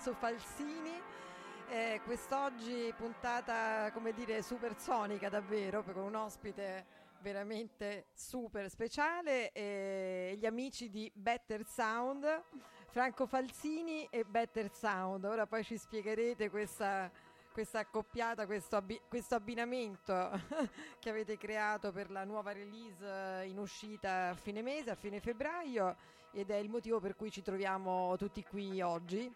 Lorenzo 0.00 0.14
Falsini. 0.14 0.98
Eh, 1.68 2.00
quest'oggi 2.04 2.90
puntata, 2.96 3.90
come 3.92 4.14
dire, 4.14 4.40
supersonica 4.40 5.28
davvero, 5.28 5.82
con 5.82 5.98
un 5.98 6.14
ospite 6.14 6.86
veramente 7.20 8.06
super 8.14 8.70
speciale 8.70 9.52
e 9.52 10.36
gli 10.38 10.46
amici 10.46 10.88
di 10.88 11.10
Better 11.14 11.66
Sound, 11.66 12.44
Franco 12.88 13.26
Falsini 13.26 14.06
e 14.10 14.24
Better 14.24 14.72
Sound. 14.72 15.24
Ora 15.24 15.46
poi 15.46 15.62
ci 15.64 15.76
spiegherete 15.76 16.48
questa, 16.48 17.10
questa 17.52 17.80
accoppiata, 17.80 18.46
questo, 18.46 18.76
abbi- 18.76 19.02
questo 19.06 19.34
abbinamento 19.34 20.30
che 20.98 21.10
avete 21.10 21.36
creato 21.36 21.92
per 21.92 22.10
la 22.10 22.24
nuova 22.24 22.52
release 22.52 23.44
in 23.44 23.58
uscita 23.58 24.30
a 24.30 24.34
fine 24.34 24.62
mese, 24.62 24.92
a 24.92 24.96
fine 24.96 25.20
febbraio 25.20 25.94
ed 26.32 26.48
è 26.48 26.56
il 26.56 26.70
motivo 26.70 27.00
per 27.00 27.16
cui 27.16 27.30
ci 27.30 27.42
troviamo 27.42 28.16
tutti 28.16 28.42
qui 28.44 28.80
oggi 28.80 29.30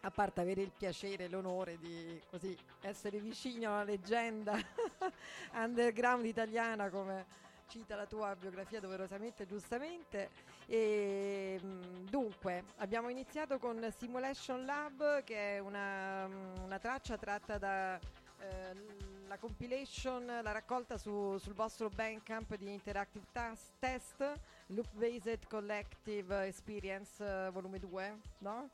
a 0.00 0.10
parte 0.10 0.40
avere 0.40 0.62
il 0.62 0.72
piacere 0.76 1.24
e 1.24 1.28
l'onore 1.28 1.78
di 1.78 2.20
così, 2.30 2.56
essere 2.82 3.18
vicino 3.18 3.74
alla 3.74 3.84
leggenda 3.84 4.56
underground 5.54 6.24
italiana 6.24 6.88
come 6.88 7.46
cita 7.68 7.96
la 7.96 8.06
tua 8.06 8.34
biografia 8.34 8.80
doverosamente 8.80 9.42
e 9.42 9.46
giustamente. 9.46 10.30
E, 10.66 11.60
dunque, 12.08 12.64
abbiamo 12.76 13.08
iniziato 13.08 13.58
con 13.58 13.86
Simulation 13.96 14.64
Lab 14.64 15.22
che 15.22 15.56
è 15.56 15.58
una, 15.58 16.26
una 16.26 16.78
traccia 16.78 17.16
tratta 17.16 17.58
da 17.58 17.96
eh, 17.96 19.06
la 19.28 19.36
compilation, 19.36 20.24
la 20.26 20.52
raccolta 20.52 20.96
su, 20.96 21.36
sul 21.38 21.52
vostro 21.52 21.90
Bandcamp 21.90 22.56
di 22.56 22.72
Interactive 22.72 23.26
tas- 23.30 23.72
Test, 23.78 24.24
Loop 24.68 24.88
Based 24.92 25.46
Collective 25.46 26.46
Experience 26.46 27.22
uh, 27.22 27.52
volume 27.52 27.78
2, 27.78 28.18
no? 28.38 28.68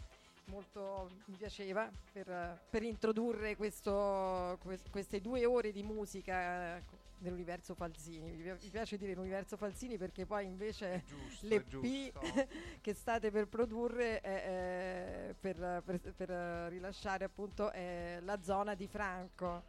Molto 0.46 1.10
mi 1.26 1.36
piaceva 1.36 1.90
per, 2.12 2.58
per 2.68 2.82
introdurre 2.82 3.56
questo, 3.56 4.58
queste 4.90 5.20
due 5.20 5.44
ore 5.44 5.72
di 5.72 5.82
musica 5.82 6.80
nell'universo 7.18 7.74
Falsini. 7.74 8.30
Mi 8.30 8.70
piace 8.70 8.96
dire 8.96 9.14
l'universo 9.14 9.56
Falsini 9.56 9.96
perché 9.96 10.26
poi 10.26 10.44
invece 10.44 11.04
giusto, 11.06 11.46
l'EP 11.46 12.12
che 12.80 12.94
state 12.94 13.30
per 13.30 13.48
produrre 13.48 14.20
è, 14.20 14.44
è 15.30 15.34
per, 15.38 15.82
per, 15.84 16.00
per, 16.14 16.28
rilasciare 16.70 17.24
appunto 17.24 17.70
è 17.70 18.18
la 18.22 18.40
zona 18.42 18.74
di 18.74 18.86
Franco, 18.86 19.62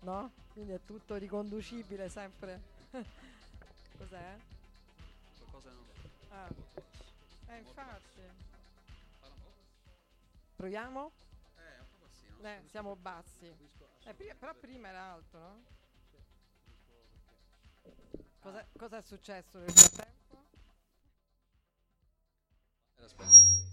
no? 0.00 0.30
Quindi 0.52 0.72
è 0.72 0.80
tutto 0.84 1.16
riconducibile 1.16 2.08
sempre. 2.08 2.60
Cos'è? 3.98 4.36
Qualcosa 5.38 5.70
non... 5.70 5.84
Ah. 6.30 6.48
Eh, 7.48 7.58
infatti. 7.58 8.13
Proviamo? 10.64 11.10
Eh, 11.58 11.78
un 11.78 11.86
po' 11.90 12.06
bassino. 12.06 12.48
Eh, 12.48 12.62
siamo 12.70 12.96
bassi. 12.96 13.54
Eh, 14.04 14.14
prima, 14.14 14.32
però 14.38 14.54
prima 14.58 14.88
era 14.88 15.12
alto, 15.12 15.38
no? 15.38 15.62
Cosa, 18.40 18.66
cosa 18.74 18.96
è 18.96 19.02
successo 19.02 19.58
nel 19.58 19.70
frattempo? 19.70 20.44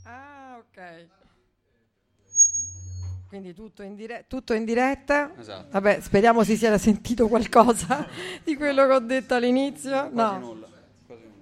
Ah, 0.03 0.57
ok. 0.59 1.07
Quindi 3.29 3.53
tutto 3.53 3.83
in, 3.83 3.95
dire- 3.95 4.25
tutto 4.27 4.51
in 4.51 4.65
diretta. 4.65 5.33
Esatto. 5.37 5.69
Vabbè, 5.69 6.01
speriamo 6.01 6.43
si 6.43 6.57
sia 6.57 6.77
sentito 6.77 7.29
qualcosa 7.29 8.05
di 8.43 8.57
quello 8.57 8.85
che 8.85 8.93
ho 8.93 8.99
detto 8.99 9.35
all'inizio. 9.35 10.09
No. 10.09 10.67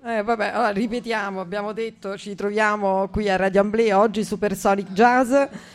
Eh, 0.01 0.23
vabbè, 0.23 0.51
allora 0.53 0.69
ripetiamo, 0.69 1.41
abbiamo 1.41 1.73
detto, 1.73 2.17
ci 2.17 2.33
troviamo 2.33 3.09
qui 3.09 3.29
a 3.29 3.35
Radio 3.35 3.59
Amblea 3.59 3.99
oggi 3.99 4.23
Supersonic 4.23 4.93
Jazz, 4.93 5.33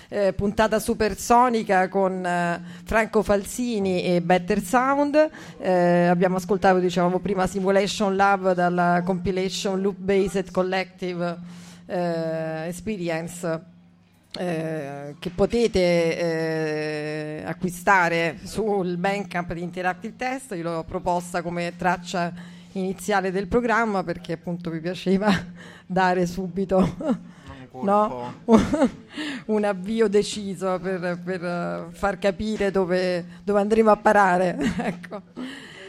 eh, 0.09 0.33
puntata 0.33 0.79
supersonica 0.79 1.89
con 1.89 2.25
eh, 2.25 2.63
Franco 2.85 3.23
Falsini 3.23 4.03
e 4.03 4.23
Better 4.23 4.63
Sound. 4.63 5.29
Eh, 5.59 6.07
abbiamo 6.07 6.37
ascoltato, 6.37 6.79
dicevamo 6.79 7.19
prima, 7.19 7.47
Simulation 7.47 8.17
Lab 8.17 8.55
dalla 8.55 9.03
compilation 9.05 9.83
Loop 9.83 9.99
Based 9.99 10.51
Collective 10.51 11.39
eh, 11.85 12.69
Experience. 12.69 13.73
Eh, 14.37 15.15
che 15.21 15.31
potete 15.31 15.79
eh, 17.39 17.43
acquistare 17.47 18.39
sul 18.43 18.97
Bandcamp 18.97 19.53
di 19.53 19.63
Interactive 19.63 20.17
Test, 20.17 20.55
io 20.57 20.63
l'ho 20.63 20.83
proposta 20.83 21.41
come 21.41 21.75
traccia 21.77 22.33
iniziale 22.75 23.31
del 23.31 23.47
programma 23.47 24.03
perché 24.03 24.35
appunto 24.35 24.71
mi 24.71 24.81
piaceva 24.81 25.31
dare 25.87 26.27
subito 26.27 26.97
no? 27.83 28.35
un 29.47 29.65
avvio 29.65 30.09
deciso 30.09 30.79
per, 30.79 31.21
per 31.23 31.89
far 31.93 32.19
capire 32.19 32.71
dove, 32.71 33.25
dove, 33.43 33.61
andremo 33.61 33.91
a 33.91 33.97
parare. 33.97 34.57
ecco. 34.79 35.23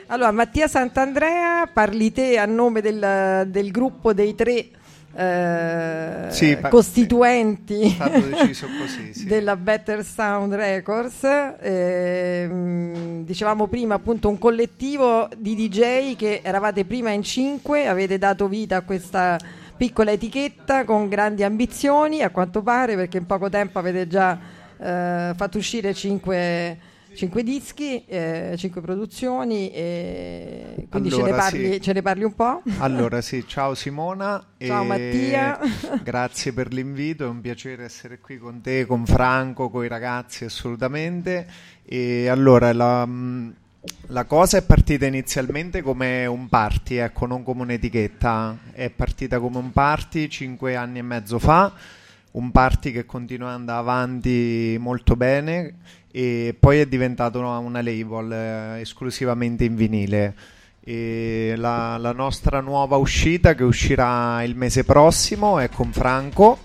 Allora, 0.07 0.31
Mattia 0.31 0.67
Sant'Andrea, 0.67 1.67
parli 1.67 2.11
te 2.11 2.37
a 2.37 2.45
nome 2.45 2.81
del, 2.81 3.47
del 3.47 3.71
gruppo 3.71 4.13
dei 4.13 4.35
tre 4.35 4.69
eh, 5.17 6.25
sì, 6.27 6.57
costituenti 6.69 7.95
così, 7.97 9.13
sì. 9.13 9.25
della 9.25 9.55
Better 9.55 10.03
Sound 10.03 10.53
Records. 10.53 11.23
Eh, 11.59 13.21
dicevamo 13.23 13.67
prima 13.67 13.95
appunto 13.95 14.27
un 14.27 14.37
collettivo 14.37 15.29
di 15.37 15.55
DJ 15.55 16.17
che 16.17 16.41
eravate 16.43 16.83
prima 16.83 17.11
in 17.11 17.23
cinque, 17.23 17.87
avete 17.87 18.17
dato 18.17 18.49
vita 18.49 18.77
a 18.77 18.81
questa 18.81 19.39
piccola 19.77 20.11
etichetta 20.11 20.83
con 20.83 21.07
grandi 21.07 21.43
ambizioni, 21.43 22.21
a 22.21 22.29
quanto 22.29 22.61
pare, 22.61 22.95
perché 22.95 23.17
in 23.17 23.25
poco 23.25 23.47
tempo 23.49 23.79
avete 23.79 24.07
già 24.07 24.37
eh, 24.77 25.33
fatto 25.33 25.57
uscire 25.57 25.93
cinque 25.93 26.77
cinque 27.15 27.43
dischi, 27.43 28.05
eh, 28.05 28.55
cinque 28.57 28.81
produzioni, 28.81 29.71
e 29.71 30.87
quindi 30.89 31.09
allora, 31.09 31.25
ce, 31.25 31.31
ne 31.31 31.37
parli, 31.37 31.73
sì. 31.73 31.81
ce, 31.81 31.93
ne 31.93 32.01
parli, 32.01 32.23
un 32.23 32.35
po'? 32.35 32.61
Allora 32.79 33.21
sì, 33.21 33.45
ciao 33.47 33.73
Simona. 33.73 34.43
Ciao 34.57 34.83
Mattia. 34.83 35.59
Grazie 36.03 36.53
per 36.53 36.73
l'invito, 36.73 37.23
è 37.23 37.27
un 37.27 37.41
piacere 37.41 37.83
essere 37.83 38.19
qui 38.19 38.37
con 38.37 38.61
te, 38.61 38.85
con 38.85 39.05
Franco, 39.05 39.69
con 39.69 39.83
i 39.83 39.87
ragazzi 39.87 40.45
assolutamente. 40.45 41.47
E 41.85 42.27
allora 42.27 42.73
la, 42.73 43.07
la 44.07 44.23
cosa 44.25 44.57
è 44.57 44.61
partita 44.63 45.05
inizialmente 45.05 45.81
come 45.81 46.25
un 46.25 46.47
party, 46.47 46.95
ecco, 46.95 47.25
non 47.25 47.43
come 47.43 47.61
un'etichetta, 47.61 48.57
è 48.71 48.89
partita 48.89 49.39
come 49.39 49.57
un 49.57 49.71
party 49.71 50.27
cinque 50.27 50.75
anni 50.75 50.99
e 50.99 51.03
mezzo 51.03 51.39
fa 51.39 51.73
un 52.35 52.51
party 52.51 52.91
che 52.91 53.05
continua 53.05 53.49
ad 53.49 53.55
andare 53.55 53.79
avanti 53.79 54.77
molto 54.79 55.15
bene 55.15 55.75
e 56.11 56.55
poi 56.57 56.79
è 56.79 56.85
diventato 56.85 57.39
una, 57.39 57.81
label 57.81 58.31
eh, 58.31 58.81
esclusivamente 58.81 59.63
in 59.63 59.75
vinile. 59.75 60.35
La, 60.87 61.97
la, 61.97 62.11
nostra 62.11 62.59
nuova 62.59 62.97
uscita 62.97 63.55
che 63.55 63.63
uscirà 63.63 64.43
il 64.43 64.55
mese 64.55 64.83
prossimo 64.83 65.57
è 65.57 65.67
con 65.67 65.91
Franco 65.91 66.59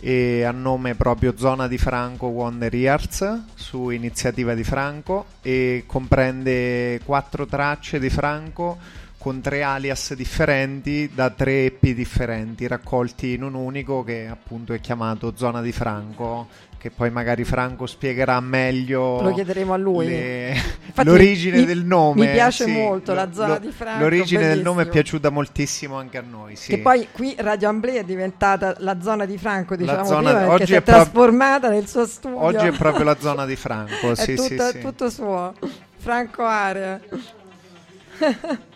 e 0.00 0.44
a 0.44 0.50
nome 0.50 0.94
proprio 0.94 1.34
Zona 1.36 1.68
di 1.68 1.76
Franco 1.76 2.28
Wonder 2.28 2.74
Years 2.74 3.42
su 3.54 3.90
iniziativa 3.90 4.54
di 4.54 4.64
Franco 4.64 5.26
e 5.42 5.84
comprende 5.86 7.00
quattro 7.04 7.44
tracce 7.44 7.98
di 7.98 8.08
Franco 8.08 8.78
con 9.26 9.40
tre 9.40 9.64
alias 9.64 10.14
differenti 10.14 11.10
da 11.12 11.30
tre 11.30 11.64
EP 11.64 11.84
differenti 11.88 12.64
raccolti 12.68 13.32
in 13.32 13.42
un 13.42 13.54
unico 13.54 14.04
che 14.04 14.28
appunto 14.28 14.72
è 14.72 14.78
chiamato 14.78 15.32
Zona 15.34 15.60
di 15.62 15.72
Franco 15.72 16.46
che 16.78 16.92
poi 16.92 17.10
magari 17.10 17.42
Franco 17.42 17.86
spiegherà 17.86 18.38
meglio 18.38 19.20
lo 19.20 19.34
chiederemo 19.34 19.72
a 19.72 19.76
lui. 19.76 20.06
le... 20.06 20.50
Infatti, 20.86 21.08
l'origine 21.08 21.58
mi, 21.58 21.64
del 21.64 21.84
nome. 21.84 22.24
mi 22.24 22.30
piace 22.30 22.66
sì, 22.66 22.70
molto 22.70 23.14
lo, 23.14 23.18
la 23.18 23.32
zona 23.32 23.54
lo, 23.54 23.58
di 23.58 23.72
Franco 23.72 23.98
l'origine 23.98 24.42
bellissimo. 24.42 24.54
del 24.54 24.62
nome 24.62 24.82
è 24.82 24.88
piaciuta 24.88 25.30
moltissimo 25.30 25.98
anche 25.98 26.18
a 26.18 26.24
noi 26.24 26.54
sì. 26.54 26.70
che 26.70 26.78
poi 26.78 27.08
qui 27.10 27.34
Radio 27.36 27.68
Amblea 27.68 28.02
è 28.02 28.04
diventata 28.04 28.76
la 28.78 29.00
zona 29.00 29.24
di 29.24 29.36
Franco 29.38 29.74
diciamo 29.74 30.18
prima 30.18 30.50
oggi 30.52 30.66
si 30.66 30.74
è, 30.74 30.76
è 30.76 30.82
trasformata 30.84 31.68
nel 31.68 31.88
suo 31.88 32.06
studio. 32.06 32.40
Oggi 32.40 32.66
è 32.66 32.70
proprio 32.70 33.02
la 33.02 33.16
zona 33.18 33.44
di 33.44 33.56
Franco 33.56 34.12
è 34.12 34.14
sì, 34.14 34.36
tutto, 34.36 34.70
sì, 34.70 34.78
tutto 34.78 35.10
suo. 35.10 35.52
Franco 35.96 36.44
Area 36.44 37.00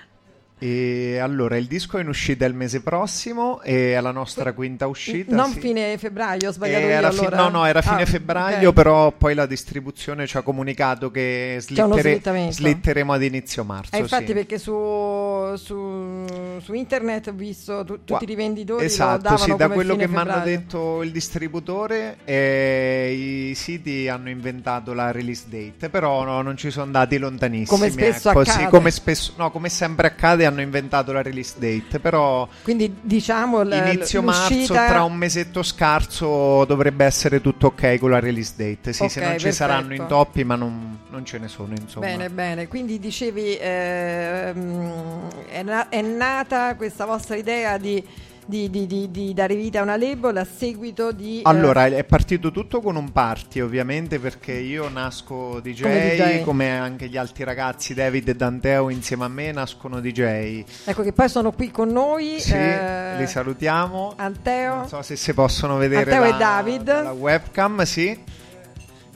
E 0.63 1.17
allora 1.17 1.57
il 1.57 1.65
disco 1.65 1.97
è 1.97 2.01
in 2.01 2.07
uscita 2.07 2.45
il 2.45 2.53
mese 2.53 2.81
prossimo 2.81 3.63
e 3.63 3.95
è 3.95 3.99
la 3.99 4.11
nostra 4.11 4.53
quinta 4.53 4.85
uscita. 4.85 5.33
Non 5.35 5.51
sì. 5.53 5.59
fine 5.59 5.97
febbraio, 5.97 6.49
ho 6.49 6.51
sbagliato 6.51 6.85
io, 6.85 7.11
fi- 7.11 7.19
allora. 7.25 7.37
No, 7.37 7.49
no, 7.49 7.65
era 7.65 7.81
fine 7.81 8.03
Ah, 8.03 8.05
febbraio, 8.05 8.69
ok. 8.69 8.75
però 8.75 9.11
poi 9.11 9.33
la 9.33 9.47
distribuzione 9.47 10.27
ci 10.27 10.37
ha 10.37 10.43
comunicato 10.43 11.09
che 11.09 11.57
slittere- 11.59 12.21
slitteremo 12.51 13.11
ad 13.11 13.23
inizio 13.23 13.63
marzo. 13.63 13.95
Eh, 13.95 13.99
infatti 14.01 14.27
sì. 14.27 14.33
perché 14.33 14.59
su, 14.59 15.55
su, 15.55 16.25
su 16.61 16.73
internet 16.73 17.29
ho 17.29 17.33
visto 17.33 17.83
tu- 17.83 18.03
tutti 18.03 18.23
i 18.23 18.27
rivenditori 18.27 18.85
Esatto, 18.85 19.37
sì, 19.37 19.55
da 19.55 19.67
quello 19.67 19.95
che 19.95 20.07
mi 20.07 20.17
hanno 20.17 20.41
detto 20.43 21.01
il 21.01 21.11
distributore, 21.11 22.17
eh, 22.23 23.49
i 23.49 23.55
siti 23.55 24.07
hanno 24.07 24.29
inventato 24.29 24.93
la 24.93 25.09
release 25.11 25.45
date, 25.47 25.89
però 25.89 26.23
no, 26.23 26.43
non 26.43 26.55
ci 26.55 26.69
sono 26.69 26.85
andati 26.85 27.17
lontanissimi. 27.17 27.65
Come 27.65 27.89
spesso 27.89 28.29
ecco, 28.29 28.41
accade. 28.41 28.63
Sì, 28.63 28.67
come, 28.69 28.91
spesso, 28.91 29.33
no, 29.37 29.49
come 29.49 29.67
sempre 29.69 30.05
accade, 30.05 30.49
hanno 30.51 30.61
inventato 30.61 31.11
la 31.11 31.21
release 31.21 31.55
date, 31.57 31.99
però 31.99 32.47
Quindi 32.63 32.95
diciamo 33.01 33.61
l- 33.63 33.73
inizio 33.73 34.21
marzo, 34.21 34.73
tra 34.73 35.03
un 35.03 35.15
mesetto 35.15 35.63
scarso, 35.63 36.65
dovrebbe 36.65 37.05
essere 37.05 37.41
tutto 37.41 37.67
ok 37.67 37.97
con 37.97 38.09
la 38.11 38.19
release 38.19 38.53
date. 38.55 38.93
Sì, 38.93 39.07
se 39.09 39.19
Ok, 39.19 39.25
non 39.25 39.37
ci 39.37 39.43
perfetto. 39.45 39.51
saranno 39.53 39.93
intoppi, 39.93 40.43
ma 40.43 40.55
non, 40.55 40.99
non 41.09 41.25
ce 41.25 41.37
ne 41.39 41.47
sono, 41.47 41.73
insomma. 41.79 42.05
Bene, 42.05 42.29
bene. 42.29 42.67
Quindi 42.67 42.99
dicevi, 42.99 43.57
ehm, 43.59 45.27
è, 45.49 45.63
na- 45.63 45.89
è 45.89 46.01
nata 46.01 46.75
questa 46.75 47.05
vostra 47.05 47.35
idea 47.35 47.77
di, 47.77 48.03
di- 48.51 48.69
di- 48.69 48.85
di- 48.85 49.09
di 49.09 49.33
dare 49.33 49.55
vita 49.55 49.79
a 49.79 49.83
una 49.83 49.95
label 49.95 50.35
a 50.35 50.45
seguito 50.45 51.11
di... 51.13 51.37
eh, 51.37 51.41
Allora, 51.45 51.85
è 51.85 52.03
partito 52.03 52.51
tutto 52.51 52.81
con 52.81 52.97
un 52.97 53.11
party, 53.11 53.61
ovviamente, 53.61 54.19
perché 54.19 54.51
io 54.51 54.89
nasco 54.89 55.59
DJ, 55.61 55.81
Come 55.81 56.41
come, 56.43 56.65
DJ. 56.65 56.69
anche 56.79 57.07
gli 57.07 57.15
altri 57.17 57.43
ragazzi, 57.45 57.93
David 57.93 58.27
e 58.27 58.35
Danteo 58.35 58.89
insieme 58.89 59.23
a 59.23 59.29
me 59.29 59.51
nascono 59.53 60.01
DJ. 60.01 60.63
ecco 60.85 61.01
che 61.01 61.13
poi 61.13 61.29
sono 61.29 61.51
qui 61.53 61.71
con 61.71 61.87
noi. 61.89 62.39
Sì, 62.41 62.53
eh, 62.53 63.15
li 63.17 63.25
salutiamo. 63.27 64.13
Anteo. 64.17 64.75
Non 64.75 64.87
so 64.89 65.01
se 65.01 65.15
si 65.15 65.33
possono 65.33 65.77
vedere 65.77 66.11
Anteo 66.11 66.23
e 66.25 66.31
la, 66.31 66.37
David. 66.37 66.87
la 67.03 67.11
webcam, 67.13 67.83
sì. 67.83 68.17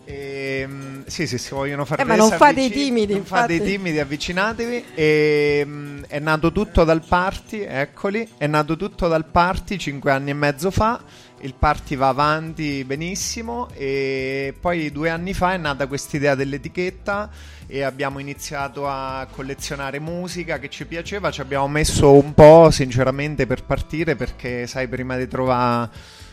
Ehm, 0.07 1.03
sì, 1.07 1.25
se 1.25 1.37
si 1.37 1.53
vogliono 1.53 1.83
fare 1.83 2.03
Eh, 2.03 2.05
ma 2.05 2.15
non 2.15 2.29
fate 2.29 2.61
i 2.61 2.65
avvicin- 2.65 2.85
timidi, 2.85 3.13
non 3.13 3.25
fate 3.25 3.53
i 3.53 3.61
timidi, 3.61 3.99
avvicinatevi. 3.99 4.85
Ehm, 4.93 6.05
è 6.07 6.19
nato 6.19 6.51
tutto 6.51 6.83
dal 6.83 7.03
party, 7.03 7.61
eccoli. 7.61 8.27
È 8.37 8.47
nato 8.47 8.77
tutto 8.77 9.07
dal 9.07 9.25
party 9.25 9.77
cinque 9.77 10.11
anni 10.11 10.29
e 10.29 10.33
mezzo 10.33 10.69
fa. 10.69 11.01
Il 11.41 11.55
party 11.55 11.95
va 11.95 12.09
avanti 12.09 12.83
benissimo. 12.83 13.69
E 13.73 14.53
poi 14.59 14.91
due 14.91 15.09
anni 15.09 15.33
fa 15.33 15.53
è 15.53 15.57
nata 15.57 15.87
quest'idea 15.87 16.35
dell'etichetta. 16.35 17.29
E 17.67 17.81
abbiamo 17.81 18.19
iniziato 18.19 18.87
a 18.87 19.27
collezionare 19.31 19.99
musica 19.99 20.59
che 20.59 20.69
ci 20.69 20.85
piaceva. 20.85 21.31
Ci 21.31 21.41
abbiamo 21.41 21.67
messo 21.67 22.13
un 22.13 22.33
po', 22.35 22.69
sinceramente, 22.69 23.47
per 23.47 23.63
partire. 23.63 24.15
Perché, 24.15 24.67
sai, 24.67 24.87
prima 24.87 25.17
di 25.17 25.27
trovare 25.27 25.89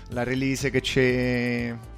la 0.08 0.24
release 0.24 0.70
che 0.70 0.82
ci 0.82 1.90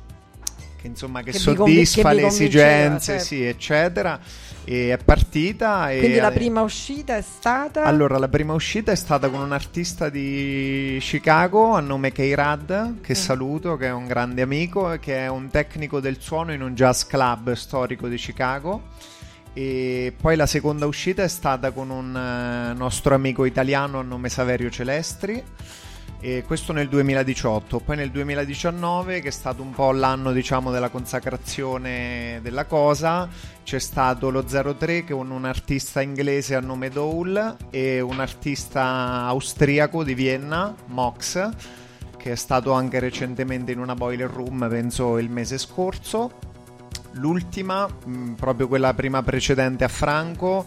che 0.85 0.91
insomma 0.91 1.23
che, 1.23 1.31
Che 1.31 1.39
soddisfa 1.39 2.11
che 2.11 2.15
le 2.17 2.21
convinceva, 2.23 2.27
esigenze, 2.27 3.13
certo. 3.13 3.25
sì, 3.25 3.43
eccetera. 3.43 4.21
E 4.65 4.93
è 4.93 4.99
partita. 5.03 5.91
e 5.91 5.99
Quindi 5.99 6.19
la 6.19 6.31
prima 6.31 6.61
uscita 6.61 7.17
è 7.17 7.23
stata... 7.23 7.85
Allora, 7.85 8.19
la 8.19 8.29
prima 8.29 8.53
uscita 8.53 8.93
è 8.93 8.95
stata 8.95 9.31
con 9.31 9.41
un 9.41 9.53
artista 9.53 10.11
di 10.11 10.99
Chicago 11.01 11.73
a 11.73 11.81
nome 11.81 12.13
K-Rad, 12.13 13.01
che 13.01 13.13
Mm. 13.13 13.17
saluto, 13.17 13.77
che 13.79 13.87
è 13.87 13.93
un 13.93 14.07
grande 14.07 14.43
amico, 14.43 14.99
che 15.01 15.25
è 15.25 15.29
un 15.29 15.49
tecnico 15.49 16.01
del 16.01 16.17
suono 16.21 16.53
in 16.53 16.61
un 16.61 16.75
jazz 16.75 17.05
club 17.05 17.53
storico 17.55 18.07
di 18.07 18.17
Chicago. 18.17 18.83
E 19.55 20.13
poi 20.21 20.37
la 20.37 20.47
seconda 20.47 20.85
uscita 20.85 21.23
è 21.23 21.29
stata 21.29 21.71
con 21.71 21.89
un 21.89 22.15
eh, 22.15 22.75
nostro 22.75 23.15
amico 23.15 23.45
italiano 23.47 24.01
a 24.01 24.03
nome 24.03 24.29
Saverio 24.29 24.69
Celestri. 24.69 25.43
E 26.27 26.43
questo 26.43 26.73
nel 26.73 26.89
2018, 26.89 27.81
poi 27.81 27.97
nel 27.97 28.11
2019, 28.11 29.21
che 29.21 29.29
è 29.29 29.31
stato 29.31 29.61
un 29.61 29.73
po' 29.73 29.93
l'anno 29.93 30.33
diciamo 30.33 30.71
della 30.71 30.89
consacrazione 30.89 32.39
della 32.41 32.65
cosa, 32.65 33.29
c'è 33.63 33.79
stato 33.79 34.31
lo 34.31 34.43
03 34.43 35.05
con 35.05 35.31
un 35.31 35.45
artista 35.45 36.01
inglese 36.01 36.55
a 36.55 36.61
nome 36.61 36.89
Dole 36.89 37.57
e 37.69 38.01
un 38.01 38.21
artista 38.21 39.27
austriaco 39.27 40.03
di 40.03 40.15
Vienna, 40.15 40.75
Mox, 40.87 41.51
che 42.17 42.33
è 42.33 42.37
stato 42.37 42.73
anche 42.73 43.01
recentemente 43.01 43.73
in 43.73 43.79
una 43.79 43.95
boiler 43.95 44.31
room, 44.31 44.67
penso 44.67 45.19
il 45.19 45.29
mese 45.29 45.59
scorso. 45.59 46.39
L'ultima, 47.17 47.87
proprio 48.35 48.67
quella 48.67 48.95
prima 48.95 49.23
precedente 49.23 49.85
a 49.85 49.89
Franco, 49.89 50.65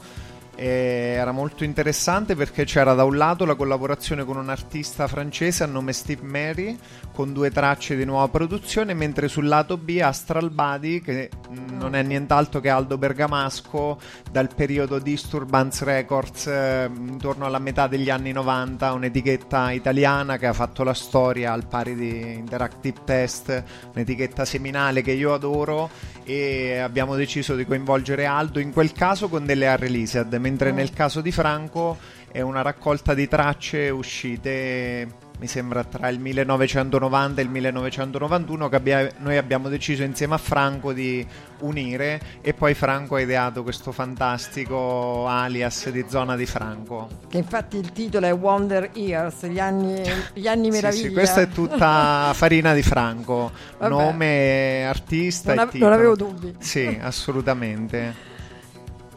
era 0.57 1.31
molto 1.31 1.63
interessante 1.63 2.35
perché 2.35 2.65
c'era 2.65 2.93
da 2.93 3.03
un 3.03 3.15
lato 3.15 3.45
la 3.45 3.53
collaborazione 3.53 4.25
con 4.25 4.37
un 4.37 4.49
artista 4.49 5.07
francese 5.07 5.63
a 5.63 5.67
nome 5.67 5.93
Steve 5.93 6.23
Mary 6.23 6.77
con 7.17 7.33
due 7.33 7.49
tracce 7.49 7.95
di 7.95 8.05
nuova 8.05 8.27
produzione, 8.27 8.93
mentre 8.93 9.27
sul 9.27 9.47
lato 9.47 9.75
B 9.75 9.99
Astral 9.99 10.51
Body, 10.51 11.01
che 11.01 11.31
non 11.71 11.95
è 11.95 12.03
nient'altro 12.03 12.59
che 12.59 12.69
Aldo 12.69 12.99
Bergamasco 12.99 13.99
dal 14.29 14.53
periodo 14.53 14.99
Disturbance 14.99 15.83
Records 15.83 16.45
eh, 16.45 16.87
intorno 16.93 17.47
alla 17.47 17.57
metà 17.57 17.87
degli 17.87 18.11
anni 18.11 18.31
90, 18.33 18.93
un'etichetta 18.93 19.71
italiana 19.71 20.37
che 20.37 20.45
ha 20.45 20.53
fatto 20.53 20.83
la 20.83 20.93
storia 20.93 21.53
al 21.53 21.65
pari 21.65 21.95
di 21.95 22.35
Interactive 22.35 22.99
Test, 23.03 23.63
un'etichetta 23.95 24.45
seminale 24.45 25.01
che 25.01 25.13
io 25.13 25.33
adoro 25.33 25.89
e 26.23 26.77
abbiamo 26.77 27.15
deciso 27.15 27.55
di 27.55 27.65
coinvolgere 27.65 28.27
Aldo 28.27 28.59
in 28.59 28.71
quel 28.71 28.91
caso 28.91 29.27
con 29.27 29.43
delle 29.43 29.67
unreleased, 29.67 30.31
mentre 30.35 30.71
Mm. 30.71 30.75
nel 30.75 30.93
caso 30.93 31.21
di 31.21 31.31
Franco 31.31 31.97
è 32.31 32.41
una 32.41 32.61
raccolta 32.61 33.15
di 33.15 33.27
tracce 33.27 33.89
uscite 33.89 35.25
mi 35.39 35.45
sembra 35.47 35.83
tra 35.83 36.07
il 36.09 36.19
1990 36.19 37.41
e 37.41 37.43
il 37.43 37.49
1991 37.51 38.69
che 38.69 38.75
abbia- 38.75 39.11
noi 39.19 39.37
abbiamo 39.37 39.69
deciso 39.69 40.01
insieme 40.01 40.33
a 40.33 40.39
Franco 40.39 40.93
di 40.93 41.25
unire 41.59 42.19
e 42.41 42.53
poi 42.55 42.73
Franco 42.73 43.15
ha 43.15 43.21
ideato 43.21 43.61
questo 43.61 43.91
fantastico 43.91 45.27
alias 45.27 45.89
di 45.89 46.05
zona 46.07 46.35
di 46.35 46.45
Franco. 46.47 47.07
Che 47.29 47.37
infatti 47.37 47.77
il 47.77 47.91
titolo 47.91 48.25
è 48.25 48.33
Wonder 48.33 48.89
Years, 48.93 49.45
gli 49.45 49.59
anni, 49.59 50.01
gli 50.33 50.47
anni 50.47 50.65
Sì, 50.71 50.71
meraviglia. 50.71 51.07
sì, 51.07 51.13
questa 51.13 51.41
è 51.41 51.49
tutta 51.49 52.31
farina 52.33 52.73
di 52.73 52.81
Franco, 52.81 53.51
Vabbè. 53.77 53.89
nome, 53.93 54.85
artista 54.87 55.53
non, 55.53 55.67
e 55.67 55.69
titolo. 55.71 55.89
non 55.89 55.99
avevo 55.99 56.15
dubbi. 56.15 56.55
Sì, 56.59 56.97
assolutamente. 56.99 58.26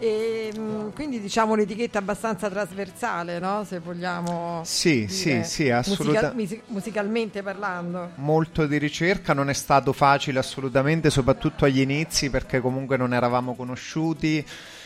E, 0.03 0.51
mh, 0.57 0.95
quindi 0.95 1.21
diciamo 1.21 1.53
un'etichetta 1.53 1.99
abbastanza 1.99 2.49
trasversale, 2.49 3.39
no? 3.39 3.65
Se 3.65 3.81
vogliamo 3.81 4.63
Sì, 4.65 5.01
dire, 5.01 5.09
sì, 5.13 5.29
sì, 5.45 5.63
musica- 5.65 5.77
assolutamente. 5.79 6.35
misi- 6.37 6.63
musicalmente 6.69 7.43
parlando. 7.43 8.13
molto 8.15 8.67
di 8.67 8.79
ricerca, 8.79 9.35
non 9.35 9.51
è 9.51 9.53
stato 9.53 9.93
facile 9.93 10.39
assolutamente, 10.39 11.11
soprattutto 11.11 11.67
agli 11.67 11.81
inizi 11.81 12.31
perché 12.31 12.61
comunque 12.63 12.97
non 12.97 13.13
eravamo 13.13 13.55
conosciuti. 13.55 14.43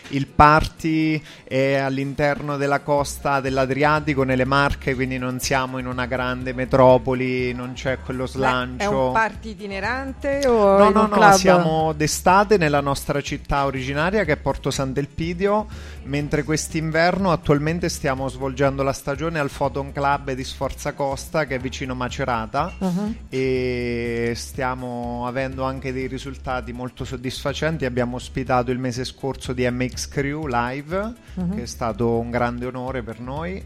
Il 0.09 0.27
party 0.27 1.21
è 1.45 1.75
all'interno 1.77 2.57
della 2.57 2.81
costa 2.81 3.41
dell'Adriatico, 3.41 4.23
nelle 4.23 4.45
Marche, 4.45 4.95
quindi 4.95 5.19
non 5.19 5.41
siamo 5.41 5.79
in 5.79 5.87
una 5.87 6.07
grande 6.07 6.53
metropoli, 6.53 7.53
non 7.53 7.73
c'è 7.73 7.99
quello 8.05 8.23
Ma 8.23 8.29
slancio. 8.29 8.85
È 8.85 8.87
un 8.87 9.13
party 9.13 9.49
itinerante 9.51 10.47
o 10.47 10.79
No, 10.79 10.91
no, 10.91 11.07
no, 11.07 11.33
siamo 11.33 11.93
d'estate 11.93 12.59
nella 12.59 12.81
nostra 12.81 13.21
città 13.21 13.65
originaria 13.65 14.25
che 14.25 14.33
è 14.33 14.37
Porto 14.37 14.71
Sant'Elpidio, 14.71 15.67
mentre 16.05 16.43
quest'inverno 16.43 17.33
attualmente 17.33 17.89
stiamo 17.89 18.29
svolgendo 18.29 18.83
la 18.83 18.93
stagione 18.93 19.39
al 19.39 19.51
Photon 19.51 19.93
Club 19.93 20.33
di 20.33 20.45
Sforza 20.45 20.93
Costa 20.93 21.47
che 21.47 21.57
è 21.57 21.59
vicino 21.59 21.95
Macerata 21.95 22.73
Mhm. 22.79 23.17
e 23.29 24.33
stiamo 24.37 25.27
avendo 25.27 25.65
anche 25.65 25.93
dei 25.93 26.07
risultati 26.07 26.73
molto 26.73 27.05
soddisfacenti. 27.05 27.85
Abbiamo 27.85 28.17
ospitato 28.17 28.71
il 28.71 28.79
mese 28.79 29.05
scorso 29.05 29.53
di 29.53 29.69
MX 29.69 30.09
Crew 30.09 30.47
live, 30.47 31.13
Mhm. 31.35 31.55
che 31.57 31.63
è 31.63 31.67
stato 31.67 32.19
un 32.19 32.31
grande 32.31 32.67
onore 32.67 33.03
per 33.03 33.21
noi. 33.21 33.63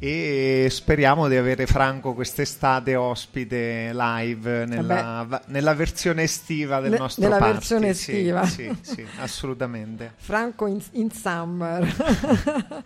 E 0.00 0.68
speriamo 0.70 1.26
di 1.26 1.34
avere 1.36 1.66
Franco 1.66 2.14
quest'estate 2.14 2.94
ospite 2.94 3.90
live 3.92 4.64
nella, 4.64 5.42
nella 5.46 5.74
versione 5.74 6.22
estiva 6.22 6.78
del 6.80 6.92
Ne- 6.92 6.98
nostro 6.98 7.24
nella 7.24 7.38
party. 7.38 7.52
versione 7.54 7.94
Sì, 7.94 8.12
estiva. 8.12 8.44
Sì, 8.46 8.76
sì, 8.80 9.04
assolutamente. 9.18 10.12
Franco 10.16 10.66
in, 10.68 10.80
in 10.92 11.10
summer. 11.10 11.84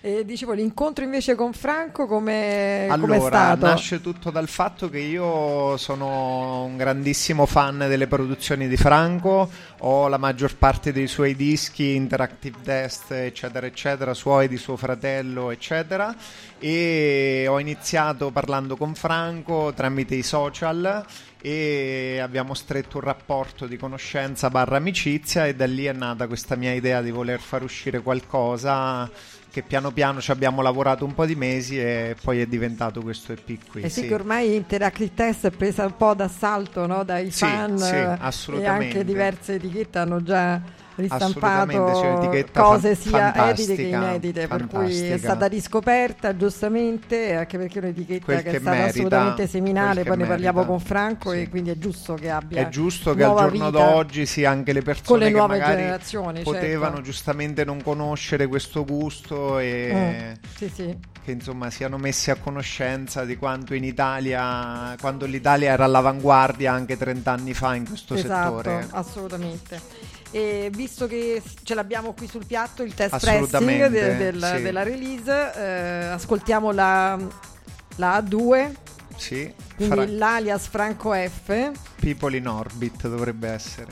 e 0.00 0.24
dicevo, 0.24 0.52
l'incontro 0.52 1.04
invece 1.04 1.34
con 1.34 1.52
Franco 1.52 2.06
come 2.06 2.32
è 2.32 2.88
Allora, 2.90 3.18
stato? 3.18 3.66
nasce 3.66 4.00
tutto 4.00 4.30
dal 4.30 4.48
fatto 4.48 4.88
che 4.88 4.98
io 5.00 5.76
sono 5.76 6.64
un 6.64 6.76
grandissimo 6.76 7.44
fan 7.46 7.78
delle 7.88 8.06
produzioni 8.06 8.66
di 8.68 8.76
Franco, 8.76 9.50
ho 9.80 10.08
la 10.08 10.16
maggior 10.16 10.56
parte 10.56 10.92
dei 10.92 11.06
suoi 11.06 11.36
dischi, 11.36 11.94
Interactive 11.94 12.58
Test, 12.62 13.10
eccetera, 13.10 13.66
eccetera, 13.66 14.14
suoi 14.14 14.48
di 14.48 14.56
suo 14.56 14.76
fratello, 14.76 15.50
eccetera, 15.50 16.14
e 16.58 17.46
ho 17.48 17.58
iniziato 17.58 18.30
parlando 18.30 18.76
con 18.76 18.94
Franco 18.94 19.72
tramite 19.74 20.14
i 20.14 20.22
social 20.22 21.04
e 21.40 22.18
abbiamo 22.20 22.54
stretto 22.54 22.96
un 22.96 23.04
rapporto 23.04 23.66
di 23.66 23.76
conoscenza 23.76 24.50
barra 24.50 24.78
amicizia 24.78 25.46
e 25.46 25.54
da 25.54 25.66
lì 25.66 25.84
è 25.84 25.92
nata 25.92 26.26
questa 26.26 26.56
mia 26.56 26.72
idea 26.72 27.02
di 27.02 27.10
voler 27.10 27.40
far 27.40 27.62
uscire 27.62 28.00
qualcosa 28.00 29.08
che 29.56 29.62
piano 29.62 29.90
piano 29.90 30.20
ci 30.20 30.30
abbiamo 30.30 30.60
lavorato 30.60 31.06
un 31.06 31.14
po' 31.14 31.24
di 31.24 31.34
mesi 31.34 31.80
e 31.80 32.14
poi 32.22 32.42
è 32.42 32.46
diventato 32.46 33.00
questo 33.00 33.32
EP 33.32 33.56
qui. 33.70 33.80
Eh 33.80 33.88
sì, 33.88 34.02
sì. 34.02 34.08
che 34.08 34.12
ormai 34.12 34.54
Interactive 34.54 35.14
Test 35.14 35.46
è 35.46 35.50
presa 35.50 35.86
un 35.86 35.96
po' 35.96 36.12
d'assalto 36.12 36.86
no? 36.86 37.04
dai 37.04 37.30
Sì, 37.30 37.38
fan 37.46 37.78
sì, 37.78 37.94
eh, 37.94 37.98
e 38.00 38.16
assolutamente. 38.18 38.84
anche 38.98 39.04
diverse 39.06 39.54
etichette 39.54 39.98
hanno 39.98 40.22
già 40.22 40.60
Assolutamente, 40.60 40.85
ristampato 40.96 41.84
cose 42.52 42.94
sia 42.94 43.50
edite 43.50 43.74
che 43.74 43.90
fantastica, 43.90 43.96
inedite, 43.96 44.46
per 44.48 44.66
cui 44.66 45.00
è 45.00 45.18
stata 45.18 45.46
riscoperta 45.46 46.36
giustamente, 46.36 47.34
anche 47.34 47.58
perché 47.58 47.78
è 47.78 47.82
un'etichetta 47.82 48.36
che, 48.36 48.42
che 48.42 48.50
è 48.56 48.60
stata 48.60 48.70
merita, 48.70 48.88
assolutamente 48.88 49.46
seminale, 49.46 50.02
poi 50.02 50.16
ne 50.16 50.26
parliamo 50.26 50.58
merita, 50.58 50.76
con 50.76 50.80
Franco 50.80 51.30
sì. 51.32 51.40
e 51.40 51.48
quindi 51.48 51.70
è 51.70 51.78
giusto 51.78 52.14
che 52.14 52.30
abbia 52.30 52.62
È 52.62 52.68
giusto 52.68 53.14
che 53.14 53.24
al 53.24 53.36
giorno 53.36 53.70
d'oggi 53.70 54.26
sia 54.26 54.50
anche 54.50 54.72
le 54.72 54.82
con 54.82 54.92
persone 54.94 55.18
le 55.24 55.30
che 55.30 55.36
nuove 55.36 55.58
magari 55.58 55.76
generazioni, 55.76 56.42
potevano 56.42 56.94
certo. 56.96 57.10
giustamente 57.10 57.64
non 57.64 57.82
conoscere 57.82 58.46
questo 58.46 58.84
gusto 58.84 59.58
e 59.58 59.74
Mm, 59.96 60.32
sì, 60.56 60.68
sì. 60.68 60.96
che 61.24 61.30
insomma 61.30 61.70
siano 61.70 61.96
messi 61.98 62.30
a 62.30 62.36
conoscenza 62.36 63.24
di 63.24 63.36
quanto 63.36 63.74
in 63.74 63.84
Italia, 63.84 64.94
quando 65.00 65.26
l'Italia 65.26 65.72
era 65.72 65.84
all'avanguardia 65.84 66.72
anche 66.72 66.96
30 66.96 67.30
anni 67.32 67.54
fa 67.54 67.74
in 67.74 67.86
questo 67.86 68.14
esatto, 68.14 68.56
settore. 68.56 68.86
assolutamente. 68.90 69.80
E 70.32 70.70
visto 70.72 71.06
che 71.06 71.40
ce 71.62 71.74
l'abbiamo 71.74 72.12
qui 72.12 72.26
sul 72.26 72.44
piatto 72.44 72.82
il 72.82 72.94
test 72.94 73.10
pressing 73.18 73.44
Assolutamente, 73.44 73.88
de- 73.88 74.16
del- 74.32 74.52
sì. 74.56 74.62
della 74.62 74.82
release, 74.82 75.52
eh, 75.56 76.06
ascoltiamo 76.06 76.72
la, 76.72 77.16
la 77.96 78.18
A2, 78.20 78.72
Sì, 79.16 79.50
quindi 79.76 79.94
Fra- 79.94 80.06
l'alias 80.06 80.66
Franco 80.66 81.12
F. 81.14 81.70
People 82.00 82.36
in 82.36 82.48
Orbit 82.48 83.08
dovrebbe 83.08 83.48
essere. 83.48 83.86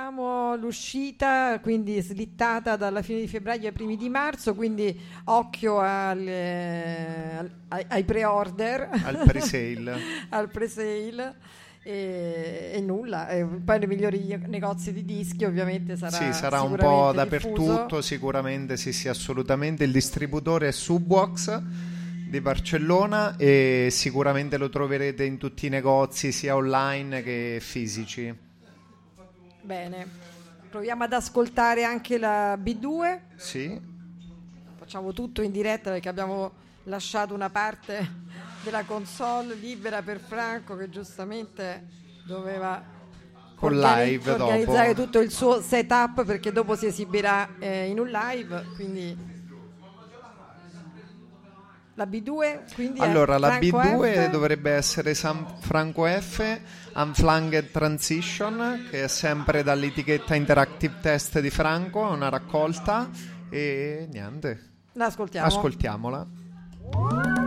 Ricordiamo 0.00 0.56
l'uscita, 0.56 1.60
quindi 1.60 2.00
slittata 2.00 2.76
dalla 2.76 3.02
fine 3.02 3.20
di 3.20 3.28
febbraio 3.28 3.66
ai 3.66 3.72
primi 3.72 3.96
di 3.96 4.08
marzo, 4.08 4.54
quindi 4.54 4.98
occhio 5.24 5.78
alle, 5.80 7.50
ai, 7.68 7.84
ai 7.88 8.04
pre-order. 8.04 8.88
Al 9.04 9.22
pre-sale. 9.26 9.96
al 10.30 10.48
pre-sale. 10.48 11.34
E, 11.82 12.72
e, 12.74 12.80
nulla, 12.80 13.28
e 13.28 13.42
poi 13.44 13.78
nei 13.78 13.88
migliori 13.88 14.38
negozi 14.46 14.92
di 14.92 15.02
dischi 15.02 15.44
ovviamente 15.44 15.96
sarà 15.96 16.14
Sì, 16.14 16.32
sarà 16.32 16.60
un 16.60 16.76
po' 16.76 17.10
dappertutto, 17.14 18.02
sicuramente 18.02 18.76
sì, 18.76 18.92
sì, 18.92 19.08
assolutamente. 19.08 19.84
Il 19.84 19.92
distributore 19.92 20.68
è 20.68 20.72
Subbox 20.72 21.62
di 22.28 22.40
Barcellona 22.40 23.36
e 23.36 23.88
sicuramente 23.90 24.56
lo 24.56 24.68
troverete 24.68 25.24
in 25.24 25.36
tutti 25.36 25.66
i 25.66 25.68
negozi 25.68 26.32
sia 26.32 26.54
online 26.54 27.22
che 27.22 27.58
fisici. 27.60 28.48
Bene, 29.62 30.08
proviamo 30.70 31.04
ad 31.04 31.12
ascoltare 31.12 31.84
anche 31.84 32.18
la 32.18 32.54
B2. 32.54 33.20
Sì. 33.36 33.80
Facciamo 34.78 35.12
tutto 35.12 35.42
in 35.42 35.52
diretta 35.52 35.90
perché 35.90 36.08
abbiamo 36.08 36.52
lasciato 36.84 37.34
una 37.34 37.50
parte 37.50 38.28
della 38.62 38.84
console 38.84 39.54
libera 39.54 40.02
per 40.02 40.18
Franco 40.20 40.76
che 40.76 40.88
giustamente 40.88 41.86
doveva 42.26 42.98
con 43.54 43.78
live 43.78 44.30
organizzare 44.30 44.94
dopo. 44.94 45.02
tutto 45.02 45.18
il 45.20 45.30
suo 45.30 45.60
setup 45.60 46.24
perché 46.24 46.50
dopo 46.50 46.74
si 46.76 46.86
esibirà 46.86 47.56
eh, 47.58 47.88
in 47.88 47.98
un 47.98 48.08
live, 48.08 48.64
quindi 48.74 49.16
la 51.94 52.04
B2 52.04 52.72
quindi 52.74 53.00
allora 53.00 53.36
la 53.36 53.58
B2 53.58 54.28
F. 54.28 54.30
dovrebbe 54.30 54.70
essere 54.70 55.12
San 55.12 55.46
Franco 55.58 56.06
F 56.06 56.60
Unflanged 56.94 57.70
Transition 57.70 58.86
che 58.90 59.04
è 59.04 59.08
sempre 59.08 59.62
dall'etichetta 59.62 60.34
Interactive 60.34 60.94
Test 61.00 61.40
di 61.40 61.50
Franco 61.50 62.08
è 62.08 62.12
una 62.12 62.28
raccolta. 62.28 63.08
E 63.48 64.08
niente. 64.10 64.68
L'ascoltiamo. 64.92 65.46
ascoltiamola 65.46 67.38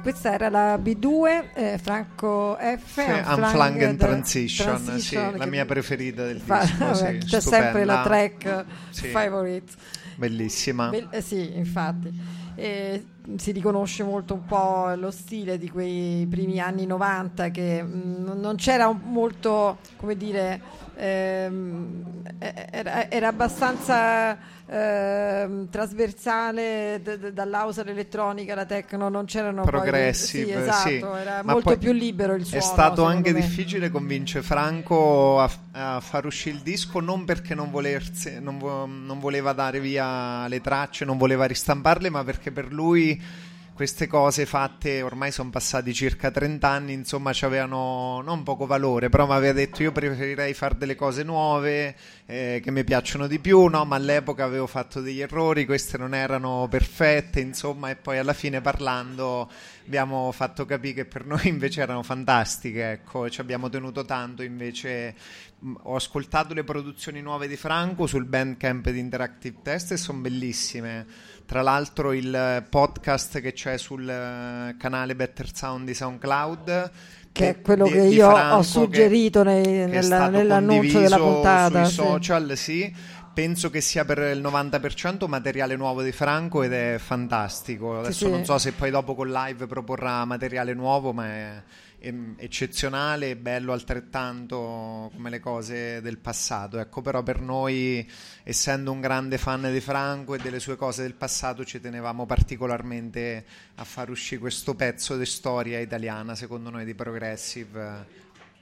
E 0.00 0.02
questa 0.02 0.32
era 0.32 0.48
la 0.48 0.76
B2, 0.76 1.52
eh, 1.52 1.78
Franco 1.78 2.56
F. 2.56 2.96
Unflanged 2.96 3.98
Transition, 3.98 4.66
Transition 4.66 5.32
sì, 5.32 5.38
la 5.38 5.44
mia 5.44 5.66
preferita 5.66 6.24
del 6.24 6.40
fa, 6.40 6.60
disco. 6.60 6.84
Vabbè, 6.86 6.94
sì, 6.94 7.26
c'è 7.26 7.40
stupenda. 7.40 7.64
sempre 7.64 7.84
la 7.84 8.02
track 8.02 8.64
sì. 8.88 9.08
favorite. 9.08 9.72
Bellissima. 10.16 10.88
Be- 10.88 11.08
eh, 11.10 11.20
sì, 11.20 11.54
infatti. 11.54 12.18
e 12.54 13.04
si 13.36 13.52
riconosce 13.52 14.02
molto 14.02 14.32
un 14.32 14.46
po' 14.46 14.90
lo 14.96 15.10
stile 15.10 15.58
di 15.58 15.68
quei 15.68 16.26
primi 16.28 16.60
anni 16.60 16.86
90 16.86 17.50
che 17.50 17.82
mh, 17.82 17.86
mm, 17.86 18.24
non 18.40 18.56
c'era 18.56 18.90
molto, 18.90 19.78
come 19.96 20.16
dire, 20.16 20.60
ehm, 20.96 22.22
era, 22.38 23.10
era, 23.10 23.28
abbastanza 23.28 24.36
ehm, 24.66 25.68
trasversale 25.70 27.00
d- 27.02 27.16
d- 27.16 27.30
dall'house 27.32 27.80
all'elettronica, 27.80 28.54
la 28.54 28.66
techno, 28.66 29.08
non 29.08 29.24
c'erano 29.24 29.62
progressive, 29.62 30.52
poi, 30.52 30.62
sì, 30.62 30.68
esatto, 30.68 30.88
sì. 30.88 31.20
era 31.20 31.42
Ma 31.42 31.52
molto 31.52 31.78
più 31.78 31.92
libero 31.92 32.34
il 32.34 32.44
suono. 32.44 32.62
È 32.62 32.66
stato 32.66 33.04
anche 33.04 33.32
me. 33.32 33.40
difficile 33.40 33.90
convincere 33.90 34.44
Franco 34.44 35.40
a, 35.40 35.50
a, 35.72 36.00
far 36.00 36.26
uscire 36.26 36.56
il 36.56 36.62
disco 36.62 37.00
non 37.00 37.24
perché 37.24 37.54
non, 37.54 37.70
volersi, 37.70 38.40
non, 38.40 38.58
vo- 38.58 38.86
non 38.86 39.18
voleva 39.20 39.52
dare 39.52 39.80
via 39.80 40.46
le 40.48 40.60
tracce, 40.60 41.04
non 41.04 41.16
voleva 41.16 41.46
ristamparle, 41.46 42.10
ma 42.10 42.24
perché 42.24 42.50
per 42.50 42.72
lui 42.72 43.48
queste 43.80 44.06
cose 44.06 44.44
fatte 44.44 45.00
ormai 45.00 45.32
sono 45.32 45.48
passati 45.48 45.94
circa 45.94 46.30
30 46.30 46.68
anni, 46.68 46.92
insomma, 46.92 47.32
ci 47.32 47.46
avevano 47.46 48.20
non 48.20 48.42
poco 48.42 48.66
valore, 48.66 49.08
però 49.08 49.26
mi 49.26 49.32
aveva 49.32 49.54
detto 49.54 49.82
io 49.82 49.90
preferirei 49.90 50.52
fare 50.52 50.76
delle 50.76 50.94
cose 50.94 51.22
nuove 51.22 51.96
eh, 52.26 52.60
che 52.62 52.70
mi 52.70 52.84
piacciono 52.84 53.26
di 53.26 53.38
più, 53.38 53.64
no, 53.68 53.86
ma 53.86 53.96
all'epoca 53.96 54.44
avevo 54.44 54.66
fatto 54.66 55.00
degli 55.00 55.22
errori, 55.22 55.64
queste 55.64 55.96
non 55.96 56.14
erano 56.14 56.66
perfette, 56.68 57.40
insomma, 57.40 57.88
e 57.88 57.96
poi 57.96 58.18
alla 58.18 58.34
fine 58.34 58.60
parlando 58.60 59.50
abbiamo 59.86 60.30
fatto 60.30 60.66
capire 60.66 60.92
che 60.92 61.04
per 61.06 61.24
noi 61.24 61.40
invece 61.48 61.80
erano 61.80 62.02
fantastiche, 62.02 62.90
ecco, 62.90 63.30
ci 63.30 63.40
abbiamo 63.40 63.70
tenuto 63.70 64.04
tanto, 64.04 64.42
invece 64.42 65.14
mh, 65.58 65.72
ho 65.84 65.94
ascoltato 65.94 66.52
le 66.52 66.64
produzioni 66.64 67.22
nuove 67.22 67.48
di 67.48 67.56
Franco 67.56 68.06
sul 68.06 68.26
Bandcamp 68.26 68.90
di 68.90 68.98
Interactive 68.98 69.56
Test 69.62 69.92
e 69.92 69.96
sono 69.96 70.18
bellissime 70.18 71.06
tra 71.50 71.62
l'altro 71.62 72.12
il 72.12 72.64
podcast 72.70 73.40
che 73.40 73.52
c'è 73.52 73.76
sul 73.76 74.08
eh, 74.08 74.76
canale 74.78 75.16
Better 75.16 75.52
Sound 75.52 75.84
di 75.84 75.94
SoundCloud 75.94 76.90
che 77.32 77.48
è 77.48 77.60
quello 77.60 77.86
di, 77.86 77.90
che 77.90 78.02
io 78.02 78.30
ho 78.30 78.62
suggerito 78.62 79.42
che, 79.42 79.48
nei, 79.48 79.64
che 79.64 79.86
nella, 79.86 80.28
nell'annuncio 80.28 81.00
della 81.00 81.16
puntata 81.16 81.84
sui 81.86 81.90
sì. 81.90 82.08
social, 82.08 82.52
sì. 82.56 82.94
Penso 83.34 83.68
che 83.68 83.80
sia 83.80 84.04
per 84.04 84.18
il 84.18 84.40
90% 84.40 85.26
materiale 85.26 85.74
nuovo 85.74 86.02
di 86.02 86.12
Franco 86.12 86.62
ed 86.62 86.72
è 86.72 86.98
fantastico. 86.98 87.98
Adesso 87.98 88.26
sì, 88.26 88.30
non 88.30 88.44
so 88.44 88.56
se 88.58 88.70
poi 88.70 88.90
dopo 88.90 89.16
con 89.16 89.28
live 89.28 89.66
proporrà 89.66 90.24
materiale 90.24 90.72
nuovo, 90.72 91.12
ma 91.12 91.26
è 91.26 91.62
eccezionale 92.00 93.30
e 93.30 93.36
bello 93.36 93.72
altrettanto 93.72 95.10
come 95.14 95.30
le 95.30 95.38
cose 95.40 96.00
del 96.00 96.18
passato. 96.18 96.78
Ecco, 96.78 97.02
però 97.02 97.22
per 97.22 97.40
noi, 97.40 98.08
essendo 98.42 98.90
un 98.90 99.00
grande 99.00 99.38
fan 99.38 99.70
di 99.70 99.80
Franco 99.80 100.34
e 100.34 100.38
delle 100.38 100.60
sue 100.60 100.76
cose 100.76 101.02
del 101.02 101.14
passato, 101.14 101.64
ci 101.64 101.80
tenevamo 101.80 102.26
particolarmente 102.26 103.44
a 103.76 103.84
far 103.84 104.10
uscire 104.10 104.40
questo 104.40 104.74
pezzo 104.74 105.16
di 105.16 105.26
storia 105.26 105.78
italiana, 105.78 106.34
secondo 106.34 106.70
noi 106.70 106.84
di 106.84 106.94
Progressive, 106.94 108.06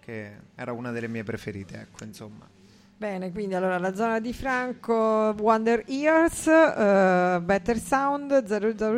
che 0.01 0.33
era 0.55 0.72
una 0.72 0.90
delle 0.90 1.09
mie 1.09 1.22
preferite, 1.22 1.81
ecco, 1.81 2.05
insomma. 2.05 2.48
Bene, 2.99 3.31
quindi 3.31 3.55
allora 3.55 3.79
la 3.79 3.95
zona 3.95 4.19
di 4.19 4.33
Franco, 4.33 5.33
Wonder 5.39 5.85
Ears, 5.87 6.47
uh, 6.47 7.41
Better 7.41 7.79
Sound 7.79 8.45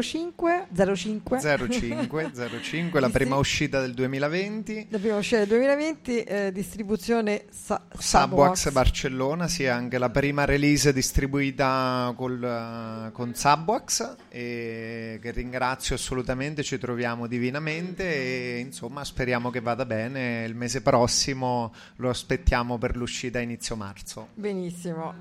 005, 0.00 0.68
05. 0.94 1.38
05, 1.38 2.32
05 2.62 2.98
la 2.98 3.10
prima 3.10 3.36
uscita 3.36 3.78
del 3.78 3.92
2020. 3.92 4.86
La 4.88 4.98
prima 4.98 5.16
uscita 5.18 5.40
del 5.40 5.48
2020, 5.48 6.22
eh, 6.22 6.50
distribuzione 6.50 7.44
sa- 7.50 7.82
Subwax 7.94 8.70
Barcellona, 8.70 9.48
sì, 9.48 9.66
anche 9.66 9.98
la 9.98 10.08
prima 10.08 10.46
release 10.46 10.94
distribuita 10.94 12.10
col, 12.16 12.40
uh, 12.40 13.12
con 13.12 13.34
Subwax, 13.34 14.16
e 14.30 15.18
che 15.20 15.30
ringrazio 15.30 15.94
assolutamente, 15.94 16.62
ci 16.62 16.78
troviamo 16.78 17.26
divinamente 17.26 18.04
e 18.04 18.60
insomma 18.60 19.04
speriamo 19.04 19.50
che 19.50 19.60
vada 19.60 19.84
bene. 19.84 20.46
Il 20.46 20.54
mese 20.54 20.80
prossimo 20.80 21.74
lo 21.96 22.08
aspettiamo 22.08 22.78
per 22.78 22.96
l'uscita 22.96 23.40
inizio 23.40 23.76
marzo 23.76 23.88
marzo. 23.90 24.28
Benissimo. 24.34 25.14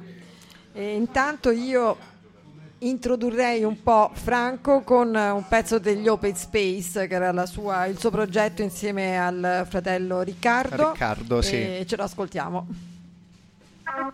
E 0.73 0.95
intanto 0.95 1.49
io 1.49 1.97
introdurrei 2.79 3.63
un 3.63 3.81
po' 3.81 4.11
Franco 4.13 4.81
con 4.81 5.13
un 5.13 5.47
pezzo 5.47 5.79
degli 5.79 6.07
Open 6.07 6.35
Space 6.35 7.07
che 7.07 7.15
era 7.15 7.45
sua, 7.45 7.85
il 7.85 7.97
suo 7.97 8.11
progetto 8.11 8.61
insieme 8.61 9.19
al 9.19 9.65
fratello 9.67 10.21
Riccardo. 10.21 10.91
Riccardo, 10.91 11.41
sì. 11.41 11.55
E 11.55 11.85
ce 11.87 11.95
lo 11.95 12.03
ascoltiamo. 12.03 12.67
Ecco 13.83 14.13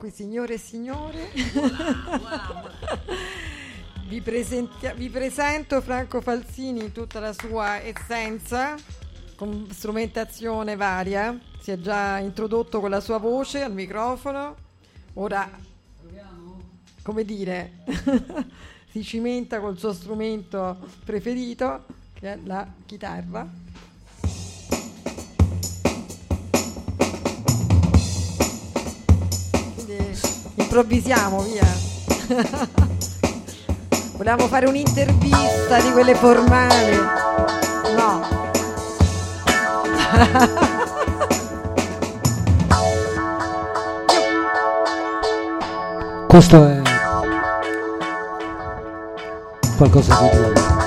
qui, 0.00 0.10
signore 0.10 0.54
e 0.54 0.58
signore. 0.58 1.28
vi, 4.08 4.22
presenti- 4.22 4.90
vi 4.96 5.10
presento 5.10 5.82
Franco 5.82 6.22
Falsini 6.22 6.84
in 6.84 6.92
tutta 6.92 7.20
la 7.20 7.34
sua 7.34 7.82
essenza, 7.82 8.76
con 9.36 9.68
strumentazione 9.70 10.74
varia. 10.74 11.38
Si 11.58 11.70
è 11.70 11.78
già 11.78 12.16
introdotto 12.16 12.80
con 12.80 12.88
la 12.88 13.00
sua 13.00 13.18
voce 13.18 13.62
al 13.62 13.74
microfono. 13.74 14.56
Ora, 15.14 15.50
come 17.02 17.22
dire, 17.26 17.84
si 18.88 19.04
cimenta 19.04 19.60
col 19.60 19.76
suo 19.76 19.92
strumento 19.92 20.78
preferito, 21.04 21.84
che 22.14 22.32
è 22.32 22.38
la 22.42 22.66
chitarra. 22.86 23.69
Improvvisiamo, 30.70 31.42
via. 31.42 31.66
Volevamo 34.16 34.46
fare 34.46 34.68
un'intervista 34.68 35.80
di 35.80 35.90
quelle 35.90 36.14
formali. 36.14 36.96
No. 37.96 38.38
Questo 46.28 46.68
è 46.68 46.82
qualcosa 49.76 50.14
di 50.14 50.28
buono. 50.28 50.79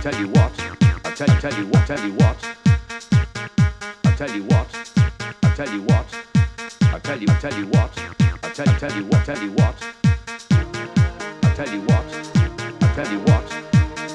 Tell 0.00 0.14
you, 0.20 0.28
what, 0.28 0.52
I 1.04 1.10
tell 1.10 1.28
you 1.28 1.40
tell, 1.40 1.54
you 1.54 1.66
what, 1.66 1.86
tell 1.86 2.00
you 2.00 2.12
what, 2.12 2.36
I 4.04 4.12
tell 4.14 4.30
you 4.30 4.44
what, 4.44 4.68
I 5.42 5.50
tell 5.56 5.68
you 5.68 5.82
what, 5.82 6.06
I 6.82 6.98
tell 7.00 7.20
you, 7.20 7.26
I 7.28 7.38
tell 7.38 7.54
you 7.58 7.66
what, 7.66 7.98
I 8.44 8.48
tell, 8.50 8.66
you 8.68 8.78
tell 8.78 8.92
you 8.96 9.04
what, 9.04 9.24
tell 9.24 9.42
you 9.42 9.50
what, 9.50 9.74
I 11.42 11.54
tell 11.56 11.68
you 11.68 11.80
what, 11.80 12.04
I 12.80 12.92
tell 12.94 13.10
you 13.10 13.18
what, 13.20 13.52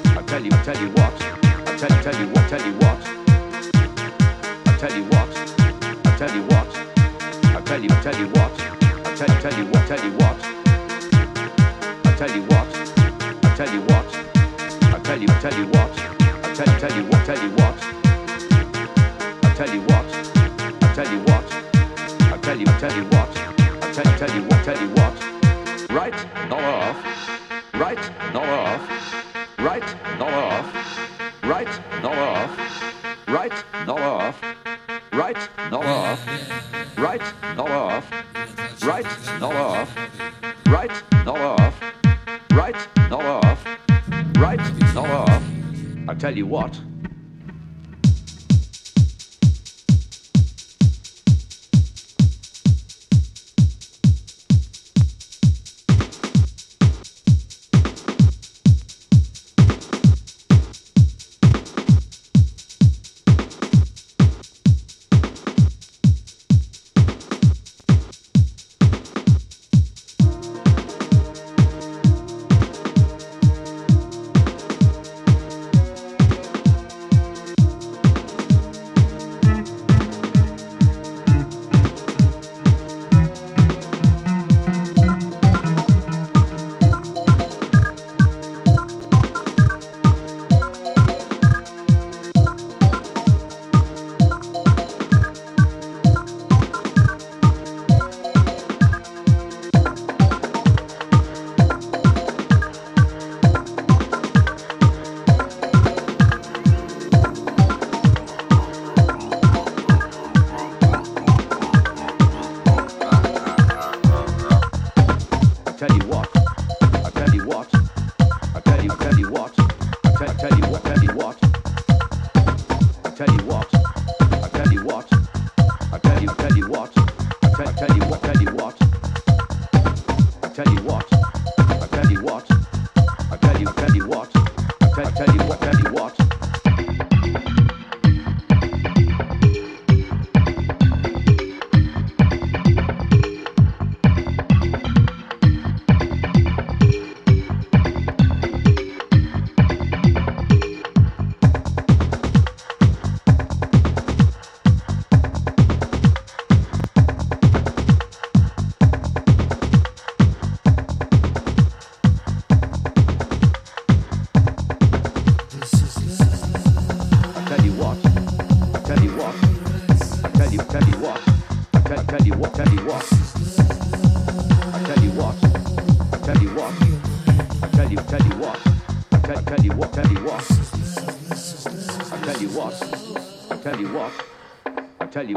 I 0.05 0.21
tell 0.25 0.43
you, 0.45 0.51
I 0.53 0.63
tell 0.63 0.77
you 0.77 0.89
what, 0.89 1.21
I 1.67 1.75
tell, 1.75 1.91
you 1.91 2.01
tell 2.01 2.15
you 2.19 2.27
what, 2.27 2.47
tell 2.47 2.63
you 2.65 2.73
what, 2.79 2.99
I 4.65 4.77
tell 4.79 4.95
you 4.95 5.03
what, 5.03 5.29
I 6.05 6.15
tell 6.17 6.34
you 6.34 6.43
what, 6.43 6.67
I 7.43 7.61
tell 7.65 7.81
you, 7.84 7.89
tell 7.89 8.17
you 8.17 8.27
what, 8.29 8.53
I 9.05 9.15
tell, 9.15 9.27
you 9.27 9.41
tell 9.41 9.57
you 9.57 9.65
what, 9.65 9.88
tell 9.88 10.01
you 10.05 10.11
what 10.13 10.38
I 12.05 12.15
tell 12.15 12.31
you 12.31 12.41
what, 12.43 12.67
I 13.43 13.55
tell 13.55 13.73
you 13.73 13.81
what, 13.81 14.32
tell 15.14 15.22
you, 15.22 15.28
tell 15.28 15.53
you 15.59 15.68
what, 15.68 15.91
I 16.43 16.53
tell, 16.55 16.80
tell 16.80 16.97
you 16.97 17.03
what, 17.05 17.24
tell 17.24 17.38
you 17.38 17.51
what, 17.51 17.78
I 19.43 19.53
tell 19.55 19.70
you 19.72 19.82
what, 19.82 20.05
I 20.82 20.93
tell 20.95 21.07
you 21.07 21.20
what, 21.20 21.53
I 22.34 22.38
tell 22.41 22.57
you, 22.57 22.66
tell 22.66 22.95
you 22.97 23.03
what, 23.03 23.38
I 23.84 23.91
tell, 23.91 24.18
tell 24.18 24.36
you 24.36 24.43
what, 24.47 24.64
tell 24.64 24.80
you 24.82 24.89
what, 24.95 25.14
right, 25.91 26.49
not 26.49 26.64
off, 26.64 26.97
right, 27.76 28.34
not 28.34 28.49
off, 28.49 28.92
what. 46.53 46.92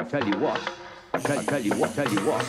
tell 0.08 0.26
you 0.26 0.38
what, 0.38 0.60
I 1.12 1.18
tell, 1.18 1.42
tell 1.42 1.60
you 1.60 1.72
what, 1.74 1.94
tell 1.94 2.12
you 2.12 2.20
what. 2.20 2.44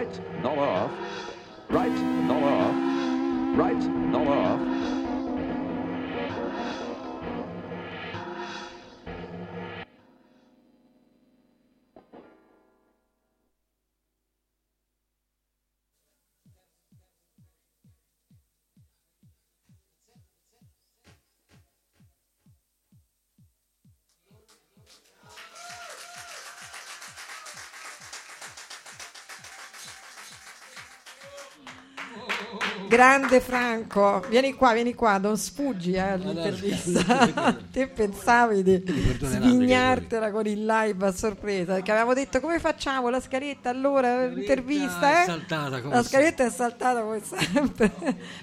Right, 0.00 0.42
not 0.42 0.56
off. 0.56 0.90
Right, 1.68 1.92
not 1.92 2.39
Grande 33.00 33.40
Franco, 33.40 34.22
vieni 34.28 34.52
qua, 34.52 34.74
vieni 34.74 34.94
qua, 34.94 35.16
non 35.16 35.38
sfuggi 35.38 35.92
eh, 35.92 36.00
all'intervista. 36.00 37.56
Te 37.72 37.86
pensavi 37.86 38.62
di 38.62 38.84
svignartela 39.18 40.30
con 40.30 40.46
il 40.46 40.66
live 40.66 41.06
a 41.06 41.10
sorpresa, 41.10 41.72
perché 41.72 41.92
avevamo 41.92 42.12
detto 42.12 42.40
come 42.40 42.58
facciamo 42.58 43.08
la 43.08 43.18
scaletta 43.18 43.70
allora, 43.70 44.26
l'intervista, 44.26 45.20
è 45.20 45.22
eh? 45.22 45.24
saltata 45.24 45.80
come 45.80 45.94
La 45.94 46.02
scaletta 46.02 46.44
è 46.44 46.50
saltata 46.50 47.00
come 47.00 47.22
sempre, 47.24 47.90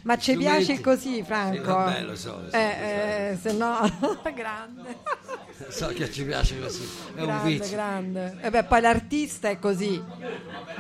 ma 0.02 0.18
ci 0.18 0.36
piace 0.36 0.82
così 0.82 1.22
Franco. 1.22 1.58
Sì, 1.58 1.62
vabbè, 1.62 2.02
lo 2.02 2.16
so, 2.16 2.40
lo 2.42 2.50
so. 2.50 2.56
Eh, 2.56 3.30
eh, 3.34 3.38
se 3.40 3.54
no, 3.54 3.78
grande. 4.34 4.98
So 5.70 5.88
che 5.88 6.12
ci 6.12 6.24
piace 6.24 6.60
così. 6.60 6.88
È 7.14 7.20
un 7.20 7.26
grande, 7.26 7.50
vizio. 7.50 7.76
grande. 7.76 8.38
E 8.42 8.50
beh, 8.50 8.64
poi 8.64 8.82
l'artista 8.82 9.50
è 9.50 9.60
così, 9.60 10.02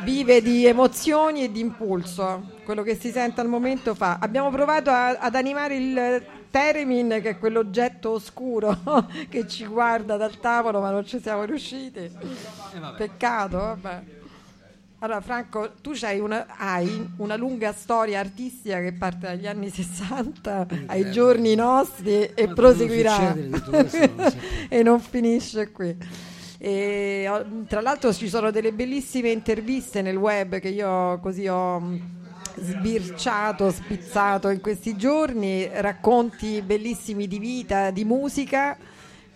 vive 0.03 0.41
di 0.41 0.65
emozioni 0.65 1.43
e 1.43 1.51
di 1.51 1.59
impulso, 1.59 2.51
quello 2.63 2.83
che 2.83 2.95
si 2.95 3.11
sente 3.11 3.41
al 3.41 3.47
momento 3.47 3.93
fa. 3.95 4.17
Abbiamo 4.19 4.49
provato 4.49 4.89
a- 4.89 5.17
ad 5.19 5.35
animare 5.35 5.75
il 5.75 6.25
Teremin, 6.49 7.19
che 7.21 7.29
è 7.31 7.37
quell'oggetto 7.37 8.11
oscuro 8.11 8.79
che 9.29 9.47
ci 9.47 9.65
guarda 9.65 10.15
dal 10.15 10.39
tavolo, 10.39 10.79
ma 10.79 10.89
non 10.89 11.05
ci 11.05 11.19
siamo 11.21 11.43
riusciti. 11.43 11.99
Eh, 11.99 12.11
Peccato, 12.95 13.57
vabbè. 13.57 14.03
Allora 14.99 15.21
Franco, 15.21 15.73
tu 15.79 15.91
c'hai 15.93 16.19
una, 16.19 16.47
hai 16.57 17.13
una 17.17 17.35
lunga 17.35 17.71
storia 17.71 18.19
artistica 18.19 18.79
che 18.79 18.93
parte 18.93 19.27
dagli 19.27 19.45
anni 19.45 19.69
60 19.69 20.65
ai 20.87 21.11
giorni 21.11 21.53
nostri 21.53 22.31
e 22.33 22.47
proseguirà 22.47 23.35
e 24.67 24.81
non 24.81 24.99
finisce 24.99 25.71
qui. 25.71 25.95
E, 26.57 27.29
tra 27.67 27.81
l'altro 27.81 28.11
ci 28.11 28.27
sono 28.27 28.49
delle 28.49 28.73
bellissime 28.73 29.29
interviste 29.29 30.01
nel 30.01 30.15
web 30.15 30.57
che 30.57 30.69
io 30.69 31.19
così 31.19 31.47
ho 31.47 31.79
mh, 31.79 32.01
sbirciato, 32.55 33.69
spizzato 33.69 34.49
in 34.49 34.61
questi 34.61 34.95
giorni, 34.95 35.69
racconti 35.71 36.63
bellissimi 36.63 37.27
di 37.27 37.37
vita, 37.37 37.91
di 37.91 38.03
musica. 38.03 38.75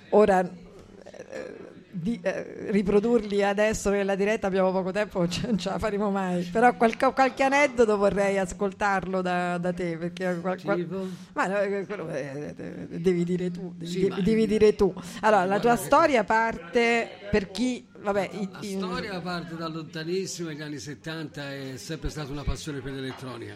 Ora 0.09 0.39
eh, 0.39 1.60
di, 1.91 2.19
eh, 2.21 2.67
riprodurli 2.71 3.43
adesso 3.43 3.89
nella 3.89 4.15
diretta 4.15 4.47
abbiamo 4.47 4.71
poco 4.71 4.91
tempo, 4.91 5.19
non 5.19 5.29
ce, 5.31 5.47
non 5.47 5.57
ce 5.57 5.69
la 5.69 5.79
faremo 5.79 6.09
mai. 6.09 6.43
Però 6.43 6.75
qualche, 6.75 7.11
qualche 7.13 7.43
aneddoto 7.43 7.97
vorrei 7.97 8.37
ascoltarlo 8.37 9.21
da, 9.21 9.57
da 9.57 9.73
te. 9.73 9.97
Perché 9.97 10.39
qual- 10.41 10.61
qual- 10.61 11.09
ma 11.33 11.61
eh, 11.61 11.85
quello, 11.85 12.09
eh, 12.09 12.53
eh, 12.57 12.73
devi 12.99 13.23
dire 13.23 13.51
tu. 13.51 13.73
Devi, 13.75 13.91
Sì, 13.91 14.13
devi 14.21 14.47
dire 14.47 14.75
tu. 14.75 14.93
Allora, 15.21 15.45
la 15.45 15.59
tua 15.59 15.75
storia 15.75 16.23
parte 16.23 17.09
per 17.29 17.51
chi. 17.51 17.87
Vabbè, 18.01 18.29
La 18.33 18.57
in- 18.61 18.79
storia 18.79 19.19
parte 19.21 19.55
da 19.55 19.67
lontanissimo, 19.67 20.49
negli 20.49 20.61
anni 20.61 20.79
70, 20.79 21.53
è 21.53 21.73
sempre 21.77 22.09
stata 22.09 22.31
una 22.31 22.43
passione 22.43 22.79
per 22.79 22.93
l'elettronica. 22.93 23.55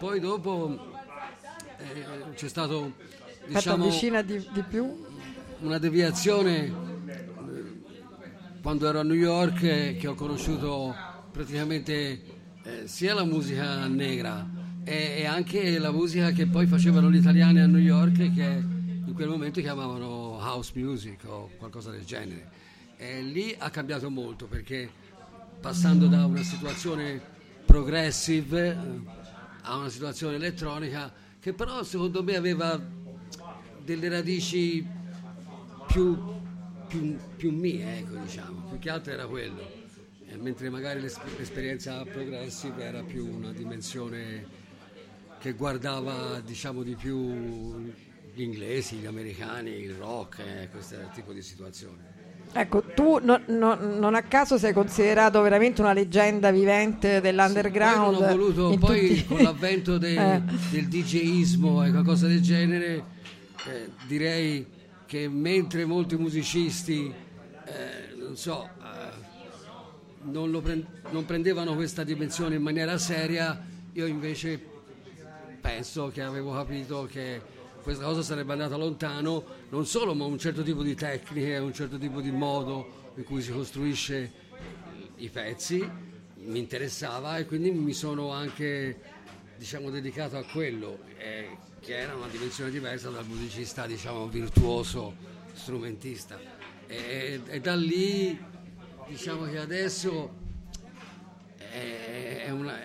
Poi 0.00 0.18
dopo 0.18 0.92
eh, 1.78 2.34
c'è 2.34 2.48
stato 2.48 2.92
aspetta, 2.96 3.46
diciamo, 3.46 3.84
vicina 3.84 4.22
di, 4.22 4.44
di 4.52 4.62
più. 4.62 5.04
una 5.60 5.78
deviazione 5.78 6.72
quando 8.64 8.88
ero 8.88 9.00
a 9.00 9.02
New 9.02 9.14
York 9.14 9.62
eh, 9.62 9.96
che 10.00 10.06
ho 10.06 10.14
conosciuto 10.14 10.96
praticamente 11.30 12.22
eh, 12.62 12.82
sia 12.86 13.12
la 13.12 13.24
musica 13.24 13.86
negra 13.88 14.48
e, 14.84 15.16
e 15.18 15.26
anche 15.26 15.78
la 15.78 15.92
musica 15.92 16.30
che 16.30 16.46
poi 16.46 16.66
facevano 16.66 17.10
gli 17.10 17.16
italiani 17.16 17.60
a 17.60 17.66
New 17.66 17.78
York 17.78 18.32
che 18.32 18.62
in 19.04 19.12
quel 19.14 19.28
momento 19.28 19.60
chiamavano 19.60 20.38
house 20.40 20.72
music 20.76 21.24
o 21.26 21.50
qualcosa 21.58 21.90
del 21.90 22.06
genere. 22.06 22.48
E 22.96 23.20
lì 23.20 23.54
ha 23.58 23.68
cambiato 23.68 24.08
molto 24.08 24.46
perché 24.46 24.88
passando 25.60 26.06
da 26.06 26.24
una 26.24 26.42
situazione 26.42 27.20
progressive 27.66 28.70
eh, 28.70 28.76
a 29.60 29.76
una 29.76 29.90
situazione 29.90 30.36
elettronica 30.36 31.12
che 31.38 31.52
però 31.52 31.82
secondo 31.82 32.22
me 32.22 32.34
aveva 32.34 32.80
delle 33.84 34.08
radici 34.08 34.82
più, 35.86 36.16
più, 36.94 37.16
più 37.36 37.50
mie, 37.52 37.98
ecco, 37.98 38.14
diciamo, 38.16 38.66
più 38.68 38.78
che 38.78 38.90
altro 38.90 39.12
era 39.12 39.26
quello. 39.26 39.82
Eh, 40.28 40.36
mentre 40.36 40.70
magari 40.70 41.00
l'es- 41.00 41.18
l'esperienza 41.36 42.02
progressive 42.04 42.82
era 42.82 43.02
più 43.02 43.26
una 43.26 43.52
dimensione 43.52 44.62
che 45.40 45.52
guardava 45.52 46.40
diciamo 46.40 46.82
di 46.82 46.94
più 46.94 47.92
gli 48.34 48.42
inglesi, 48.42 48.96
gli 48.96 49.06
americani, 49.06 49.70
il 49.70 49.94
rock, 49.94 50.38
eh, 50.40 50.68
questo 50.70 50.96
tipo 51.14 51.32
di 51.32 51.42
situazione. 51.42 52.12
Ecco, 52.52 52.82
tu 52.94 53.18
no- 53.20 53.40
no- 53.46 53.74
non 53.74 54.14
a 54.14 54.22
caso 54.22 54.56
sei 54.58 54.72
considerato 54.72 55.40
veramente 55.42 55.80
una 55.80 55.92
leggenda 55.92 56.50
vivente 56.52 57.20
dell'underground. 57.20 58.16
Poi 58.16 58.20
non 58.20 58.30
ho 58.30 58.36
voluto, 58.36 58.76
poi 58.78 59.08
tutti- 59.08 59.26
con 59.26 59.42
l'avvento 59.42 59.98
de- 59.98 60.34
Eh. 60.36 60.42
del 60.70 60.86
DJismo 60.88 61.84
e 61.84 61.90
qualcosa 61.90 62.26
del 62.28 62.40
genere, 62.40 63.04
eh, 63.68 63.88
direi 64.06 64.64
che 65.14 65.28
mentre 65.28 65.84
molti 65.84 66.16
musicisti, 66.16 67.14
eh, 67.66 68.14
non 68.16 68.36
so, 68.36 68.68
eh, 68.82 69.12
non, 70.22 70.50
lo 70.50 70.60
pren- 70.60 70.84
non 71.10 71.24
prendevano 71.24 71.76
questa 71.76 72.02
dimensione 72.02 72.56
in 72.56 72.62
maniera 72.62 72.98
seria, 72.98 73.64
io 73.92 74.06
invece 74.06 74.60
penso 75.60 76.08
che 76.08 76.20
avevo 76.20 76.52
capito 76.52 77.08
che 77.08 77.40
questa 77.80 78.04
cosa 78.04 78.22
sarebbe 78.22 78.54
andata 78.54 78.74
lontano, 78.74 79.44
non 79.68 79.86
solo, 79.86 80.14
ma 80.14 80.24
un 80.24 80.36
certo 80.36 80.64
tipo 80.64 80.82
di 80.82 80.96
tecniche, 80.96 81.58
un 81.58 81.72
certo 81.72 81.96
tipo 81.96 82.20
di 82.20 82.32
modo 82.32 83.12
in 83.14 83.22
cui 83.22 83.40
si 83.40 83.52
costruisce 83.52 84.32
i 85.18 85.28
pezzi, 85.28 85.88
mi 86.38 86.58
interessava 86.58 87.38
e 87.38 87.46
quindi 87.46 87.70
mi 87.70 87.92
sono 87.92 88.32
anche 88.32 88.98
diciamo, 89.56 89.90
dedicato 89.90 90.36
a 90.36 90.42
quello, 90.42 90.98
eh, 91.18 91.56
che 91.84 91.98
era 91.98 92.14
una 92.14 92.28
dimensione 92.28 92.70
diversa 92.70 93.10
dal 93.10 93.26
musicista 93.26 93.86
diciamo, 93.86 94.26
virtuoso, 94.26 95.14
strumentista. 95.52 96.40
E, 96.86 97.42
e 97.46 97.60
da 97.60 97.76
lì 97.76 98.42
diciamo 99.06 99.44
che 99.44 99.58
adesso 99.58 100.34
è, 101.58 102.44
è 102.46 102.50
una... 102.50 102.78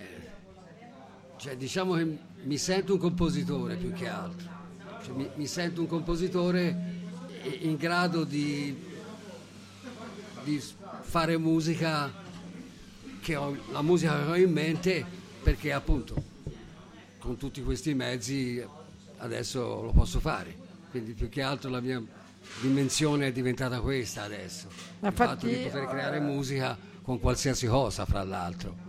Cioè, 1.37 1.55
diciamo 1.55 1.93
che 1.93 2.17
mi 2.43 2.57
sento 2.57 2.93
un 2.93 2.99
compositore 2.99 3.77
più 3.77 3.93
che 3.93 4.09
altro. 4.09 4.49
Cioè, 5.05 5.15
mi, 5.15 5.29
mi 5.35 5.47
sento 5.47 5.79
un 5.79 5.87
compositore 5.87 6.97
in 7.61 7.77
grado 7.77 8.25
di, 8.25 8.77
di 10.43 10.61
fare 11.03 11.37
musica 11.37 12.11
che 13.21 13.35
ho, 13.37 13.57
la 13.71 13.81
musica 13.81 14.25
che 14.25 14.29
ho 14.29 14.35
in 14.35 14.51
mente 14.51 15.05
perché 15.41 15.71
appunto 15.71 16.21
con 17.17 17.37
tutti 17.37 17.63
questi 17.63 17.93
mezzi 17.93 18.61
adesso 19.19 19.81
lo 19.81 19.91
posso 19.91 20.19
fare. 20.19 20.55
Quindi 20.89 21.13
più 21.13 21.29
che 21.29 21.41
altro 21.41 21.69
la 21.69 21.79
mia 21.79 22.01
dimensione 22.61 23.27
è 23.27 23.31
diventata 23.31 23.79
questa 23.79 24.23
adesso. 24.23 24.67
Ma 24.99 25.09
Il 25.09 25.13
fatto 25.13 25.45
di 25.45 25.55
poter 25.55 25.87
creare 25.87 26.19
musica 26.19 26.77
con 27.01 27.19
qualsiasi 27.19 27.67
cosa, 27.67 28.05
fra 28.05 28.23
l'altro. 28.23 28.88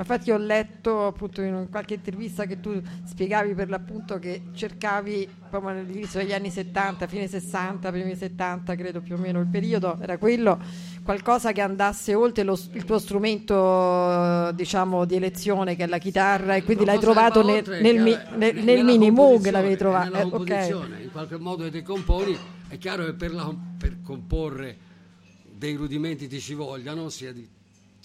Infatti 0.00 0.30
ho 0.30 0.38
letto 0.38 1.06
appunto 1.08 1.42
in 1.42 1.66
qualche 1.70 1.92
intervista 1.94 2.46
che 2.46 2.58
tu 2.58 2.80
spiegavi 3.04 3.52
per 3.52 3.68
l'appunto 3.68 4.18
che 4.18 4.44
cercavi 4.54 5.28
proprio 5.50 5.72
all'inizio 5.78 6.20
degli 6.20 6.32
anni 6.32 6.48
70, 6.50 7.06
fine 7.06 7.26
60, 7.28 7.90
primi 7.90 8.16
70 8.16 8.74
credo 8.76 9.02
più 9.02 9.16
o 9.16 9.18
meno 9.18 9.40
il 9.40 9.46
periodo, 9.46 9.98
era 10.00 10.16
quello, 10.16 10.58
qualcosa 11.02 11.52
che 11.52 11.60
andasse 11.60 12.14
oltre 12.14 12.44
lo- 12.44 12.58
il 12.72 12.84
tuo 12.84 12.98
strumento 12.98 14.50
diciamo 14.54 15.04
di 15.04 15.16
elezione 15.16 15.76
che 15.76 15.84
è 15.84 15.86
la 15.86 15.98
chitarra 15.98 16.54
e 16.54 16.62
quindi 16.64 16.86
l'hai 16.86 16.98
trovato 16.98 17.44
che 17.44 17.62
va 17.62 17.78
nel, 17.78 17.82
nel, 17.82 17.94
che 17.96 18.00
mi- 18.00 18.38
nel- 18.38 18.64
nel 18.64 18.84
mini 18.84 19.10
Moog 19.10 19.32
composizione, 19.32 19.50
l'avevi 19.50 19.76
trovato. 19.76 20.04
Nella 20.10 20.18
eh, 20.20 20.30
composizione, 20.30 21.02
in 21.02 21.10
qualche 21.12 21.36
modo 21.38 21.64
che 21.64 21.70
te 21.70 21.82
componi, 21.82 22.38
è 22.68 22.78
chiaro 22.78 23.04
che 23.04 23.12
per, 23.12 23.34
la- 23.34 23.54
per 23.76 23.98
comporre 24.02 24.78
dei 25.44 25.74
rudimenti 25.74 26.26
ti 26.26 26.40
ci 26.40 26.54
vogliano, 26.54 27.10
sia 27.10 27.32
di, 27.32 27.46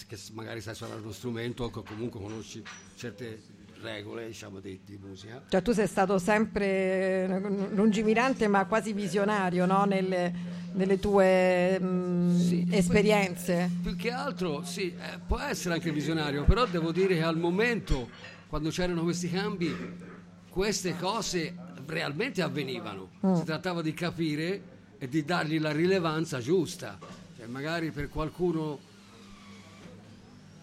che 0.07 0.17
magari 0.33 0.61
sai 0.61 0.75
suonare 0.75 1.01
uno 1.01 1.11
strumento 1.11 1.63
o 1.65 1.83
comunque 1.83 2.19
conosci 2.19 2.61
certe 2.95 3.41
regole 3.81 4.27
diciamo, 4.27 4.59
di, 4.59 4.79
di 4.85 4.97
musica. 5.01 5.43
Cioè 5.47 5.61
tu 5.61 5.71
sei 5.71 5.87
stato 5.87 6.17
sempre 6.17 6.65
eh, 6.65 7.39
lungimirante 7.71 8.47
ma 8.47 8.65
quasi 8.65 8.93
visionario 8.93 9.65
no? 9.65 9.85
nelle, 9.85 10.33
nelle 10.73 10.99
tue 10.99 11.79
mm, 11.79 12.37
Sì, 12.37 12.67
esperienze. 12.71 13.69
Più 13.81 13.95
che 13.95 14.11
altro, 14.11 14.63
sì, 14.63 14.93
eh, 14.93 15.19
può 15.25 15.39
essere 15.39 15.75
anche 15.75 15.91
visionario, 15.91 16.43
però 16.43 16.65
devo 16.65 16.91
dire 16.91 17.15
che 17.15 17.23
al 17.23 17.37
momento, 17.37 18.09
quando 18.47 18.69
c'erano 18.69 19.03
questi 19.03 19.29
cambi, 19.29 19.73
queste 20.49 20.95
cose 20.97 21.53
realmente 21.85 22.41
avvenivano. 22.41 23.09
Si 23.35 23.43
trattava 23.43 23.81
di 23.81 23.93
capire 23.93 24.73
e 24.97 25.07
di 25.07 25.23
dargli 25.23 25.59
la 25.59 25.71
rilevanza 25.71 26.39
giusta. 26.39 26.97
Cioè, 27.37 27.45
magari 27.47 27.91
per 27.91 28.09
qualcuno 28.09 28.79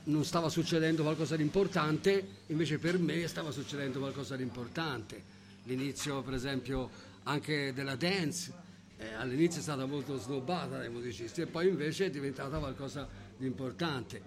non 0.04 0.24
stava 0.24 0.48
succedendo 0.48 1.02
qualcosa 1.02 1.36
di 1.36 1.42
importante, 1.42 2.26
invece 2.46 2.78
per 2.78 2.98
me 2.98 3.26
stava 3.28 3.50
succedendo 3.50 3.98
qualcosa 3.98 4.36
di 4.36 4.42
importante. 4.42 5.22
L'inizio, 5.64 6.22
per 6.22 6.34
esempio, 6.34 6.90
anche 7.24 7.72
della 7.72 7.94
dance, 7.94 8.52
eh, 8.96 9.14
all'inizio 9.14 9.60
è 9.60 9.62
stata 9.62 9.86
molto 9.86 10.18
snobbata 10.18 10.78
dai 10.78 10.90
musicisti 10.90 11.40
e 11.40 11.46
poi 11.46 11.68
invece 11.68 12.06
è 12.06 12.10
diventata 12.10 12.58
qualcosa 12.58 13.08
di 13.36 13.46
importante. 13.46 14.22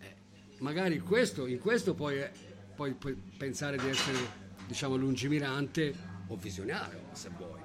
Eh, 0.00 0.14
magari 0.58 0.98
questo, 1.00 1.46
in 1.46 1.58
questo 1.58 1.94
puoi, 1.94 2.18
eh, 2.20 2.30
puoi- 2.74 2.94
puoi 2.94 3.16
pensare 3.36 3.76
di 3.76 3.88
essere, 3.88 4.18
diciamo, 4.66 4.96
lungimirante 4.96 5.94
o 6.26 6.36
visionario, 6.36 7.00
se 7.12 7.30
vuoi. 7.36 7.60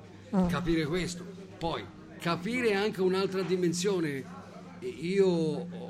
Capire 0.48 0.86
questo. 0.86 1.26
Poi, 1.58 1.84
capire 2.20 2.76
anche 2.76 3.02
un'altra 3.02 3.42
dimensione. 3.42 4.24
Io 4.82 5.89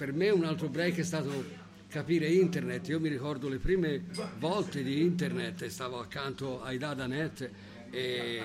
per 0.00 0.14
me 0.14 0.30
un 0.30 0.44
altro 0.44 0.70
break 0.70 0.96
è 0.96 1.02
stato 1.02 1.44
capire 1.86 2.26
internet. 2.26 2.88
Io 2.88 2.98
mi 2.98 3.10
ricordo 3.10 3.50
le 3.50 3.58
prime 3.58 4.04
volte 4.38 4.82
di 4.82 5.02
internet, 5.02 5.66
stavo 5.66 5.98
accanto 6.00 6.62
ai 6.62 6.78
Dadanet 6.78 7.50
e 7.90 8.42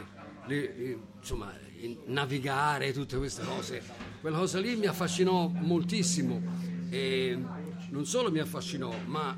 le- 0.48 0.98
insomma 1.18 1.54
in- 1.80 1.96
navigare 2.08 2.92
tutte 2.92 3.16
queste 3.16 3.46
cose. 3.46 3.82
Quella 4.20 4.38
cosa 4.38 4.60
lì 4.60 4.76
mi 4.76 4.88
affascinò 4.88 5.48
moltissimo 5.48 6.42
e 6.90 7.42
non 7.90 8.06
solo 8.06 8.30
mi 8.30 8.40
affascinò, 8.40 8.94
ma 9.06 9.34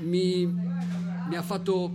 mi, 0.00 0.46
mi 0.46 1.36
ha 1.36 1.42
fatto 1.42 1.92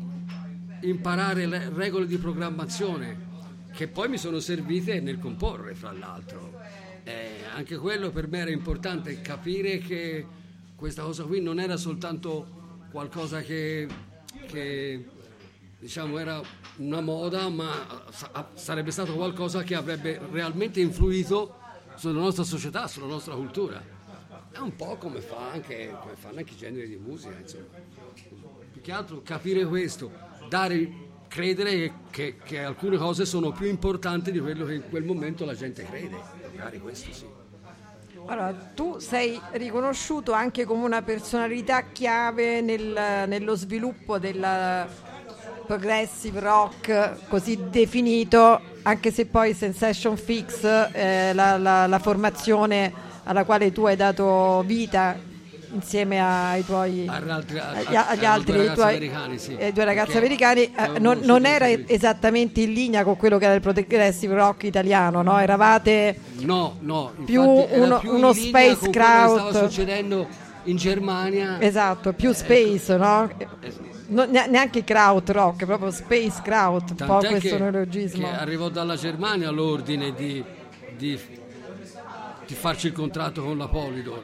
imparare 0.82 1.48
le 1.48 1.72
regole 1.74 2.06
di 2.06 2.18
programmazione 2.18 3.32
che 3.74 3.88
poi 3.88 4.10
mi 4.10 4.20
sono 4.20 4.40
servite 4.40 5.00
nel 5.00 5.18
comporre, 5.18 5.74
fra 5.74 5.92
l'altro. 5.92 6.52
Eh, 7.06 7.44
anche 7.54 7.78
quello 7.78 8.12
per 8.12 8.28
me 8.28 8.40
era 8.40 8.50
importante, 8.50 9.22
capire 9.22 9.80
che 9.80 10.26
questa 10.76 11.04
cosa 11.04 11.24
qui 11.24 11.42
non 11.42 11.60
era 11.60 11.76
soltanto 11.76 12.62
qualcosa 12.92 13.42
che, 13.42 13.88
che, 14.48 15.06
diciamo 15.80 16.18
era 16.18 16.42
una 16.78 17.02
moda, 17.02 17.50
ma 17.50 18.06
sa- 18.12 18.50
sarebbe 18.54 18.92
stato 18.92 19.14
qualcosa 19.16 19.64
che 19.64 19.76
avrebbe 19.76 20.20
realmente 20.32 20.80
influito 20.80 21.58
sulla 21.96 22.20
nostra 22.20 22.44
società, 22.44 22.88
sulla 22.88 23.08
nostra 23.08 23.34
cultura. 23.36 23.84
È 24.52 24.60
un 24.60 24.76
po' 24.76 24.96
come, 24.98 25.20
fa 25.20 25.52
anche, 25.52 25.94
come 26.00 26.16
fanno 26.16 26.38
anche 26.38 26.54
i 26.54 26.58
generi 26.58 26.88
di 26.88 26.96
musica, 26.96 27.36
insomma. 27.38 27.66
Più 28.72 28.82
che 28.82 28.92
altro 28.92 29.22
capire 29.24 29.66
questo, 29.66 30.12
dare, 30.48 30.90
credere 31.28 31.94
che- 32.12 32.38
che 32.44 32.64
alcune 32.64 32.98
cose 32.98 33.26
sono 33.26 33.52
più 33.52 33.68
importanti 33.68 34.32
di 34.32 34.40
quello 34.40 34.66
che 34.66 34.76
in 34.76 34.90
quel 34.90 35.04
momento 35.04 35.44
la 35.44 35.56
gente 35.56 35.84
crede. 35.84 36.43
Magari 36.64 36.80
questo 36.80 37.12
sì. 37.12 37.26
Allora, 38.26 38.54
tu 38.74 39.00
sei 39.00 39.40
riconosciuto 39.52 40.32
anche 40.32 40.64
come 40.64 40.86
una 40.86 41.02
personalità 41.02 41.84
chiave 41.92 42.62
nel- 42.62 43.26
nello 43.28 43.56
sviluppo 43.56 44.18
del 44.18 44.88
progressive 45.66 46.40
rock 46.40 47.28
così 47.28 47.70
definito, 47.70 48.62
anche 48.84 49.12
se 49.12 49.26
poi 49.26 49.54
Sensation 49.54 50.16
Fix, 50.16 50.64
eh, 50.94 51.34
la, 51.34 51.58
la- 51.58 51.88
la 51.88 52.00
formazione 52.00 52.94
alla 53.24 53.44
quale 53.44 53.72
tu 53.74 53.86
hai 53.86 53.96
dato 53.98 54.64
vita 54.66 55.18
insieme 55.74 56.20
ai 56.22 56.64
tuoi 56.64 57.06
Agli 57.08 57.30
altri- 57.30 57.60
agli, 57.60 58.26
altri 58.26 58.54
due 58.54 58.64
i 58.64 58.68
ragazzi 58.68 58.76
tuoi- 58.76 58.96
americani, 58.96 59.38
sì. 59.40 59.56
eh, 59.58 59.72
due 59.72 59.86
ragazzi 59.86 60.18
americani 60.18 60.62
eh, 60.76 61.00
non, 61.00 61.20
non 61.24 61.46
era 61.46 61.70
esattamente 61.70 62.62
in 62.62 62.74
linea 62.74 63.04
con 63.04 63.18
quello 63.18 63.38
che 63.38 63.46
era 63.46 63.54
il 63.56 63.62
progressive 63.62 64.36
rock 64.36 64.64
italiano, 64.64 65.22
no? 65.22 65.40
Eravate 65.40 66.18
No, 66.40 66.78
no, 66.82 67.14
Più 67.26 67.42
uno- 67.42 68.00
più 68.00 68.14
uno 68.14 68.34
space 68.34 68.90
crowd. 68.90 69.50
stava 69.50 69.68
succedendo 69.68 70.28
in 70.66 70.76
Germania. 70.78 71.60
esatto, 71.62 72.14
più 72.14 72.32
space, 72.34 72.96
no? 72.98 73.30
No, 74.08 74.26
ne- 74.26 74.48
neanche 74.48 74.84
kraut 74.84 75.30
rock, 75.32 75.66
proprio 75.66 75.90
space 75.90 76.42
kraut, 76.44 76.92
un 76.92 76.96
po' 77.08 77.18
questo 77.18 77.56
che, 77.56 77.58
neologismo. 77.60 78.28
che 78.28 78.34
arrivò 78.36 78.70
dalla 78.70 78.96
Germania 78.96 79.50
l'ordine 79.50 80.14
di, 80.14 80.44
di, 80.96 81.20
di 82.46 82.54
farci 82.54 82.88
il 82.88 82.94
contratto 82.94 83.42
con 83.44 83.58
la 83.58 83.68
Polydor. 83.68 84.22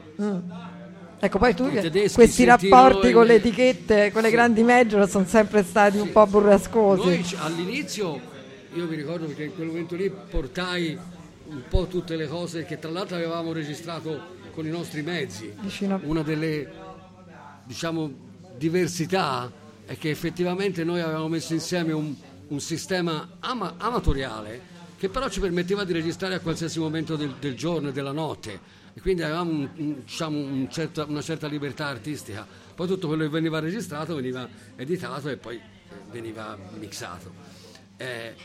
Ecco, 1.21 1.37
poi 1.37 1.53
tu 1.53 1.69
tedeschi 1.69 2.15
questi 2.15 2.45
rapporti 2.45 3.11
con 3.11 3.25
le 3.25 3.35
etichette, 3.35 4.11
con 4.11 4.21
le 4.21 4.29
Sì. 4.29 4.33
grandi 4.33 4.63
major 4.63 5.07
sono 5.09 5.25
sempre 5.25 5.63
stati 5.63 5.97
un 5.97 6.11
po' 6.11 6.25
burrascosi. 6.25 7.05
Noi 7.07 7.25
all'inizio, 7.39 8.21
io 8.73 8.85
mi 8.85 8.95
ricordo 8.95 9.25
perché 9.25 9.43
in 9.43 9.53
quel 9.55 9.67
momento 9.67 9.95
lì 9.95 10.09
portai 10.29 10.97
un 11.49 11.61
po' 11.67 11.87
tutte 11.87 12.15
le 12.15 12.27
cose 12.27 12.63
che 12.63 12.79
tra 12.79 12.89
l'altro 12.89 13.17
avevamo 13.17 13.51
registrato 13.51 14.37
con 14.51 14.65
i 14.65 14.69
nostri 14.69 15.01
mezzi. 15.01 15.51
Vicino 15.59 15.99
Una 16.03 16.21
delle 16.21 16.71
diciamo, 17.65 18.09
diversità 18.57 19.51
è 19.85 19.97
che 19.97 20.09
effettivamente 20.11 20.85
noi 20.85 21.01
avevamo 21.01 21.27
messo 21.27 21.53
insieme 21.53 21.91
un, 21.91 22.13
un 22.47 22.59
sistema 22.61 23.27
ama- 23.39 23.73
amatoriale 23.77 24.77
che 24.97 25.09
però 25.09 25.27
ci 25.29 25.39
permetteva 25.39 25.83
di 25.83 25.93
registrare 25.93 26.35
a 26.35 26.39
qualsiasi 26.39 26.79
momento 26.79 27.15
del, 27.15 27.35
del 27.39 27.55
giorno 27.55 27.89
e 27.89 27.91
della 27.91 28.11
notte 28.11 28.77
e 28.99 29.01
quindi 29.01 29.23
avevamo 29.23 29.51
un- 29.51 29.69
un- 29.77 29.95
diciamo, 30.03 30.37
un 30.37 30.67
certa- 30.69 31.05
una 31.05 31.21
certa 31.21 31.47
libertà 31.47 31.85
artistica. 31.87 32.45
Poi 32.75 32.85
tutto 32.85 33.07
quello 33.07 33.23
che 33.23 33.29
veniva 33.29 33.59
registrato 33.59 34.13
veniva 34.13 34.45
editato 34.75 35.29
e 35.29 35.37
poi 35.37 35.57
veniva 36.11 36.57
mixato. 36.77 37.31
Eh, 37.95 38.35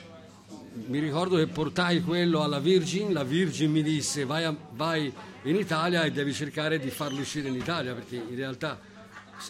mi 0.86 1.00
ricordo 1.00 1.36
che 1.36 1.48
portai 1.48 2.02
quello 2.02 2.44
alla 2.44 2.60
Virgin, 2.60 3.12
la 3.12 3.24
Virgin 3.24 3.72
mi 3.72 3.82
disse 3.82 4.24
vai, 4.24 4.44
a- 4.44 4.56
vai 4.74 5.12
in 5.42 5.56
Italia 5.56 6.04
e 6.04 6.12
devi 6.12 6.32
cercare 6.32 6.78
di 6.78 6.90
farlo 6.90 7.18
uscire 7.20 7.48
in 7.48 7.56
Italia 7.56 7.92
perché 7.92 8.14
in 8.16 8.36
realtà 8.36 8.78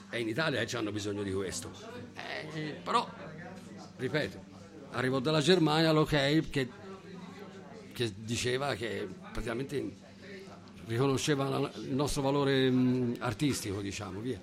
è 0.09 0.16
in 0.16 0.28
Italia 0.28 0.62
e 0.62 0.68
hanno 0.76 0.90
bisogno 0.90 1.22
di 1.22 1.32
questo. 1.32 1.70
Eh, 2.55 2.76
però, 2.82 3.06
ripeto, 3.98 4.43
arrivò 4.93 5.18
dalla 5.18 5.40
Germania 5.43 5.93
l'ok 5.93 6.48
che, 6.48 6.68
che 7.93 8.12
diceva 8.16 8.72
che 8.74 9.06
praticamente 9.32 10.02
riconosceva 10.86 11.48
la- 11.48 11.70
il 11.77 11.94
nostro 11.94 12.23
valore 12.23 12.70
mh, 12.70 13.16
artistico, 13.20 13.81
diciamo, 13.81 14.20
via. 14.20 14.40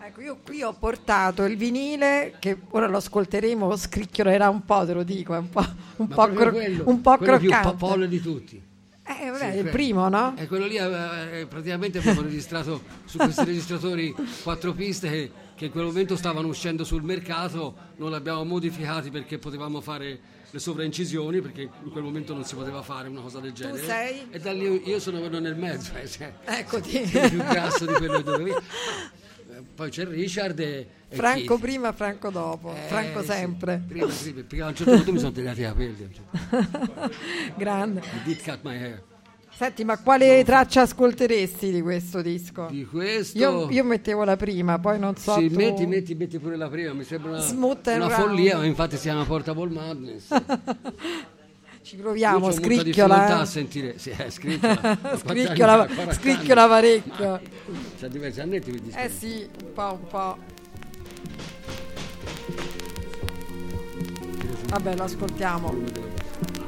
Ecco, 0.00 0.20
io 0.20 0.38
qui 0.44 0.62
ho 0.62 0.72
portato 0.72 1.44
il 1.44 1.56
vinile 1.56 2.36
che 2.38 2.56
ora 2.70 2.86
lo 2.86 2.96
ascolteremo, 2.98 3.76
scricchiolerà 3.76 4.48
un 4.48 4.64
po', 4.64 4.86
te 4.86 4.92
lo 4.94 5.02
dico, 5.02 5.34
è 5.34 5.38
un 5.38 5.50
po', 5.50 5.64
un 5.96 6.06
Ma 6.08 6.14
po', 6.14 6.28
cro- 6.32 6.50
quello, 6.50 6.82
un 6.86 7.00
po' 7.00 7.16
quello 7.18 7.38
più 7.38 7.50
popolo 7.50 8.06
di 8.06 8.20
tutti. 8.20 8.62
Eh, 9.04 9.30
vabbè, 9.30 9.52
Sì, 9.52 9.58
il 9.58 9.68
primo, 9.70 10.08
no? 10.08 10.34
E 10.36 10.46
quello 10.46 10.66
lì 10.66 10.76
eh, 10.76 11.46
praticamente 11.48 11.98
abbiamo 11.98 12.20
registrato 12.22 12.82
su 13.06 13.16
questi 13.18 13.44
registratori 13.44 14.14
quattro 14.42 14.72
piste 14.72 15.08
che, 15.08 15.30
che 15.54 15.64
in 15.66 15.70
quel 15.70 15.84
momento 15.84 16.14
stavano 16.14 16.46
uscendo 16.46 16.84
sul 16.84 17.02
mercato, 17.02 17.74
non 17.96 18.10
li 18.10 18.16
abbiamo 18.16 18.44
modificati 18.44 19.10
perché 19.10 19.38
potevamo 19.38 19.80
fare 19.80 20.20
le 20.50 20.58
sovraincisioni 20.58 21.40
perché 21.40 21.62
in 21.62 21.90
quel 21.90 22.02
momento 22.04 22.32
non 22.34 22.44
si 22.44 22.54
poteva 22.54 22.82
fare 22.82 23.08
una 23.08 23.20
cosa 23.20 23.38
del 23.40 23.52
genere. 23.52 23.84
sei? 23.84 24.26
E 24.30 24.38
da 24.38 24.52
lì 24.52 24.88
io 24.88 24.98
sono 24.98 25.18
quello 25.20 25.38
nel 25.40 25.56
mezzo, 25.56 25.92
eh, 25.94 26.08
cioè, 26.08 26.32
Eccoti. 26.44 26.98
più 27.28 27.38
grasso 27.44 27.84
di 27.86 27.92
quello 27.94 28.16
che 28.16 28.22
dovevi. 28.22 28.50
Eh, 28.50 29.62
Poi 29.74 29.90
c'è 29.90 30.06
Richard 30.06 30.58
e, 30.60 30.88
e 31.08 31.16
Franco 31.16 31.46
Keith. 31.56 31.60
prima, 31.60 31.92
Franco 31.92 32.30
dopo, 32.30 32.74
Eh, 32.74 32.86
Franco 32.88 33.20
sì, 33.20 33.26
sempre. 33.26 33.82
prima, 33.86 34.10
sì, 34.10 34.32
perché 34.32 34.60
a 34.62 34.66
un 34.68 34.74
certo 34.74 34.92
punto 34.92 35.12
mi 35.12 35.18
sono 35.18 35.32
tagliati 35.32 35.60
i 35.60 35.64
capelli. 35.64 36.10
certo- 36.14 37.10
Grande. 37.56 38.00
I 38.00 38.22
did 38.24 38.42
cut 38.42 38.60
my 38.62 38.76
hair. 38.76 39.02
Senti, 39.58 39.82
ma 39.82 39.98
quale 39.98 40.44
traccia 40.44 40.82
ascolteresti 40.82 41.72
di 41.72 41.82
questo 41.82 42.22
disco? 42.22 42.68
Di 42.70 42.86
questo... 42.86 43.36
Io, 43.36 43.68
io 43.70 43.82
mettevo 43.82 44.22
la 44.22 44.36
prima, 44.36 44.78
poi 44.78 45.00
non 45.00 45.16
so. 45.16 45.34
sì, 45.34 45.48
tu- 45.48 45.56
metti, 45.56 45.84
metti, 45.84 46.14
metti 46.14 46.38
pure 46.38 46.56
la 46.56 46.68
prima, 46.68 46.92
mi 46.92 47.02
sembra 47.02 47.30
una, 47.30 47.40
Smooth 47.40 47.88
una 47.88 48.08
follia, 48.08 48.58
ma 48.58 48.64
infatti 48.66 48.94
si 48.94 49.02
chiama 49.02 49.24
Portable 49.24 49.68
Madness. 49.68 50.28
Ci 51.82 51.96
proviamo, 51.96 52.52
scricchiola. 52.52 52.82
difficoltà 52.84 53.38
eh. 53.38 53.40
a 53.40 53.44
sentire, 53.46 53.98
sì, 53.98 54.10
è 54.10 54.30
scricchiola. 54.30 54.98
Scricchiola, 55.26 55.88
scricchiola 56.12 56.68
parecchio. 56.68 57.40
C'ha 57.98 58.06
diversi 58.06 58.40
annetti 58.40 58.70
quindi. 58.70 58.92
Eh 58.94 59.08
sì, 59.10 59.44
un 59.64 59.72
po', 59.72 59.98
un 60.00 60.06
po'. 60.06 60.38
Vabbè, 64.68 64.94
lo 64.94 65.02
ascoltiamo. 65.02 65.74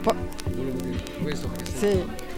Po- 0.01 0.17
Volevo 0.57 0.81
dire 0.81 1.03
questo 1.23 1.47
perché 1.47 1.71
Sì. 1.71 2.29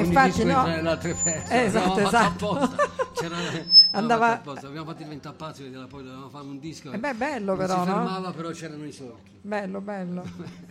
Infatti 0.00 0.30
disco 0.30 0.44
no. 0.44 0.58
entra 0.58 0.74
nelle 0.74 0.88
altre 0.88 1.14
feste. 1.14 1.54
Eh, 1.54 1.64
esatto, 1.64 2.00
fatto 2.00 2.00
esatto. 2.00 2.76
C'era, 3.14 3.36
Andava- 3.92 4.32
apposta. 4.32 4.66
Abbiamo 4.66 4.86
fatto 4.86 5.02
diventare 5.02 5.36
pazzi 5.36 5.62
perché 5.62 5.86
poi 5.86 6.02
dovevamo 6.02 6.28
fare 6.28 6.44
un 6.44 6.58
disco. 6.58 6.92
Eh 6.92 6.98
beh, 6.98 7.14
bello 7.14 7.54
non 7.54 7.56
però, 7.56 7.82
si 7.82 7.88
no? 7.88 7.94
fermava, 7.94 8.30
però 8.32 8.50
c'erano 8.50 8.84
i 8.84 8.92
solchi. 8.92 9.30
Bello, 9.42 9.80
bello. 9.80 10.22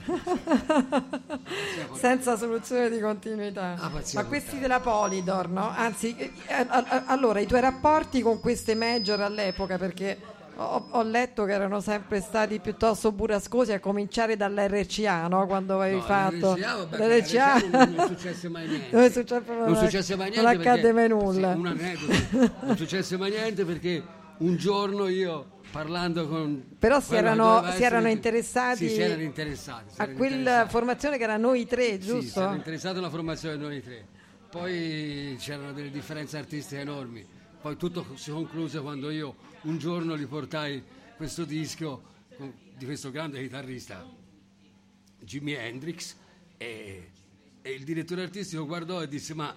Senza 1.98 2.38
soluzione 2.38 2.90
di 2.90 3.00
continuità. 3.00 3.76
Ah. 3.80 3.92
Ma 4.14 4.26
questi 4.26 4.60
della 4.60 4.80
Polydor, 4.80 5.50
no? 5.50 5.70
Anzi, 5.76 6.16
eh, 6.16 6.32
eh, 6.48 6.68
allora, 7.06 7.40
i 7.40 7.48
tuoi 7.48 7.62
rapporti 7.62 8.22
con 8.22 8.40
queste 8.40 8.76
major 8.76 9.22
all'epoca, 9.22 9.78
perché 9.78 10.18
ho, 10.62 10.88
ho 10.92 11.04
letto 11.04 11.46
che 11.46 11.54
erano 11.54 11.80
sempre 11.80 12.20
stati 12.22 12.60
piuttosto 12.60 13.12
burrascosi 13.12 13.72
a 13.72 13.80
cominciare 13.80 14.36
dall'RCA, 14.36 15.28
no? 15.28 15.46
Quando 15.48 15.76
avevi 15.80 15.98
No, 15.98 16.02
fatto 16.02 16.56
l'RCA, 16.56 17.60
non, 17.72 17.94
non 17.96 18.08
successe 18.08 18.50
mai 18.50 18.68
niente. 18.68 18.96
Non 18.96 19.10
successe 19.12 19.42
proprio- 19.42 19.66
Non 19.66 19.76
successe 19.78 20.16
mai 20.16 20.30
niente. 20.32 20.52
non 20.52 20.60
accadde 20.60 20.92
mai 20.92 21.08
nulla. 21.08 21.54
sì, 21.54 21.60
aneddoto. 21.68 22.52
non 22.66 22.78
successe 22.78 23.18
mai 23.18 23.30
niente 23.32 23.64
perché 23.66 24.04
un 24.40 24.56
giorno 24.58 25.08
io 25.08 25.58
parlando 25.72 26.28
con 26.28 26.64
Però 26.80 27.00
si 27.00 27.16
erano- 27.16 27.64
si 27.76 27.84
erano 27.84 28.08
interessati 28.10 28.88
sì, 28.88 28.96
si 28.96 29.02
erano 29.02 29.22
interessati 29.22 29.94
si 29.94 30.02
a 30.02 30.08
quella 30.10 30.36
interessati. 30.38 30.70
formazione 30.72 31.18
che 31.18 31.24
era 31.24 31.38
noi 31.38 31.66
tre, 31.68 31.84
Sì, 31.84 32.02
si 32.02 32.08
erano 32.10 32.22
giusto? 32.22 32.52
interessati 32.54 32.98
alla 32.98 33.10
formazione 33.10 33.56
noi 33.56 33.82
tre. 33.84 34.06
Poi 34.50 35.36
c'erano 35.40 35.72
delle 35.74 35.92
differenze 35.92 36.38
artistiche 36.38 36.82
enormi. 36.82 37.24
Poi 37.62 37.78
tutto 37.78 38.06
si 38.16 38.32
concluse 38.32 38.80
quando 38.82 39.10
io 39.12 39.36
un 39.62 39.78
giorno 39.78 40.18
gli 40.18 40.26
portai 40.26 40.84
questo 41.18 41.44
disco 41.46 42.04
di 42.78 42.86
questo 42.86 43.12
grande 43.12 43.42
chitarrista, 43.42 44.06
Jimi 45.20 45.54
Hendrix, 45.54 46.16
e, 46.58 47.12
e 47.62 47.72
il 47.72 47.84
direttore 47.84 48.22
artistico 48.24 48.66
guardò 48.66 49.02
e 49.02 49.08
disse: 49.08 49.34
Ma 49.34 49.54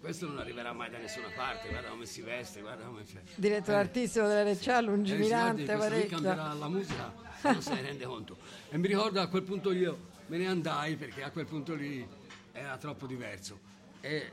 questo 0.00 0.26
non 0.28 0.38
arriverà 0.38 0.72
mai 0.72 0.90
da 0.90 0.98
nessuna 0.98 1.28
parte, 1.34 1.68
guarda 1.70 1.88
come 1.88 2.06
si 2.06 2.20
veste, 2.20 2.60
guarda 2.60 2.84
come 2.84 3.02
c'è. 3.04 3.20
Direttore 3.34 3.78
artistico 3.78 4.26
dell'RCA, 4.26 4.80
lungimirante 4.80 5.62
Eh, 5.62 5.64
questo 5.64 5.80
qui 5.80 5.88
parecchio. 5.88 6.08
cambierà 6.10 6.52
la 6.52 6.68
musica, 6.68 7.12
non 7.42 7.62
se 7.62 7.74
ne 7.74 7.82
rende 7.82 8.04
conto. 8.04 8.36
E 8.70 8.78
mi 8.78 8.86
ricordo 8.86 9.20
a 9.20 9.26
quel 9.28 9.42
punto 9.42 9.72
io 9.72 10.12
me 10.26 10.36
ne 10.38 10.46
andai 10.46 10.94
perché 10.96 11.22
a 11.22 11.30
quel 11.30 11.46
punto 11.46 11.74
lì 11.74 12.06
era 12.52 12.76
troppo 12.76 13.06
diverso. 13.06 13.58
E 14.00 14.30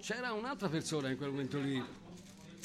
c'era 0.00 0.32
un'altra 0.32 0.68
persona 0.68 1.10
in 1.10 1.16
quel 1.16 1.30
momento 1.30 1.60
lì, 1.60 1.80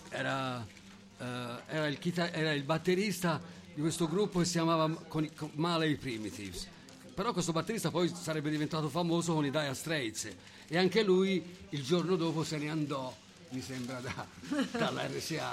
era, 0.10 0.61
eh, 0.65 0.81
era, 1.18 1.88
il, 1.88 1.99
chita- 1.99 2.31
era 2.31 2.52
il 2.53 2.64
batterista 2.64 3.40
di 3.73 3.81
questo 3.81 4.07
gruppo 4.07 4.40
che 4.40 4.45
si 4.45 4.52
chiamava 4.53 4.90
con, 5.07 5.30
con 5.35 5.49
Malay 5.53 5.95
Primitives. 5.95 6.68
Però 7.14 7.31
questo 7.34 7.52
batterista 7.52 7.91
poi 7.91 8.11
sarebbe 8.14 8.49
diventato 8.49 8.90
famoso 8.90 9.34
con 9.34 9.45
i 9.45 9.52
Dire 9.52 9.73
Straits 9.73 10.30
e 10.68 10.77
anche 10.77 11.03
lui 11.03 11.44
il 11.69 11.84
giorno 11.84 12.15
dopo 12.15 12.44
se 12.44 12.57
ne 12.57 12.69
andò, 12.69 13.15
mi 13.49 13.61
sembra, 13.61 13.99
da, 13.99 14.26
dall'RCA. 14.77 15.52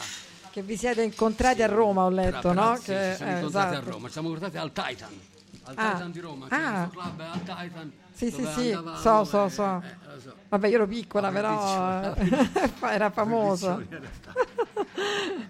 Che 0.50 0.62
vi 0.62 0.76
siete 0.76 1.02
incontrati 1.02 1.62
a 1.62 1.66
Roma, 1.66 2.04
ho 2.04 2.10
letto, 2.10 2.40
Però- 2.40 2.54
però 2.54 2.70
no? 2.70 2.76
sì, 2.76 2.84
Che- 2.86 3.08
ci 3.10 3.16
siamo 3.16 3.32
eh, 3.32 3.34
incontrati 3.36 3.72
esatto. 3.74 3.88
a 3.88 3.92
Roma, 3.92 4.06
ci 4.06 4.12
siamo 4.12 4.28
incontrati 4.28 4.56
al 4.56 4.72
Titan, 4.72 5.20
al 5.64 5.74
Ah. 5.76 5.92
Titan 5.94 6.10
di 6.12 6.20
Roma, 6.20 6.48
c'è 6.48 6.54
Ah. 6.56 6.88
club 6.90 7.20
al 7.20 7.42
Titan. 7.42 7.92
Sì, 8.12 8.30
sì, 8.30 8.44
sì, 8.46 8.78
so, 8.96 9.24
so, 9.24 9.48
so. 9.48 9.82
eh, 9.82 9.96
lo 10.14 10.20
so. 10.20 10.34
Vabbè, 10.48 10.68
io 10.68 10.74
ero 10.74 10.86
piccola, 10.86 11.30
La 11.30 11.32
però 11.32 12.14
era 12.90 13.10
famoso. 13.10 13.82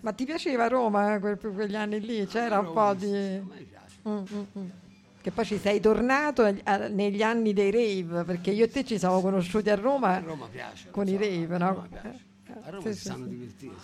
Ma 0.02 0.12
ti 0.12 0.24
piaceva 0.24 0.68
Roma 0.68 1.14
eh, 1.14 1.18
que- 1.18 1.36
quegli 1.36 1.74
anni 1.74 2.00
lì? 2.00 2.26
C'era 2.26 2.58
un 2.60 2.72
po' 2.72 2.80
A 2.80 2.94
di... 2.94 3.08
Mm, 4.08 4.16
mm, 4.32 4.42
mm. 4.58 4.68
Che 5.22 5.30
poi 5.32 5.44
ci 5.44 5.58
sei 5.58 5.80
tornato 5.80 6.42
a- 6.64 6.88
negli 6.88 7.22
anni 7.22 7.52
dei 7.52 7.70
rave, 7.70 8.24
perché 8.24 8.50
io 8.52 8.64
e 8.64 8.68
te 8.70 8.84
ci 8.84 8.98
siamo 8.98 9.20
conosciuti 9.20 9.68
a 9.68 9.74
Roma 9.74 10.14
A 10.16 10.20
Roma 10.20 10.46
piace. 10.46 10.88
con 10.90 11.04
lo 11.04 11.10
i 11.10 11.14
so, 11.14 11.18
rave, 11.20 11.54
A 11.54 11.58
no? 11.58 11.68
Roma 11.74 11.86
piace. 11.90 12.24
Eh, 12.46 12.52
A 12.62 12.70
Roma 12.70 12.82
sì, 12.82 12.92
si 12.94 12.98
sì, 13.00 13.04
sanno 13.08 13.24
sì. 13.24 13.30
divertire. 13.30 13.74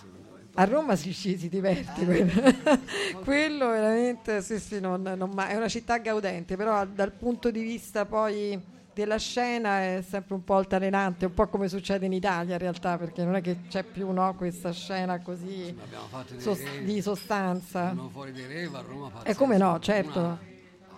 A 0.58 0.64
Roma 0.64 0.96
si, 0.96 1.12
ci 1.12 1.36
si 1.36 1.48
diverte, 1.48 2.04
quello, 2.04 2.32
quello 3.24 3.68
veramente 3.68 4.40
sì, 4.42 4.58
sì, 4.58 4.80
non, 4.80 5.02
non 5.02 5.30
ma- 5.30 5.48
è 5.48 5.56
una 5.56 5.68
città 5.68 5.98
gaudente, 5.98 6.56
però 6.56 6.84
dal 6.86 7.12
punto 7.12 7.50
di 7.50 7.60
vista 7.62 8.04
poi 8.06 8.58
della 8.94 9.18
scena 9.18 9.80
è 9.80 10.02
sempre 10.08 10.34
un 10.34 10.42
po' 10.44 10.54
altalenante, 10.56 11.26
un 11.26 11.34
po' 11.34 11.46
come 11.48 11.68
succede 11.68 12.06
in 12.06 12.14
Italia 12.14 12.54
in 12.54 12.58
realtà, 12.60 12.96
perché 12.96 13.22
non 13.24 13.34
è 13.36 13.42
che 13.42 13.58
c'è 13.68 13.82
più 13.82 14.10
no, 14.10 14.34
questa 14.34 14.72
scena 14.72 15.20
così 15.20 15.74
Ma 15.76 15.82
abbiamo 15.82 16.06
fatto 16.08 16.32
dei 16.32 16.40
sos- 16.40 16.64
rave, 16.64 16.84
di 16.84 17.02
sostanza. 17.02 17.94
fuori 18.10 18.32
dei 18.32 18.46
rave 18.46 18.78
a 18.78 18.80
Roma. 18.80 19.08
E 19.08 19.10
pazzeschi. 19.12 19.36
come 19.38 19.58
no, 19.58 19.78
certo. 19.80 20.18
Una- 20.18 20.28
no, 20.28 20.38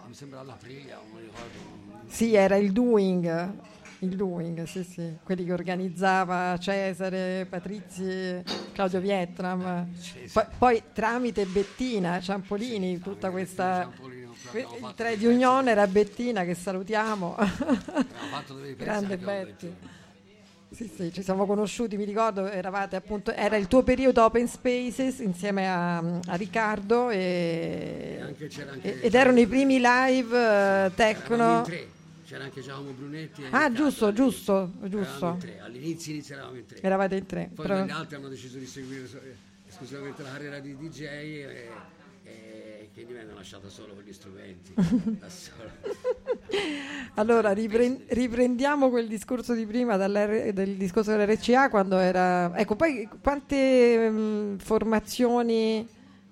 mi 0.06 0.14
sembra 0.14 0.38
all'Aprilia, 0.40 0.94
non 0.94 1.16
mi 1.20 1.22
ricordo. 1.26 2.06
Sì, 2.06 2.34
era 2.34 2.54
il 2.54 2.70
doing, 2.70 3.52
il 4.00 4.14
doing, 4.14 4.62
sì, 4.64 4.84
sì, 4.84 5.16
quelli 5.24 5.44
che 5.44 5.52
organizzava 5.52 6.56
Cesare, 6.58 7.46
Patrizi, 7.48 8.42
Claudio 8.72 9.00
Vietnam. 9.00 9.88
Sì, 9.98 10.20
sì. 10.26 10.30
Poi, 10.32 10.44
poi 10.56 10.82
tramite 10.92 11.44
Bettina 11.46 12.20
Ciampolini, 12.20 13.00
tutta 13.00 13.30
questa... 13.30 13.90
Il 14.52 14.66
fatto 14.80 14.94
trade 14.94 15.18
dei 15.18 15.26
union 15.26 15.64
pezzi- 15.64 15.70
era 15.70 15.86
Bettina 15.86 16.44
che 16.44 16.54
salutiamo. 16.54 17.36
Grande 18.76 19.16
Betty. 19.18 19.74
Sì, 20.70 20.90
sì, 20.94 21.12
ci 21.12 21.22
siamo 21.22 21.46
conosciuti, 21.46 21.96
mi 21.96 22.04
ricordo, 22.04 22.46
eravate 22.46 22.94
appunto, 22.94 23.32
era 23.32 23.56
il 23.56 23.68
tuo 23.68 23.82
periodo 23.82 24.22
Open 24.22 24.46
Spaces 24.46 25.18
insieme 25.20 25.66
a, 25.66 25.96
a 25.96 26.34
Riccardo 26.34 27.08
e, 27.08 28.16
E 28.18 28.20
anche 28.20 28.48
anche- 28.70 29.00
ed 29.00 29.14
erano 29.14 29.40
i 29.40 29.46
primi 29.46 29.80
live 29.80 30.36
eh, 30.36 30.84
in 30.86 30.94
techno. 30.94 31.64
C'era 32.28 32.44
anche 32.44 32.60
Giacomo 32.60 32.90
Brunetti. 32.90 33.42
Ah, 33.50 33.72
giusto, 33.72 34.04
all'inizio. 34.04 34.12
giusto, 34.12 34.52
Eravamo 34.52 34.88
giusto. 34.90 35.26
in 35.28 35.38
tre. 35.38 35.60
All'inizio 35.60 36.12
inizieravamo 36.12 36.56
in 36.58 36.66
tre. 36.66 36.78
Eravate 36.82 37.16
in 37.16 37.24
tre. 37.26 37.50
Poi 37.54 37.66
però- 37.66 37.84
gli 37.86 37.90
altri 37.90 38.16
hanno 38.16 38.28
deciso 38.28 38.58
di 38.58 38.66
seguire 38.66 39.04
eh, 39.04 39.34
esclusivamente 39.66 40.22
la 40.22 40.32
carriera 40.32 40.58
di 40.58 40.76
DJ 40.76 41.00
e, 41.04 41.68
e 42.24 42.90
quindi 42.92 43.14
mi 43.14 43.20
hanno 43.20 43.32
lasciato 43.34 43.70
solo 43.70 43.94
con 43.94 44.02
gli 44.02 44.12
strumenti. 44.12 44.74
Allora, 47.14 47.52
ripren- 47.52 48.04
riprendiamo 48.08 48.90
quel 48.90 49.08
discorso 49.08 49.54
di 49.54 49.64
prima 49.66 49.96
del 49.96 50.76
discorso 50.76 51.16
dell'RCA 51.16 51.68
quando 51.70 51.96
era... 51.98 52.54
Ecco, 52.56 52.76
poi 52.76 53.08
quante 53.22 54.08
mh, 54.10 54.58
formazioni 54.58 55.86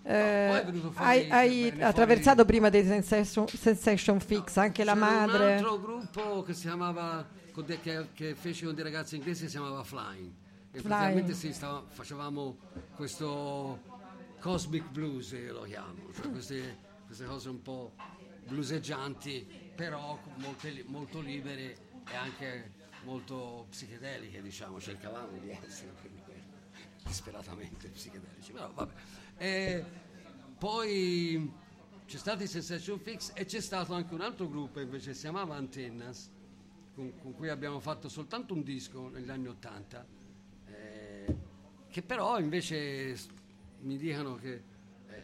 eh, 0.07 0.62
fuori- 0.93 1.28
hai, 1.31 1.31
hai 1.31 1.83
attraversato 1.83 2.45
prima 2.45 2.69
dei 2.69 2.85
Sensation, 2.85 3.49
Sensation 3.49 4.20
Fix? 4.20 4.57
Anche 4.57 4.85
la 4.85 4.95
madre... 4.95 5.37
un 5.45 5.51
altro 5.53 5.81
gruppo 5.81 6.43
che 6.43 6.55
si 6.55 6.62
chiamava 6.62 7.27
che, 7.81 8.09
che 8.15 8.35
fece 8.35 8.66
con 8.66 8.74
dei 8.74 8.85
ragazzi 8.85 9.16
inglesi 9.16 9.43
che 9.43 9.49
si 9.49 9.57
chiamava 9.57 9.83
Flying. 9.83 10.31
E 10.70 10.81
Flying. 10.81 10.83
praticamente 10.83 11.53
stava- 11.53 11.83
facevamo 11.89 12.57
questo 12.95 13.81
cosmic 14.39 14.89
blues, 14.91 15.33
io 15.33 15.53
lo 15.55 15.62
chiamo, 15.62 15.97
cioè 16.15 16.31
queste, 16.31 16.77
queste 17.05 17.24
cose 17.24 17.49
un 17.49 17.62
po' 17.62 17.93
bluseggianti, 18.47 19.45
però 19.74 20.20
molte 20.37 20.70
li- 20.70 20.85
molto 20.87 21.20
libere 21.20 21.77
e 22.09 22.15
anche 22.15 22.70
molto 23.03 23.66
psichedeliche, 23.70 24.41
diciamo, 24.41 24.81
cercavamo 24.81 25.37
di 25.41 25.51
essere 25.51 25.91
disperatamente 27.05 27.89
psichedelici, 27.89 28.53
però 28.53 28.70
vabbè. 28.73 28.93
E 29.39 29.85
poi 30.59 31.53
c'è 32.07 32.17
stato 32.17 32.43
il 32.43 32.49
Sensation 32.49 32.99
Fix 32.99 33.33
e 33.35 33.45
c'è 33.45 33.61
stato 33.61 33.93
anche 33.95 34.15
un 34.15 34.21
altro 34.21 34.49
gruppo 34.49 34.81
invece 34.81 35.13
si 35.15 35.21
chiamava 35.23 35.57
Antennas, 35.57 36.31
con, 36.95 37.13
con 37.21 37.35
cui 37.35 37.49
abbiamo 37.49 37.81
fatto 37.81 38.09
soltanto 38.09 38.55
un 38.55 38.63
disco 38.63 39.09
negli 39.09 39.29
anni 39.31 39.49
Ottanta, 39.49 40.07
eh, 40.67 41.37
che 41.89 42.03
però 42.03 42.39
invece 42.39 43.15
mi 43.81 43.99
dicono 43.99 44.37
che 44.37 44.53
eh, 45.09 45.23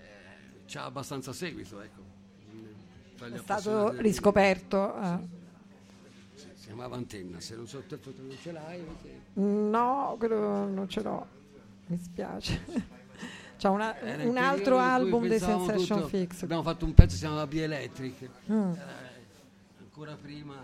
c'ha 0.66 0.84
abbastanza 0.84 1.32
seguito, 1.32 1.80
ecco. 1.80 2.00
È 3.18 3.38
stato 3.38 3.92
riscoperto. 4.00 4.94
ah. 4.94 5.20
sì, 6.34 6.48
si 6.54 6.66
chiamava 6.66 6.96
Antennas, 6.96 7.44
se 7.44 7.54
non 7.54 7.68
so 7.68 7.80
te 7.86 7.98
non 8.16 8.36
ce 8.40 8.50
l'hai. 8.52 8.82
perché- 8.82 9.20
No, 9.34 10.16
quello 10.18 10.66
non 10.66 10.88
ce 10.88 11.02
l'ho, 11.02 11.26
mi 11.86 11.96
spiace. 11.96 13.00
C'è 13.62 13.68
una- 13.68 13.96
Era 14.00 14.24
il 14.24 14.28
un 14.28 14.38
altro 14.38 14.78
album 14.78 15.28
dei 15.28 15.38
Sensation 15.38 15.98
tutto- 16.00 16.08
Fix. 16.08 16.42
Abbiamo 16.42 16.64
fatto 16.64 16.84
un 16.84 16.94
pezzo 16.94 17.10
che 17.10 17.14
si 17.14 17.18
chiamava 17.20 17.46
Bielectric, 17.46 18.28
Mm. 18.50 18.72
era 18.72 18.98
ancora 19.78 20.16
prima 20.16 20.56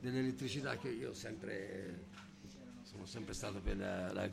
dell'elettricità 0.00 0.78
che 0.78 0.88
io 0.88 1.12
sempre 1.12 2.06
sono 2.82 3.04
sempre 3.04 3.34
stato 3.34 3.60
per 3.60 3.76
la- 3.76 4.10
la- 4.14 4.28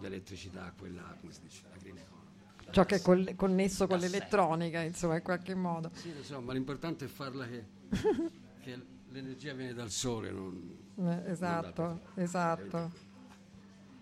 l'elettricità, 0.00 0.72
quella 0.78 1.02
come 1.20 1.32
si 1.34 1.40
dice, 1.42 1.64
la 1.70 1.76
green 1.78 1.98
economy. 1.98 2.22
Ciò 2.70 2.84
che 2.86 2.94
è 2.94 2.96
gas- 2.96 3.02
col- 3.04 3.34
connesso 3.36 3.86
con 3.86 3.98
l'elettronica, 3.98 4.80
insomma, 4.80 5.16
in 5.16 5.22
qualche 5.22 5.54
modo. 5.54 5.90
Sì, 5.92 6.14
insomma, 6.16 6.54
l'importante 6.54 7.04
è 7.04 7.08
farla 7.08 7.46
che, 7.46 7.64
che 8.62 8.82
l'energia 9.10 9.52
viene 9.52 9.74
dal 9.74 9.90
sole, 9.90 10.30
non, 10.30 10.78
Eh, 10.96 11.30
esatto, 11.30 11.82
Non 11.82 12.00
esatto. 12.14 12.90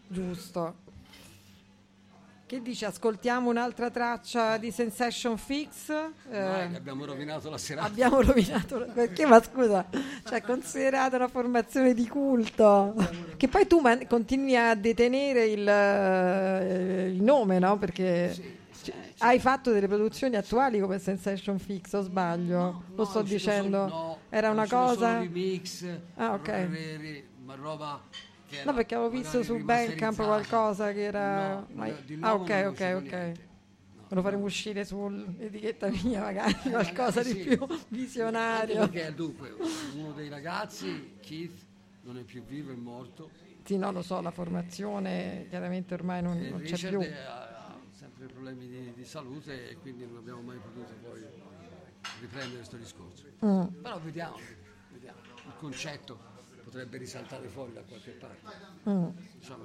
Giusto. 0.06 0.81
Che 2.52 2.60
dici? 2.60 2.84
Ascoltiamo 2.84 3.48
un'altra 3.48 3.88
traccia 3.90 4.58
di 4.58 4.70
Sensation 4.70 5.38
Fix? 5.38 5.88
Eh, 6.30 6.38
abbiamo 6.38 7.06
rovinato 7.06 7.48
la 7.48 7.56
serata. 7.56 7.86
abbiamo 7.86 8.20
rovinato 8.20 8.86
perché 8.92 9.24
ma 9.24 9.42
scusa 9.42 9.86
cioè 10.28 10.42
considerata 10.42 11.16
una 11.16 11.28
formazione 11.28 11.94
di 11.94 12.06
culto 12.06 12.94
che 13.38 13.48
poi 13.48 13.66
tu 13.66 13.78
man- 13.78 14.06
continui 14.06 14.54
a 14.54 14.74
detenere 14.74 15.46
il, 15.46 15.66
eh, 15.66 17.08
il 17.14 17.22
nome 17.22 17.58
no 17.58 17.78
perché 17.78 18.34
cioè, 18.82 18.94
hai 19.20 19.38
fatto 19.38 19.72
delle 19.72 19.88
produzioni 19.88 20.36
attuali 20.36 20.78
come 20.78 20.98
Sensation 20.98 21.58
Fix 21.58 21.90
o 21.94 22.02
sbaglio 22.02 22.58
No, 22.58 22.82
lo 22.96 23.02
no, 23.02 23.04
sto 23.06 23.22
dicendo 23.22 23.88
solo- 23.88 23.94
no, 24.00 24.18
era 24.28 24.50
una 24.50 24.66
cosa 24.68 25.20
remix, 25.20 25.86
Ah, 26.16 26.34
ok. 26.34 26.46
re- 26.48 26.66
re- 26.68 26.96
re- 26.98 27.24
ma 27.46 27.54
roba 27.54 27.98
era 28.56 28.70
no 28.70 28.76
perché 28.76 28.94
avevo 28.94 29.10
visto 29.10 29.42
su 29.42 29.58
Bandcamp 29.62 30.16
qualcosa 30.16 30.92
che 30.92 31.02
era 31.02 31.54
No, 31.54 31.66
ma- 31.72 31.90
di 31.90 32.18
ah 32.20 32.34
ok 32.34 32.64
ok 32.68 33.02
ok. 33.04 33.32
lo 34.08 34.20
faremo 34.22 34.44
uscire 34.44 34.84
sull'etichetta 34.84 35.88
mia 36.04 36.20
magari 36.20 36.54
qualcosa 36.70 37.22
di 37.22 37.30
sì. 37.30 37.36
più 37.38 37.58
Anche 37.62 37.84
visionario 37.88 38.88
perché 38.88 39.14
dunque 39.14 39.54
uno 39.94 40.12
dei 40.12 40.28
ragazzi 40.28 41.14
Keith 41.20 41.60
non 42.02 42.18
è 42.18 42.22
più 42.22 42.42
vivo 42.44 42.72
è 42.72 42.74
morto. 42.74 43.30
Sì, 43.64 43.76
no, 43.76 43.92
lo 43.92 44.02
so, 44.02 44.20
la 44.20 44.32
formazione 44.32 45.46
chiaramente 45.48 45.94
ormai 45.94 46.20
non, 46.20 46.36
non 46.36 46.60
c'è 46.62 46.70
Richard 46.74 46.96
più. 46.98 47.12
ha 47.26 47.40
ha 47.68 47.76
sempre 47.92 48.26
problemi 48.26 48.66
di, 48.66 48.92
di 48.92 49.04
salute 49.04 49.70
e 49.70 49.76
quindi 49.76 50.04
non 50.04 50.16
abbiamo 50.16 50.40
mai 50.40 50.58
potuto 50.58 50.92
poi 51.00 51.24
riprendere 52.20 52.56
questo 52.56 52.76
discorso. 52.76 53.26
Mm. 53.44 53.66
però 53.82 54.00
vediamo, 54.00 54.36
vediamo 54.90 55.18
il 55.46 55.52
concetto 55.58 56.18
potrebbe 56.72 56.96
risaltare 56.96 57.48
fuori 57.48 57.74
da 57.74 57.82
qualche 57.82 58.12
parte 58.12 58.40
Mm. 58.88 59.08
diciamo 59.38 59.64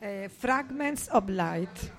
Eh, 0.00 0.28
Fragments 0.32 1.08
of 1.10 1.24
Light. 1.26 1.92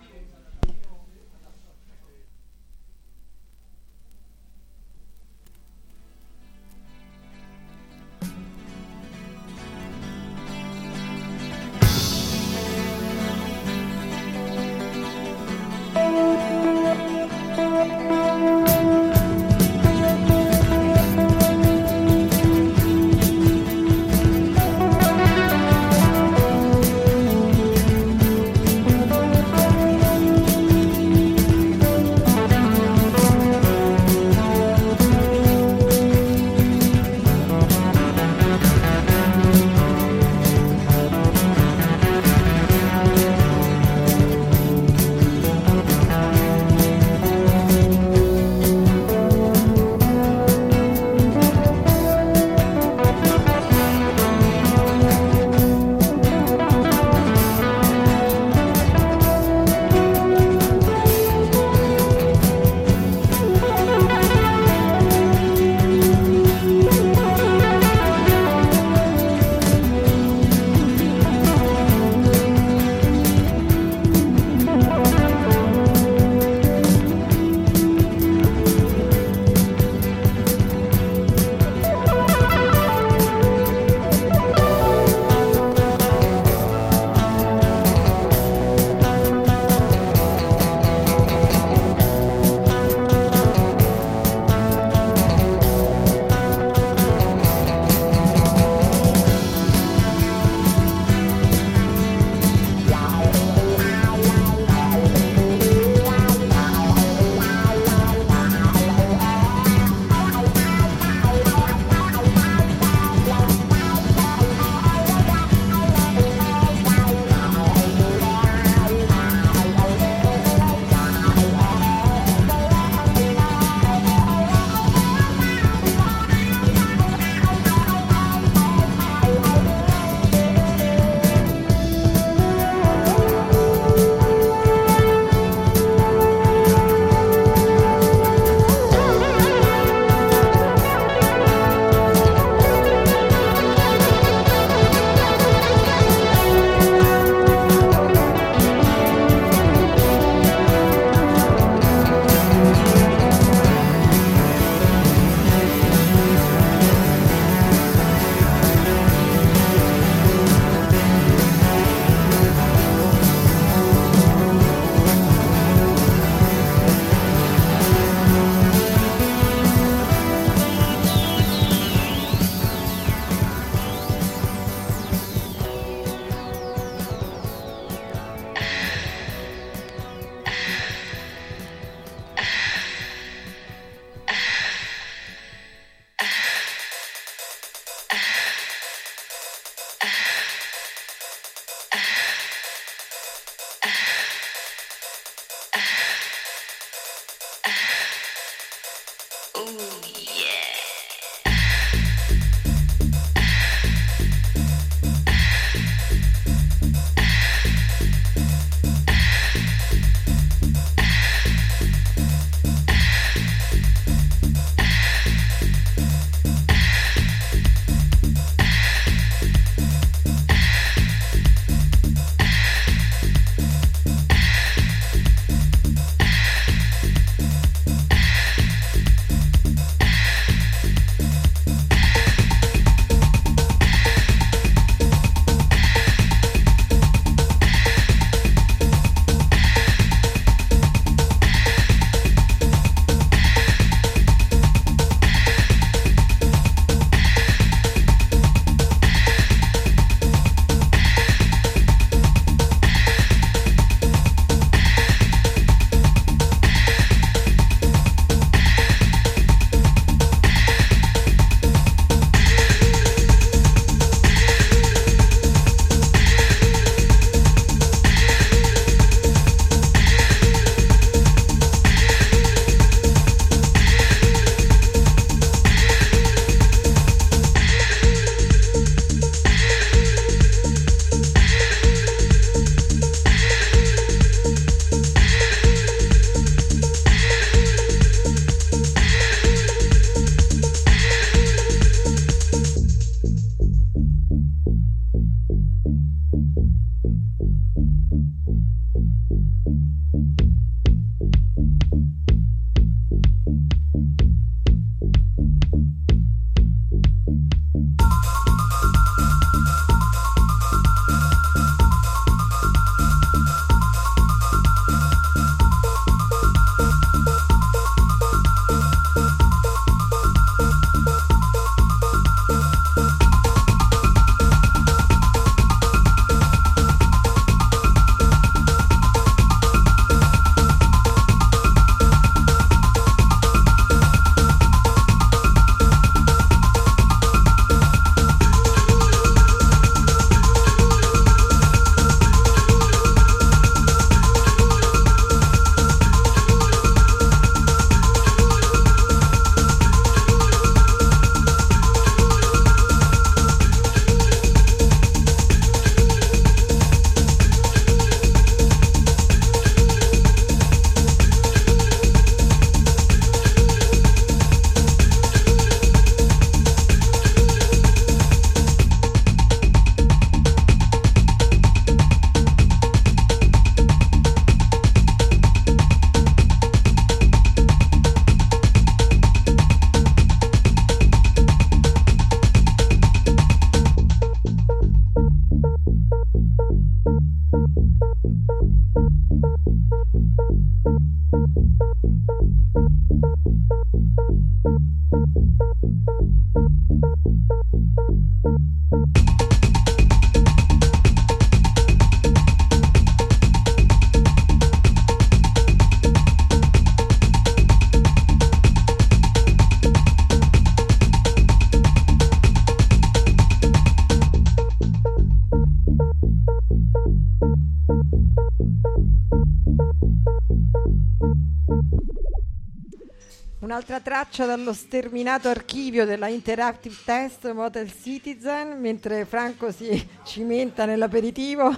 Traccia 424.29 424.45
dallo 424.45 424.73
sterminato 424.73 425.49
archivio 425.49 426.05
della 426.05 426.27
Interactive 426.27 426.95
Test 427.03 427.51
Motel 427.51 427.91
Citizen, 427.91 428.79
mentre 428.79 429.25
Franco 429.25 429.71
si 429.71 430.07
cimenta 430.23 430.85
nell'aperitivo. 430.85 431.71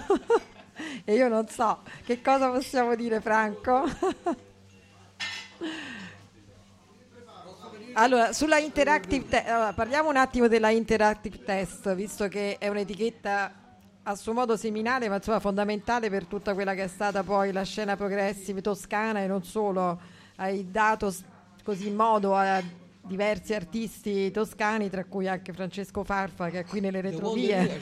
e 1.05 1.13
io 1.13 1.29
non 1.29 1.47
so 1.47 1.79
che 2.05 2.21
cosa 2.21 2.49
possiamo 2.49 2.93
dire, 2.95 3.21
Franco. 3.21 3.85
allora, 7.93 8.33
sulla 8.33 8.57
Interactive 8.57 9.29
Test, 9.29 9.47
allora, 9.47 9.71
parliamo 9.71 10.09
un 10.09 10.17
attimo 10.17 10.49
della 10.49 10.71
Interactive 10.71 11.43
Test, 11.43 11.95
visto 11.95 12.27
che 12.27 12.57
è 12.59 12.67
un'etichetta 12.67 13.53
a 14.03 14.15
suo 14.15 14.33
modo 14.33 14.57
seminale, 14.57 15.07
ma 15.07 15.15
insomma 15.15 15.39
fondamentale 15.39 16.09
per 16.09 16.25
tutta 16.25 16.53
quella 16.53 16.73
che 16.73 16.83
è 16.83 16.89
stata 16.89 17.23
poi 17.23 17.53
la 17.53 17.63
scena 17.63 17.95
progressive 17.95 18.59
toscana 18.61 19.21
e 19.21 19.27
non 19.27 19.41
solo. 19.43 20.19
Hai 20.35 20.69
dato 20.71 21.11
così 21.63 21.89
modo 21.89 22.35
a 22.35 22.61
diversi 23.03 23.53
artisti 23.53 24.31
toscani, 24.31 24.89
tra 24.89 25.03
cui 25.05 25.27
anche 25.27 25.53
Francesco 25.53 26.03
Farfa 26.03 26.49
che 26.49 26.59
è 26.59 26.65
qui 26.65 26.79
nelle 26.79 27.01
retrovie. 27.01 27.81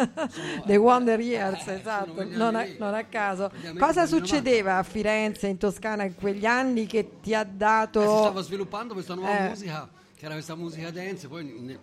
The 0.64 0.76
Wonder 0.76 1.20
Years, 1.20 1.66
eh, 1.66 1.74
esatto, 1.74 2.24
non 2.24 2.54
a, 2.54 2.66
non 2.78 2.94
a, 2.94 3.04
caso. 3.04 3.50
Cosa 3.78 4.06
succedeva 4.06 4.78
a 4.78 4.82
Firenze, 4.82 5.48
in 5.48 5.58
Toscana, 5.58 6.04
in 6.04 6.14
quegli 6.14 6.46
anni 6.46 6.86
che 6.86 7.20
ti 7.20 7.34
ha 7.34 7.44
dato... 7.44 8.00
Eh, 8.00 8.06
si 8.06 8.18
stava 8.18 8.42
sviluppando 8.42 8.94
questa 8.94 9.14
nuova 9.14 9.46
eh. 9.46 9.48
musica, 9.48 9.88
che 10.16 10.24
era 10.24 10.34
questa 10.34 10.54
musica 10.54 10.90
dance, 10.90 11.28
poi 11.28 11.44
ne, 11.44 11.78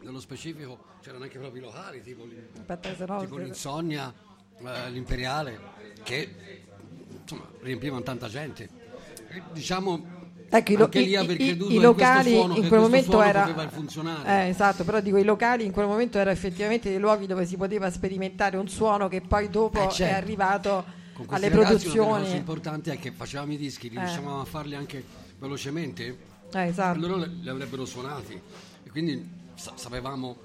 nello 0.00 0.20
specifico 0.20 0.90
c'erano 1.00 1.24
anche 1.24 1.38
proprio 1.38 1.62
i 1.62 1.64
locali, 1.64 2.02
tipo, 2.02 2.26
Aspetta, 2.66 3.06
no, 3.06 3.20
tipo 3.20 3.36
l'Insonnia, 3.38 4.12
eh, 4.58 4.90
l'Imperiale, 4.90 5.58
che 6.02 6.64
insomma 7.20 7.48
riempivano 7.60 8.02
tanta 8.02 8.28
gente. 8.28 8.68
E, 9.28 9.42
diciamo 9.52 10.21
Ecco, 10.54 10.72
i, 10.72 10.76
lo- 10.76 10.90
i, 10.92 10.98
i, 10.98 11.74
i 11.76 11.80
locali 11.80 12.38
in, 12.38 12.52
in 12.56 12.68
quel 12.68 12.80
momento 12.80 13.22
era 13.22 13.48
eh, 14.26 14.48
esatto, 14.48 14.84
però 14.84 15.00
dico 15.00 15.16
i 15.16 15.24
locali 15.24 15.64
in 15.64 15.72
quel 15.72 15.86
momento 15.86 16.18
erano 16.18 16.36
effettivamente 16.36 16.90
dei 16.90 16.98
luoghi 16.98 17.26
dove 17.26 17.46
si 17.46 17.56
poteva 17.56 17.90
sperimentare 17.90 18.58
un 18.58 18.68
suono 18.68 19.08
che 19.08 19.22
poi 19.22 19.48
dopo 19.48 19.78
eh, 19.78 19.90
certo. 19.90 20.02
è 20.02 20.14
arrivato 20.14 20.84
alle 21.28 21.48
produzioni. 21.48 22.10
La 22.10 22.18
cosa 22.18 22.36
importante 22.36 22.92
è 22.92 22.98
che 22.98 23.12
facevamo 23.12 23.52
i 23.52 23.56
dischi, 23.56 23.86
eh. 23.86 23.98
riuscivamo 23.98 24.42
a 24.42 24.44
farli 24.44 24.74
anche 24.74 25.02
velocemente. 25.38 26.18
Eh, 26.52 26.66
esatto. 26.66 26.98
Loro 26.98 27.16
li 27.16 27.48
avrebbero 27.48 27.86
suonati 27.86 28.38
e 28.84 28.90
quindi 28.90 29.26
sa- 29.54 29.72
sapevamo 29.76 30.36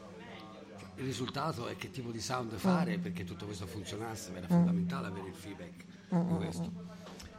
il 0.96 1.04
risultato 1.04 1.68
e 1.68 1.76
che 1.76 1.92
tipo 1.92 2.12
di 2.12 2.22
sound 2.22 2.54
fare 2.56 2.98
mm. 2.98 3.02
perché 3.02 3.26
tutto 3.26 3.46
questo 3.46 3.68
funzionasse, 3.68 4.32
era 4.34 4.46
mm. 4.46 4.50
fondamentale 4.50 5.08
avere 5.08 5.28
il 5.28 5.36
feedback 5.36 5.84
mm. 6.16 6.28
di 6.30 6.36
questo. 6.36 6.72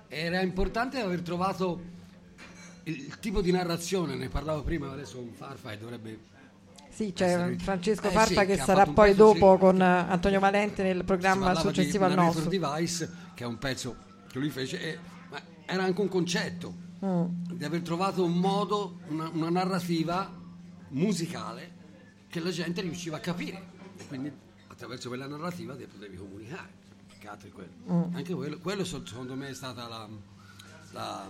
Era 0.08 0.42
importante 0.42 1.00
aver 1.00 1.22
trovato 1.22 1.96
il 2.88 3.18
tipo 3.18 3.42
di 3.42 3.50
narrazione, 3.50 4.14
ne 4.14 4.28
parlavo 4.28 4.62
prima, 4.62 4.90
adesso 4.90 5.16
con 5.16 5.32
Farfa 5.32 5.72
e 5.72 5.78
dovrebbe... 5.78 6.36
Sì, 6.88 7.12
c'è 7.12 7.26
essere... 7.26 7.58
Francesco 7.58 8.08
eh, 8.08 8.10
Farfa 8.10 8.40
sì, 8.40 8.46
che, 8.46 8.56
che 8.56 8.62
sarà 8.62 8.86
poi 8.86 9.14
dopo 9.14 9.54
sì, 9.54 9.60
con 9.60 9.80
Antonio 9.80 10.40
Valente 10.40 10.82
nel 10.82 11.04
programma 11.04 11.54
successivo 11.54 12.06
al 12.06 12.14
nostro. 12.14 12.48
Device, 12.48 13.10
che 13.34 13.44
è 13.44 13.46
un 13.46 13.58
pezzo 13.58 13.96
che 14.28 14.38
lui 14.38 14.50
fece, 14.50 14.80
e, 14.80 14.98
ma 15.28 15.40
era 15.66 15.84
anche 15.84 16.00
un 16.00 16.08
concetto 16.08 16.74
mm. 17.04 17.24
di 17.52 17.64
aver 17.64 17.82
trovato 17.82 18.24
un 18.24 18.38
modo, 18.38 19.00
una, 19.08 19.28
una, 19.32 19.50
narrativa 19.50 20.32
musicale 20.88 21.76
che 22.28 22.40
la 22.40 22.50
gente 22.50 22.80
riusciva 22.80 23.18
a 23.18 23.20
capire 23.20 23.62
e 23.96 24.06
quindi 24.06 24.32
attraverso 24.68 25.08
quella 25.08 25.26
narrativa 25.26 25.76
te 25.76 25.86
potevi 25.86 26.16
comunicare. 26.16 26.76
Quello. 27.52 27.68
Mm. 27.90 28.14
Anche 28.14 28.32
quello, 28.32 28.58
quello 28.58 28.84
secondo 28.84 29.34
me 29.34 29.48
è 29.48 29.54
stata 29.54 29.86
la, 29.86 30.08
la 30.92 31.28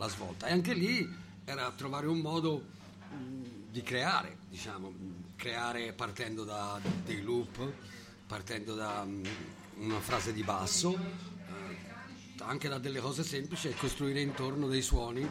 la 0.00 0.08
svolta. 0.08 0.46
E 0.46 0.52
anche 0.52 0.72
lì 0.72 1.06
era 1.44 1.70
trovare 1.72 2.06
un 2.06 2.20
modo 2.20 2.64
mh, 3.10 3.70
di 3.70 3.82
creare, 3.82 4.38
diciamo, 4.48 4.92
creare 5.36 5.92
partendo 5.92 6.44
da 6.44 6.80
dei 7.04 7.20
loop, 7.20 7.70
partendo 8.26 8.74
da 8.74 9.04
mh, 9.04 9.22
una 9.80 10.00
frase 10.00 10.32
di 10.32 10.42
basso, 10.42 10.96
eh, 10.96 11.76
anche 12.38 12.68
da 12.68 12.78
delle 12.78 13.00
cose 13.00 13.22
semplici 13.22 13.68
e 13.68 13.74
costruire 13.74 14.22
intorno 14.22 14.68
dei 14.68 14.82
suoni 14.82 15.28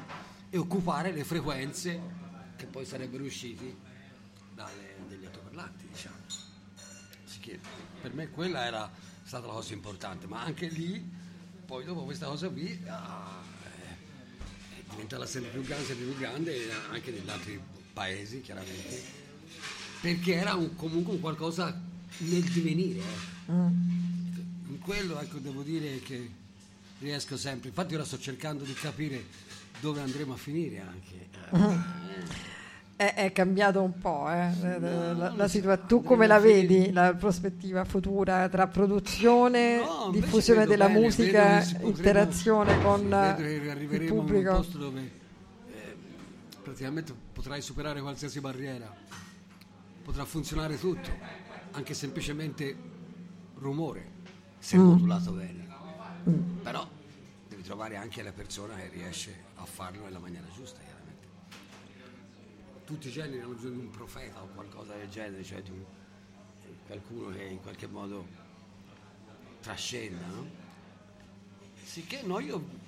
e 0.52 0.58
occupare 0.58 1.12
le 1.12 1.24
frequenze 1.24 2.28
che 2.56 2.68
poi 2.68 2.86
sarebbero 2.86 3.24
usciti 3.24 3.76
dalle, 4.54 4.98
dagli 5.08 5.26
altoparlanti, 5.26 5.88
diciamo. 5.88 6.18
per 8.02 8.14
me 8.14 8.30
quella 8.30 8.66
era 8.66 8.92
stata 9.24 9.48
la 9.48 9.54
cosa 9.54 9.74
importante, 9.74 10.28
ma 10.28 10.44
anche 10.44 10.68
lì, 10.68 11.04
poi 11.66 11.86
dopo 11.86 12.04
questa 12.04 12.28
cosa 12.28 12.50
qui, 12.50 12.84
ah, 12.88 13.49
diventava 15.00 15.26
sempre 15.26 15.52
più 15.52 15.62
grande, 15.64 15.86
sempre 15.86 16.06
più 16.06 16.18
grande 16.18 16.72
anche 16.92 17.12
negli 17.12 17.30
altri 17.30 17.60
paesi 17.94 18.42
chiaramente, 18.42 19.02
perché 20.02 20.34
era 20.34 20.56
un, 20.56 20.76
comunque 20.76 21.14
un 21.14 21.20
qualcosa 21.22 21.82
nel 22.18 22.44
divenire. 22.44 23.00
Eh. 23.00 23.52
Mm. 23.52 23.68
In 24.68 24.80
quello 24.82 25.20
ecco, 25.20 25.38
devo 25.38 25.62
dire 25.64 26.00
che 26.02 26.30
riesco 27.00 27.38
sempre, 27.38 27.70
infatti 27.70 27.96
ora 27.96 28.04
sto 28.04 28.20
cercando 28.20 28.64
di 28.64 28.74
capire 28.74 29.24
dove 29.80 30.02
andremo 30.02 30.34
a 30.34 30.38
finire 30.38 30.80
anche. 30.80 31.28
Mm. 31.56 32.49
È, 33.00 33.14
è, 33.14 33.32
cambiato 33.32 33.82
un 33.82 33.98
po', 33.98 34.30
eh? 34.30 34.52
no, 34.78 35.14
la, 35.14 35.34
la 35.34 35.48
situa- 35.48 35.78
tu 35.78 36.04
come 36.04 36.28
la 36.28 36.38
vedi 36.38 36.92
la 36.92 37.14
prospettiva 37.14 37.86
futura 37.86 38.50
tra 38.50 38.68
produzione, 38.68 39.78
no, 39.78 40.10
diffusione 40.12 40.66
della 40.66 40.88
bene, 40.88 41.00
musica, 41.00 41.64
interazione 41.80 42.82
con 42.82 43.04
il 43.04 44.06
pubblico? 44.06 44.50
A 44.50 44.56
un 44.56 44.58
posto 44.58 44.78
dove 44.78 45.12
eh, 45.72 45.96
praticamente 46.62 47.14
potrai 47.32 47.62
superare 47.62 48.02
qualsiasi 48.02 48.42
barriera, 48.42 48.94
potrà 50.04 50.26
funzionare 50.26 50.78
tutto, 50.78 51.10
anche 51.72 51.94
semplicemente 51.94 52.76
rumore, 53.60 54.10
se 54.60 54.76
mm. 54.76 54.82
modulato 54.82 55.32
bene. 55.32 55.68
Mm. 56.30 56.58
Però 56.64 56.86
devi 57.48 57.62
trovare 57.62 57.96
anche 57.96 58.22
la 58.22 58.34
persona 58.34 58.76
che 58.76 58.90
riesce 58.92 59.34
a 59.56 59.64
farlo 59.64 60.04
nella 60.04 60.20
maniera 60.20 60.48
giusta 60.54 60.89
tutti 62.90 63.10
i 63.10 63.12
generi 63.12 63.40
hanno 63.40 63.54
bisogno 63.54 63.76
di 63.76 63.82
un 63.82 63.92
profeta 63.92 64.42
o 64.42 64.48
qualcosa 64.56 64.96
del 64.96 65.08
genere, 65.10 65.44
cioè 65.44 65.62
di 65.62 65.70
un, 65.70 65.84
qualcuno 66.88 67.30
che 67.30 67.44
in 67.44 67.62
qualche 67.62 67.86
modo 67.86 68.26
trascenda, 69.62 70.26
no? 70.26 70.48
Sicché 71.84 72.22
no, 72.24 72.40
io... 72.40 72.88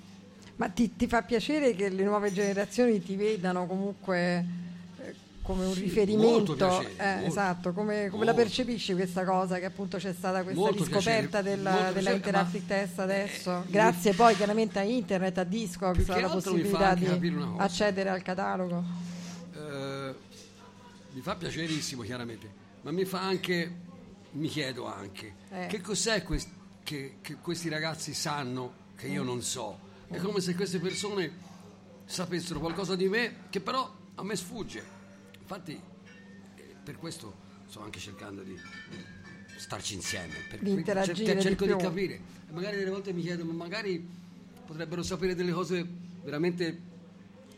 Ma 0.56 0.68
ti, 0.68 0.96
ti, 0.96 1.06
fa 1.06 1.22
piacere 1.22 1.76
che 1.76 1.88
le 1.88 2.02
nuove 2.02 2.32
generazioni 2.32 3.00
ti 3.00 3.14
vedano 3.14 3.66
comunque 3.66 4.44
eh, 4.98 5.14
come 5.40 5.66
un 5.66 5.72
sì, 5.72 5.82
riferimento? 5.82 6.54
Piacere, 6.54 7.20
eh, 7.22 7.26
esatto, 7.26 7.72
come, 7.72 8.08
come 8.08 8.24
la 8.24 8.34
percepisci 8.34 8.94
questa 8.94 9.24
cosa 9.24 9.60
che 9.60 9.66
appunto 9.66 9.98
c'è 9.98 10.12
stata 10.12 10.42
questa 10.42 10.68
riscoperta 10.68 11.42
piacere, 11.42 11.42
della, 11.42 11.92
della 11.92 12.10
Interactive 12.10 12.66
Test 12.66 12.98
adesso? 12.98 13.62
Eh, 13.66 13.70
Grazie 13.70 14.10
mi, 14.10 14.16
poi 14.16 14.34
chiaramente 14.34 14.80
a 14.80 14.82
internet, 14.82 15.38
a 15.38 15.44
Discogs, 15.44 16.08
alla 16.08 16.28
possibilità 16.28 16.94
di 16.94 17.06
accedere 17.56 18.08
al 18.08 18.22
catalogo 18.22 19.02
mi 21.12 21.20
fa 21.20 21.36
piacerissimo 21.36 22.02
chiaramente, 22.02 22.50
ma 22.82 22.90
mi 22.90 23.04
fa 23.04 23.20
anche, 23.20 23.70
mi 24.32 24.48
chiedo 24.48 24.86
anche, 24.86 25.34
eh. 25.50 25.66
che 25.68 25.80
cos'è 25.80 26.22
quest- 26.22 26.50
che, 26.82 27.18
che, 27.20 27.36
questi 27.36 27.68
ragazzi 27.68 28.14
sanno 28.14 28.80
che 28.96 29.08
io 29.08 29.22
non 29.22 29.42
so. 29.42 29.90
È 30.08 30.18
come 30.18 30.40
se 30.40 30.54
queste 30.54 30.78
persone 30.78 31.50
sapessero 32.04 32.60
qualcosa 32.60 32.94
di 32.96 33.08
me 33.08 33.44
che 33.50 33.60
però 33.60 33.90
a 34.14 34.24
me 34.24 34.36
sfugge. 34.36 34.84
Infatti 35.38 35.72
eh, 36.56 36.76
per 36.82 36.96
questo 36.98 37.50
sto 37.66 37.80
anche 37.82 37.98
cercando 37.98 38.42
di 38.42 38.58
starci 39.56 39.94
insieme, 39.94 40.34
per, 40.48 40.60
di 40.60 40.70
interagire 40.70 41.24
cer- 41.24 41.40
cerco 41.40 41.66
di, 41.66 41.74
di 41.74 41.78
capire. 41.78 42.14
E 42.48 42.52
magari 42.52 42.76
delle 42.78 42.90
volte 42.90 43.12
mi 43.12 43.22
chiedo, 43.22 43.44
ma 43.44 43.52
magari 43.52 44.06
potrebbero 44.66 45.02
sapere 45.02 45.34
delle 45.34 45.52
cose 45.52 45.86
veramente 46.22 46.90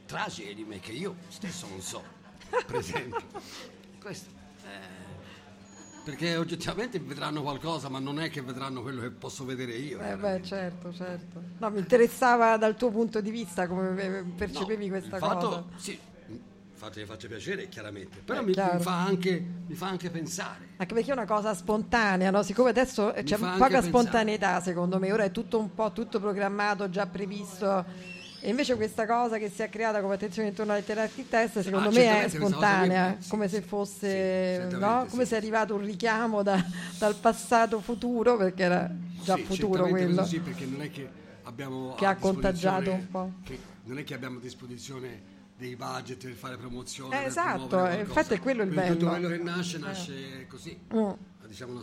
tragiche 0.07 0.55
di 0.55 0.65
me 0.65 0.81
che 0.81 0.93
io 0.93 1.17
stesso 1.29 1.67
non 1.69 1.81
so 1.81 2.14
per 2.67 2.77
esempio. 2.77 3.23
Questo, 4.01 4.31
eh, 4.65 5.05
perché 6.05 6.37
oggettivamente 6.37 7.01
vedranno 7.01 7.41
qualcosa, 7.43 7.89
ma 7.89 7.99
non 7.99 8.21
è 8.21 8.29
che 8.29 8.43
vedranno 8.43 8.83
quello 8.83 9.01
che 9.01 9.11
posso 9.11 9.45
vedere 9.45 9.73
io. 9.73 10.01
Eh 10.01 10.17
beh, 10.17 10.43
certo, 10.43 10.93
certo. 10.93 11.43
No, 11.59 11.71
mi 11.71 11.79
interessava 11.79 12.59
dal 12.59 12.77
tuo 12.77 12.91
punto 12.91 13.23
di 13.23 13.31
vista 13.31 13.67
come 13.67 14.25
percepivi 14.37 14.87
no, 14.87 14.99
questa 14.99 15.17
fatto, 15.17 15.49
cosa. 15.49 15.65
Sì, 15.77 15.99
che 16.91 17.07
faccia 17.07 17.29
piacere 17.29 17.69
chiaramente 17.69 18.19
però 18.19 18.43
mi, 18.43 18.49
mi, 18.49 18.81
fa 18.81 19.05
anche, 19.05 19.43
mi, 19.67 19.75
fa 19.75 19.89
anche, 19.89 20.11
pensare 20.11 20.69
anche 20.77 20.93
perché 20.93 21.11
è 21.11 21.13
una 21.15 21.25
cosa 21.25 21.55
spontanea 21.55 22.31
no? 22.31 22.43
siccome 22.43 22.69
adesso 22.69 23.15
c'è 23.25 23.39
poca 23.39 23.81
spontaneità 23.81 24.61
secondo 24.61 24.99
me 24.99 25.11
ora 25.11 25.25
è 25.25 25.31
tutto 25.31 25.59
un 25.59 25.73
po' 25.73 25.93
tutto 25.93 26.21
programmato 26.21 26.91
già 26.91 27.07
previsto 27.07 27.85
e 28.45 28.51
invece 28.51 28.75
questa 28.77 29.07
cosa 29.07 29.39
che 29.39 29.49
si 29.49 29.63
è 29.63 29.71
creata 29.71 30.03
come 30.03 30.17
attenzione 30.17 30.49
intorno 30.49 30.73
alle 30.73 30.85
terapie 30.85 31.27
test, 31.27 31.61
secondo 31.61 31.89
ah, 31.89 31.93
me 31.93 32.25
è 32.25 32.29
spontanea, 32.29 33.17
sì, 33.19 33.31
come 33.31 33.49
se 33.49 33.63
fosse, 33.63 34.69
sì, 34.69 34.77
no? 34.77 35.07
come 35.09 35.25
se 35.25 35.37
è 35.37 35.39
arrivato 35.39 35.75
un 35.75 35.83
richiamo 35.83 36.43
da, 36.43 36.63
dal 36.99 37.15
passato 37.15 37.81
futuro, 37.81 38.37
perché 38.37 38.65
era 38.65 38.95
già 39.23 39.39
futuro 39.39 39.89
quello. 39.89 40.27
Sì, 40.27 40.41
perché 40.41 40.67
non 40.67 40.83
è 40.83 40.91
che 40.91 41.09
abbiamo 41.45 41.95
che 41.95 42.05
ha 42.05 42.17
contagiato 42.17 42.93
un 42.93 43.09
po'. 43.11 43.33
non 43.85 43.97
è 43.97 44.05
che 44.05 44.13
abbiamo 44.13 44.37
a 44.37 44.41
disposizione 44.43 45.23
dei 45.57 45.75
budget 45.75 46.23
per 46.23 46.35
fare 46.35 46.59
promozione. 46.59 47.15
Eh, 47.15 47.19
per 47.21 47.27
esatto, 47.29 47.87
eh, 47.87 48.01
infatti 48.01 48.35
è 48.35 48.41
quello 48.41 48.63
il 48.63 48.69
Quindi 48.75 48.95
bello. 48.95 49.09
quello 49.09 49.29
che 49.29 49.39
nasce, 49.39 49.79
nasce 49.79 50.47
così. 50.49 50.79
Mm. 50.95 51.13
Diciamo, 51.47 51.81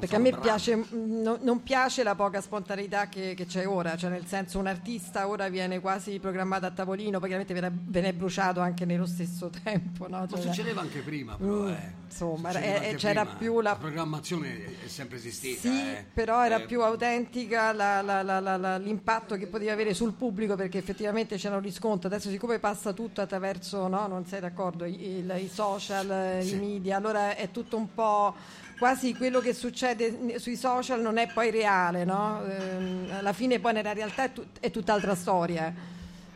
Perché 0.00 0.16
a 0.16 0.18
me 0.18 0.36
piace, 0.36 0.74
mh, 0.76 0.86
no- 1.22 1.38
non 1.42 1.62
piace 1.62 2.02
la 2.02 2.14
poca 2.14 2.40
spontaneità 2.40 3.08
che, 3.08 3.34
che 3.36 3.46
c'è 3.46 3.66
ora, 3.68 3.96
cioè 3.96 4.10
nel 4.10 4.26
senso 4.26 4.58
un 4.58 4.66
artista 4.66 5.28
ora 5.28 5.48
viene 5.48 5.78
quasi 5.80 6.18
programmato 6.18 6.66
a 6.66 6.70
tavolino, 6.70 7.18
poi 7.18 7.28
chiaramente 7.28 7.52
viene, 7.52 7.70
viene 7.72 8.12
bruciato 8.14 8.60
anche 8.60 8.84
nello 8.84 9.06
stesso 9.06 9.50
tempo. 9.62 10.08
No? 10.08 10.26
Cioè, 10.26 10.40
succedeva 10.40 10.80
anche 10.80 11.00
prima, 11.00 11.36
però. 11.36 11.52
Mm, 11.64 11.68
eh. 11.68 11.92
insomma, 12.06 12.50
eh, 12.52 12.94
c'era 12.96 13.22
prima. 13.24 13.36
più 13.38 13.60
la- 13.60 13.76
programmazione 13.76 14.82
è 14.84 14.88
sempre 14.88 15.18
esistita. 15.18 15.60
Sì, 15.60 15.68
eh. 15.68 16.04
però 16.12 16.44
era 16.44 16.56
Eh, 16.62 16.66
più 16.66 16.82
autentica 16.82 17.72
la- 17.72 18.00
la- 18.02 18.22
la- 18.22 18.40
la- 18.40 18.56
la- 18.56 18.76
l'impatto 18.78 19.36
che 19.36 19.46
poteva 19.46 19.72
avere 19.72 19.92
sul 19.94 20.14
pubblico 20.14 20.56
perché 20.56 20.78
effettivamente 20.78 21.36
c'era 21.36 21.56
un 21.56 21.62
riscontro. 21.62 22.08
Adesso 22.08 22.30
siccome 22.30 22.58
passa 22.58 22.92
tutto 22.92 23.20
attraverso, 23.20 23.86
no, 23.88 24.06
non 24.06 24.24
sei 24.26 24.40
d'accordo, 24.40 24.84
i, 24.84 25.18
il- 25.18 25.34
i 25.42 25.48
social, 25.52 26.10
eh, 26.10 26.44
i 26.44 26.54
media, 26.54 26.96
allora 26.96 27.36
è 27.36 27.50
tutto 27.50 27.76
un 27.76 27.92
po' 27.94 28.34
quasi 28.80 29.14
quello 29.14 29.40
che 29.40 29.52
succede 29.52 30.38
sui 30.38 30.56
social 30.56 31.02
non 31.02 31.18
è 31.18 31.30
poi 31.30 31.50
reale, 31.50 32.06
no? 32.06 32.42
Ehm, 32.46 33.10
alla 33.10 33.34
fine 33.34 33.60
poi 33.60 33.74
nella 33.74 33.92
realtà 33.92 34.24
è, 34.24 34.32
tut- 34.32 34.58
è 34.58 34.70
tutt'altra 34.70 35.14
storia. 35.14 35.70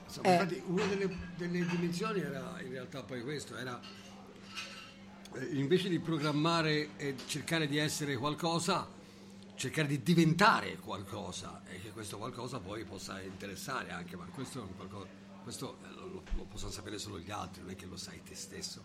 Insomma, 0.05 0.29
Eh. 0.29 0.33
infatti 0.33 0.63
una 0.67 0.85
delle, 0.85 1.17
delle 1.37 1.65
dimensioni 1.67 2.21
era 2.21 2.61
in 2.63 2.69
realtà 2.71 3.03
poi 3.03 3.23
questo, 3.23 3.57
era 3.57 3.81
eh, 5.37 5.45
invece 5.57 5.89
di 5.89 5.99
programmare 5.99 6.91
e 6.99 7.15
cercare 7.25 7.67
di 7.67 7.79
essere 7.79 8.15
qualcosa, 8.19 8.87
cercare 9.55 9.89
di 9.89 10.03
diventare 10.03 10.77
qualcosa 10.77 11.63
e 11.67 11.81
che 11.81 11.93
questo 11.93 12.19
qualcosa 12.19 12.59
poi 12.59 12.85
possa 12.85 13.23
interessare 13.23 13.91
anche, 13.91 14.17
ma 14.17 14.27
questo, 14.27 14.59
è 14.59 14.63
un 14.63 14.77
qualcosa, 14.77 15.07
questo 15.43 15.79
eh, 15.83 15.95
lo, 15.95 16.23
lo- 16.37 16.45
possono 16.45 16.71
sapere 16.71 16.99
solo 16.99 17.19
gli 17.19 17.31
altri, 17.31 17.63
non 17.63 17.71
è 17.71 17.75
che 17.75 17.87
lo 17.87 17.97
sai 17.97 18.21
te 18.23 18.35
stesso 18.35 18.83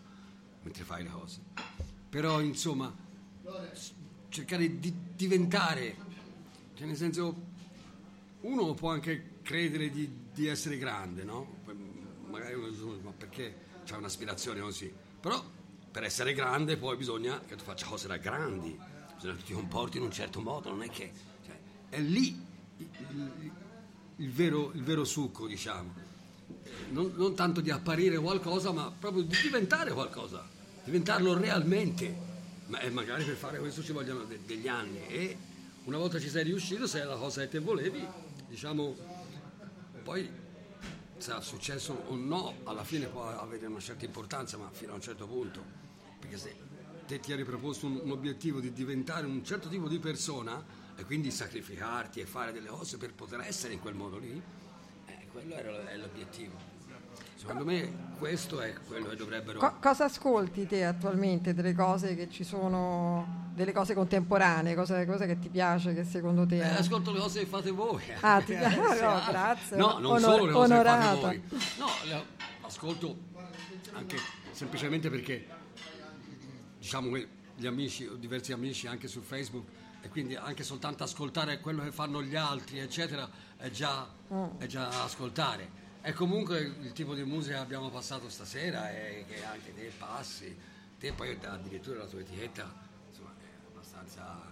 mentre 0.62 0.82
fai 0.84 1.02
le 1.02 1.10
cose. 1.10 1.40
Però 2.08 2.40
insomma, 2.40 3.08
cercare 4.28 4.78
di 4.78 4.94
diventare, 5.14 5.96
cioè 6.74 6.86
nel 6.86 6.96
senso 6.96 7.48
uno 8.42 8.74
può 8.74 8.90
anche 8.90 9.38
credere 9.42 9.90
di, 9.90 10.08
di 10.32 10.46
essere 10.46 10.78
grande, 10.78 11.24
no? 11.24 11.58
Poi 11.64 11.88
Magari 12.30 12.54
uno 12.54 12.68
dice, 12.68 12.82
ma 13.02 13.10
perché 13.10 13.54
c'è 13.84 13.96
un'aspirazione 13.96 14.60
così? 14.60 14.92
Però 15.20 15.44
per 15.90 16.04
essere 16.04 16.32
grande 16.32 16.76
poi 16.76 16.96
bisogna 16.96 17.40
che 17.40 17.56
tu 17.56 17.64
faccia 17.64 17.86
cose 17.86 18.06
da 18.06 18.18
grandi, 18.18 18.78
bisogna 19.16 19.34
che 19.34 19.42
ti 19.42 19.52
comporti 19.52 19.96
in 19.96 20.04
un 20.04 20.12
certo 20.12 20.40
modo, 20.40 20.70
non 20.70 20.82
è 20.82 20.88
che... 20.88 21.12
cioè, 21.44 21.58
è 21.88 21.98
lì 21.98 22.40
il, 22.76 22.86
il- 24.16 24.30
vero, 24.30 24.70
il 24.74 24.82
vero 24.84 25.04
succo, 25.04 25.48
diciamo. 25.48 25.92
Non, 26.90 27.12
non 27.16 27.34
tanto 27.34 27.60
di 27.60 27.70
apparire 27.70 28.16
qualcosa, 28.18 28.70
ma 28.70 28.92
proprio 28.96 29.24
di 29.24 29.36
diventare 29.42 29.92
qualcosa, 29.92 30.48
diventarlo 30.84 31.36
realmente. 31.36 32.28
Ma 32.70 32.78
e 32.78 32.90
magari 32.90 33.24
per 33.24 33.34
fare 33.34 33.58
questo 33.58 33.82
ci 33.82 33.90
vogliono 33.90 34.22
de- 34.22 34.38
degli 34.46 34.68
anni 34.68 35.04
e 35.08 35.36
una 35.84 35.98
volta 35.98 36.20
ci 36.20 36.28
sei 36.28 36.44
riuscito, 36.44 36.86
se 36.86 37.00
è 37.00 37.04
la 37.04 37.16
cosa 37.16 37.40
che 37.40 37.48
te 37.48 37.58
volevi, 37.58 38.06
diciamo, 38.46 38.94
poi 40.04 40.30
sarà 41.18 41.40
successo 41.40 42.04
o 42.06 42.14
no, 42.14 42.54
alla 42.64 42.84
fine 42.84 43.06
può 43.06 43.26
avere 43.26 43.66
una 43.66 43.80
certa 43.80 44.04
importanza, 44.04 44.56
ma 44.56 44.70
fino 44.70 44.92
a 44.92 44.94
un 44.94 45.00
certo 45.00 45.26
punto. 45.26 45.64
Perché 46.20 46.38
se 46.38 46.54
te 47.06 47.18
ti 47.18 47.32
eri 47.32 47.42
proposto 47.42 47.86
un, 47.86 47.98
un 48.04 48.10
obiettivo 48.12 48.60
di 48.60 48.72
diventare 48.72 49.26
un 49.26 49.44
certo 49.44 49.68
tipo 49.68 49.88
di 49.88 49.98
persona 49.98 50.64
e 50.94 51.02
quindi 51.04 51.32
sacrificarti 51.32 52.20
e 52.20 52.24
fare 52.24 52.52
delle 52.52 52.68
cose 52.68 52.98
per 52.98 53.12
poter 53.14 53.40
essere 53.40 53.72
in 53.72 53.80
quel 53.80 53.94
modo 53.94 54.16
lì, 54.18 54.40
eh, 55.06 55.26
quello 55.32 55.54
era 55.56 55.96
l'obiettivo. 55.96 56.69
Secondo 57.40 57.64
me 57.64 58.08
questo 58.18 58.60
è 58.60 58.74
quello 58.86 59.08
che 59.08 59.16
dovrebbero... 59.16 59.58
Co- 59.58 59.76
cosa 59.80 60.04
ascolti 60.04 60.66
te 60.66 60.84
attualmente 60.84 61.54
delle 61.54 61.72
cose 61.72 62.14
che 62.14 62.28
ci 62.28 62.44
sono, 62.44 63.48
delle 63.54 63.72
cose 63.72 63.94
contemporanee, 63.94 64.74
cosa, 64.74 65.06
cosa 65.06 65.24
che 65.24 65.38
ti 65.38 65.48
piace, 65.48 65.94
che 65.94 66.04
secondo 66.04 66.44
te... 66.44 66.58
Eh, 66.58 66.62
è- 66.76 66.78
ascolto 66.80 67.12
le 67.12 67.20
cose 67.20 67.40
che 67.40 67.46
fate 67.46 67.70
voi. 67.70 68.02
Ah, 68.20 68.42
ti 68.42 68.52
piace? 68.54 68.76
No, 68.76 69.22
grazie. 69.26 69.76
No, 69.78 69.92
non 69.98 70.04
Onor- 70.16 70.20
solo 70.20 70.44
le 70.44 70.52
cose 70.52 70.72
onorata. 70.74 71.08
che 71.30 71.40
fate 71.40 71.42
voi. 71.48 71.58
No, 71.78 71.86
le- 72.04 72.24
ascolto 72.60 73.16
anche 73.94 74.16
semplicemente 74.52 75.08
perché 75.08 75.46
diciamo 76.78 77.10
che 77.12 77.26
gli 77.56 77.66
amici, 77.66 78.04
ho 78.06 78.16
diversi 78.16 78.52
amici 78.52 78.86
anche 78.86 79.08
su 79.08 79.22
Facebook 79.22 79.66
e 80.02 80.08
quindi 80.10 80.36
anche 80.36 80.62
soltanto 80.62 81.04
ascoltare 81.04 81.58
quello 81.60 81.82
che 81.84 81.90
fanno 81.90 82.22
gli 82.22 82.36
altri, 82.36 82.80
eccetera, 82.80 83.26
è 83.56 83.70
già, 83.70 84.06
Mm. 84.32 84.44
è 84.58 84.66
già 84.66 84.88
ascoltare. 85.02 85.79
E 86.02 86.12
comunque 86.14 86.60
il 86.60 86.92
tipo 86.92 87.14
di 87.14 87.22
musica 87.24 87.56
che 87.56 87.62
abbiamo 87.62 87.90
passato 87.90 88.30
stasera 88.30 88.90
e 88.90 89.24
che 89.28 89.44
anche 89.44 89.74
te 89.74 89.92
passi, 89.98 90.56
te 90.98 91.12
poi 91.12 91.38
addirittura 91.42 91.98
la 91.98 92.06
tua 92.06 92.20
etichetta, 92.20 92.72
insomma, 93.08 93.30
è 93.38 93.66
abbastanza 93.66 94.48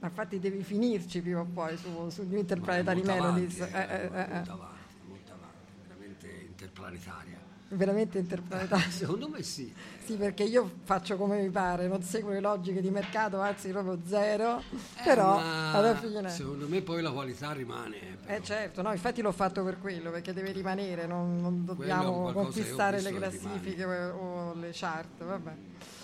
Ma 0.00 0.08
Infatti 0.08 0.40
devi 0.40 0.62
finirci 0.62 1.20
prima 1.20 1.40
o 1.40 1.44
poi 1.44 1.76
su, 1.76 2.10
su 2.10 2.26
New 2.26 2.38
Interplanetary 2.40 3.00
è 3.00 3.04
Melodies. 3.04 3.60
avanti, 3.60 3.76
eh, 3.76 3.94
eh, 3.94 4.04
eh. 4.04 4.34
molto 4.34 4.52
avanti, 4.52 4.94
molto 5.06 5.32
avanti, 5.32 5.72
veramente 5.86 6.44
interplanetaria. 6.48 7.43
Veramente 7.74 8.18
interplanetario. 8.18 8.90
Secondo 8.92 9.28
me 9.28 9.42
sì. 9.42 9.72
Sì, 10.04 10.14
perché 10.16 10.42
io 10.42 10.70
faccio 10.84 11.16
come 11.16 11.40
mi 11.40 11.48
pare, 11.48 11.88
non 11.88 12.02
seguo 12.02 12.32
le 12.32 12.40
logiche 12.40 12.82
di 12.82 12.90
mercato, 12.90 13.40
anzi 13.40 13.70
proprio 13.70 13.98
zero, 14.04 14.62
però 15.02 15.38
Eh, 15.38 15.42
ma 15.42 15.72
alla 15.72 15.96
fine... 15.96 16.28
Secondo 16.28 16.68
me 16.68 16.82
poi 16.82 17.00
la 17.00 17.10
qualità 17.10 17.52
rimane. 17.52 18.18
però. 18.20 18.34
Eh 18.36 18.42
certo, 18.42 18.82
no, 18.82 18.92
infatti 18.92 19.22
l'ho 19.22 19.32
fatto 19.32 19.64
per 19.64 19.78
quello, 19.80 20.10
perché 20.10 20.34
deve 20.34 20.52
rimanere, 20.52 21.06
non, 21.06 21.40
non 21.40 21.64
dobbiamo 21.64 22.32
conquistare 22.32 23.00
le 23.00 23.14
classifiche 23.14 23.84
o, 23.84 24.50
o 24.50 24.54
le 24.54 24.70
chart, 24.72 25.24
vabbè. 25.24 25.52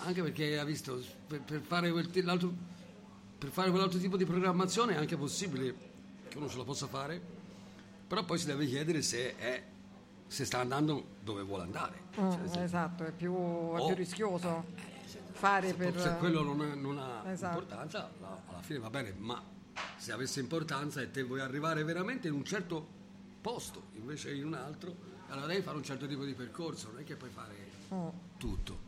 Anche 0.05 0.23
perché 0.23 0.57
ha 0.57 0.63
visto, 0.63 0.99
per, 1.27 1.41
per 1.41 1.61
fare 1.61 1.91
quel, 1.91 2.09
per 2.09 3.49
fare 3.49 3.69
quell'altro 3.69 3.99
tipo 3.99 4.17
di 4.17 4.25
programmazione 4.25 4.95
è 4.95 4.97
anche 4.97 5.15
possibile 5.15 5.75
che 6.27 6.37
uno 6.37 6.47
ce 6.49 6.57
la 6.57 6.63
possa 6.63 6.87
fare, 6.87 7.21
però 8.07 8.23
poi 8.23 8.39
si 8.39 8.45
deve 8.47 8.65
chiedere 8.65 9.01
se, 9.03 9.35
è, 9.35 9.63
se 10.31 10.45
sta 10.45 10.59
andando 10.59 11.07
dove 11.19 11.41
vuole 11.43 11.63
andare. 11.63 11.99
Mm, 12.17 12.31
Cioè, 12.31 12.47
se- 12.47 12.63
esatto, 12.63 13.03
è 13.03 13.11
più, 13.11 13.33
è 13.75 13.85
più 13.85 13.95
rischioso 13.95 14.63
fare 15.33 15.67
se, 15.67 15.73
per... 15.73 15.99
se 15.99 16.15
quello 16.15 16.41
non, 16.41 16.61
è- 16.63 16.73
non 16.75 16.97
ha 16.97 17.29
Esatto. 17.29 17.57
importanza, 17.57 18.09
la- 18.21 18.39
alla 18.47 18.61
fine 18.61 18.79
va 18.79 18.89
bene, 18.89 19.13
ma 19.17 19.43
se 19.97 20.13
avesse 20.13 20.39
importanza 20.39 21.01
e 21.01 21.11
te 21.11 21.23
vuoi 21.23 21.41
arrivare 21.41 21.83
veramente 21.83 22.29
in 22.29 22.33
un 22.33 22.45
certo 22.45 22.87
posto 23.41 23.87
invece 23.95 24.33
in 24.33 24.45
un 24.45 24.53
altro, 24.53 24.95
allora 25.27 25.47
devi 25.47 25.61
fare 25.61 25.75
un 25.75 25.83
certo 25.83 26.07
tipo 26.07 26.23
di 26.23 26.33
percorso, 26.33 26.91
non 26.91 27.01
è 27.01 27.03
che 27.03 27.15
puoi 27.17 27.29
fare 27.29 27.69
Mm, 27.93 28.07
tutto. 28.37 28.79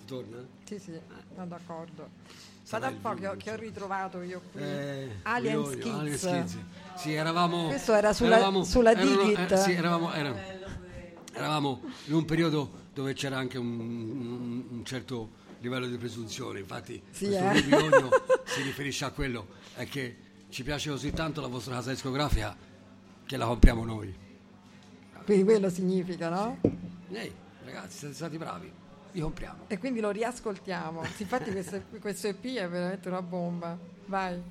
Ti 0.00 0.04
torna? 0.06 0.44
sì, 0.64 0.76
sì, 0.80 1.00
sono 1.32 1.46
d'accordo. 1.46 2.08
Sarà 2.70 2.86
un 2.86 3.00
po' 3.00 3.14
che 3.14 3.26
ho, 3.26 3.34
che 3.36 3.50
ho 3.50 3.56
ritrovato 3.56 4.22
io 4.22 4.40
qui. 4.52 4.62
Eh, 4.62 5.08
Alien. 5.22 5.64
Skids. 6.16 6.56
Sì, 6.94 7.12
eravamo. 7.14 7.66
Questo 7.66 7.94
era 7.94 8.12
sulla- 8.12 8.36
eravamo- 8.36 8.62
sulla 8.62 8.94
Digit. 8.94 9.50
eh, 9.50 9.56
sì, 9.56 9.72
eravamo, 9.72 10.12
era- 10.12 10.32
eravamo 11.32 11.80
in 12.06 12.14
un 12.14 12.24
periodo 12.24 12.70
dove 12.94 13.12
c'era 13.14 13.38
anche 13.38 13.58
un, 13.58 13.66
un- 13.80 14.64
un 14.70 14.84
certo 14.84 15.30
livello 15.58 15.88
di 15.88 15.96
presunzione. 15.96 16.60
Infatti, 16.60 17.02
Sì, 17.10 17.26
questo 17.26 17.44
eh. 17.50 17.60
bisogno 17.62 18.08
si 18.46 18.62
riferisce 18.62 19.04
a 19.04 19.10
quello: 19.10 19.48
è 19.74 19.84
che 19.88 20.16
ci 20.50 20.62
piace 20.62 20.90
così 20.90 21.10
tanto 21.10 21.40
la 21.40 21.48
vostra 21.48 21.74
casa 21.74 21.90
discografica 21.90 22.56
che 23.26 23.36
la 23.36 23.46
compriamo 23.46 23.84
noi. 23.84 24.14
Quindi 25.24 25.42
quello 25.42 25.68
significa, 25.70 26.28
no? 26.28 26.58
Ehi, 27.10 27.32
ragazzi, 27.64 27.98
siete 27.98 28.14
stati 28.14 28.38
bravi, 28.38 28.72
vi 29.12 29.20
compriamo. 29.20 29.64
E 29.66 29.78
quindi 29.78 30.00
lo 30.00 30.10
riascoltiamo. 30.10 31.02
Infatti 31.18 31.50
questo, 31.50 31.82
questo 32.00 32.28
EP 32.28 32.44
è 32.56 32.68
veramente 32.68 33.08
una 33.08 33.22
bomba. 33.22 33.76
Vai. 34.06 34.42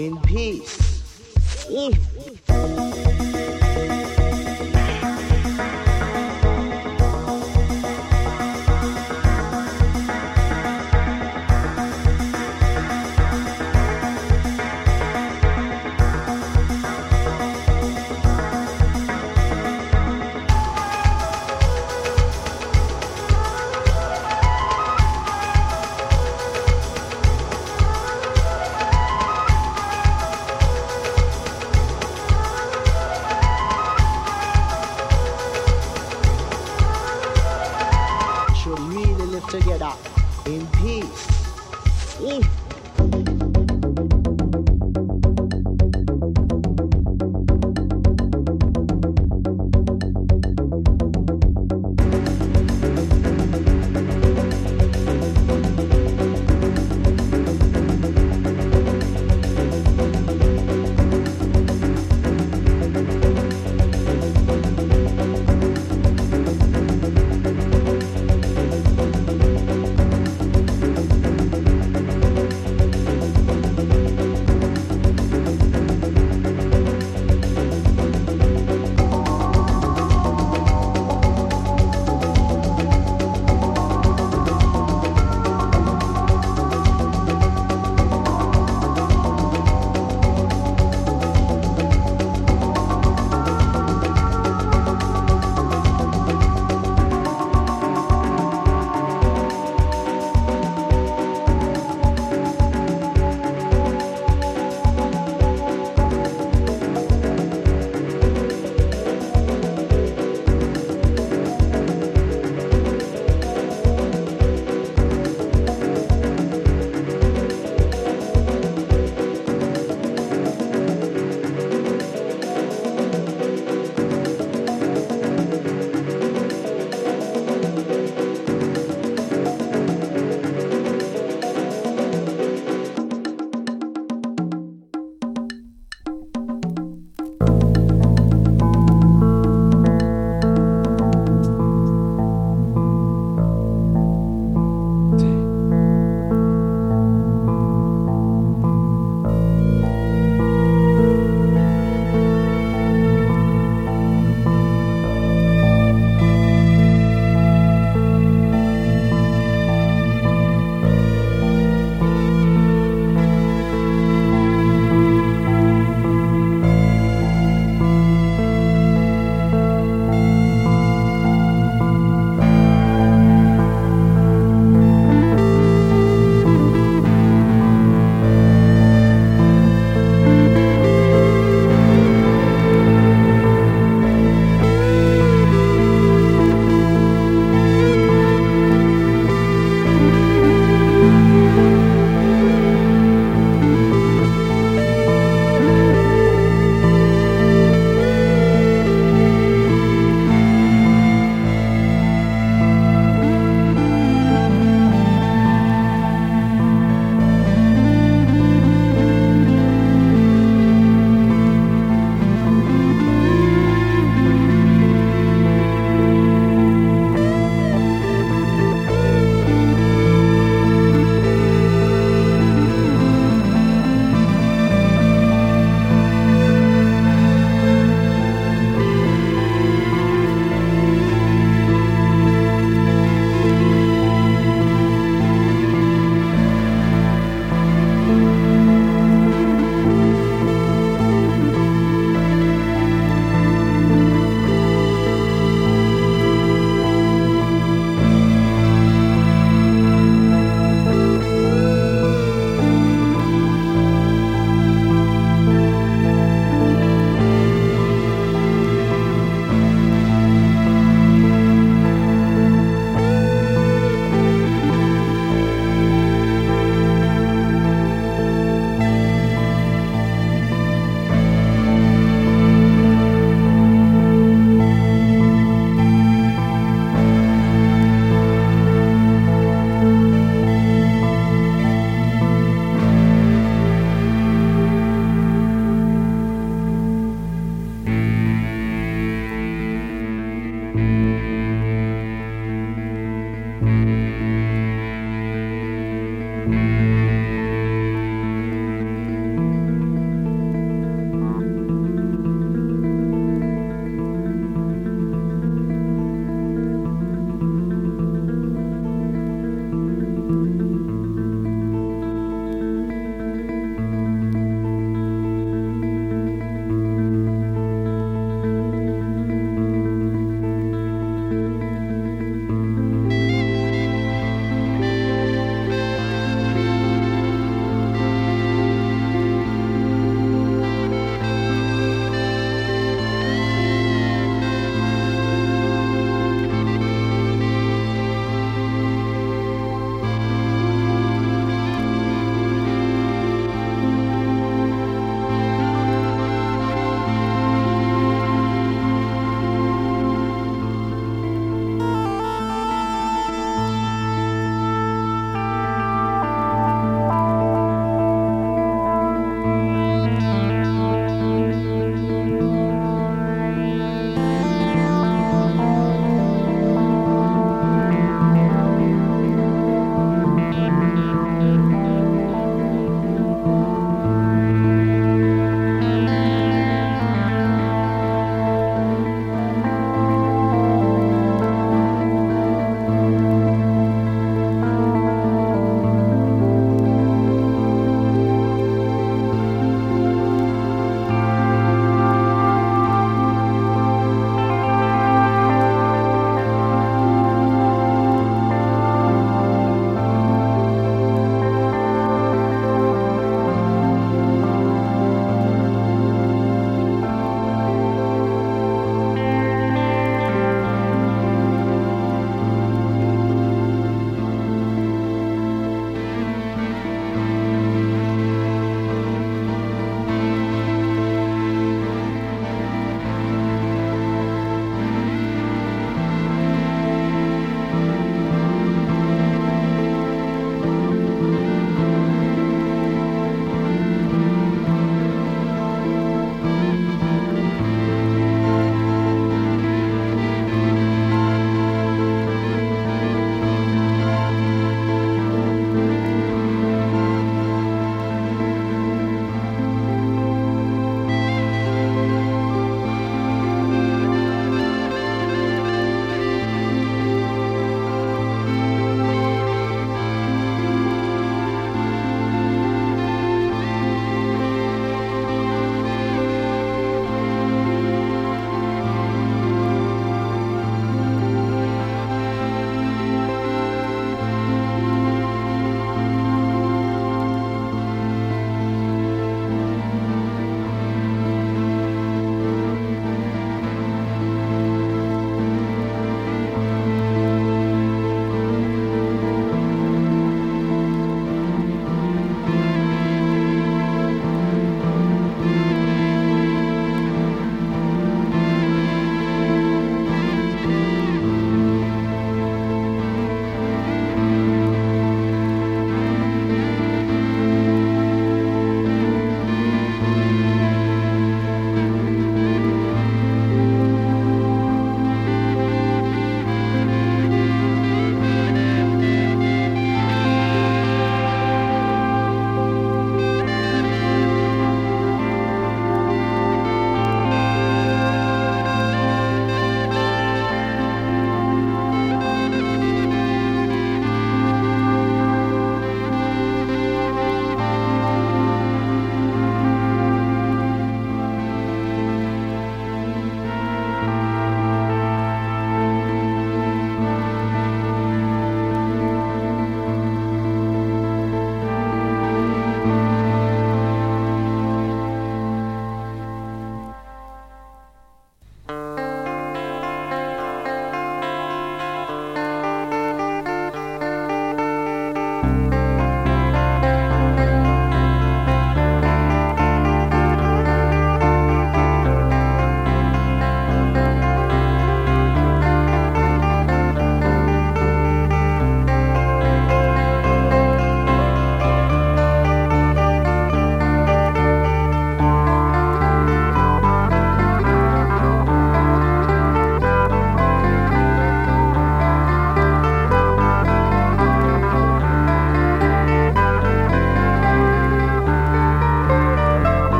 In 0.00 0.16
peace. 0.22 0.79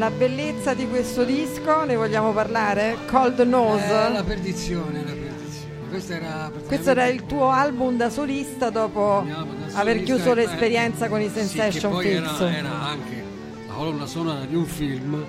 La, 0.00 0.08
bellezza 0.08 0.72
di 0.72 0.88
questo 0.88 1.24
disco, 1.24 1.84
ne 1.84 1.94
vogliamo 1.94 2.32
parlare? 2.32 2.96
Cold 3.06 3.38
Nose. 3.40 4.06
Eh, 4.06 4.10
la 4.10 4.24
perdizione, 4.24 5.04
la 5.04 5.12
perdizione. 5.12 5.88
Questo 5.90 6.12
era, 6.14 6.50
Questo 6.66 6.90
era 6.90 7.06
il 7.06 7.26
tuo 7.26 7.50
album 7.50 7.98
da 7.98 8.08
solista 8.08 8.70
dopo 8.70 9.22
da 9.26 9.44
aver 9.78 9.96
solista, 9.96 10.14
chiuso 10.14 10.32
eh, 10.32 10.34
l'esperienza 10.36 11.08
con 11.10 11.20
i 11.20 11.28
sì, 11.28 11.34
Sensation 11.34 11.92
poi 11.92 12.06
Fix. 12.06 12.40
Era, 12.40 12.56
era 12.56 12.80
anche 12.80 13.24
la 13.66 13.74
colonna 13.74 14.06
sonora 14.06 14.46
di 14.46 14.54
un 14.54 14.64
film, 14.64 15.22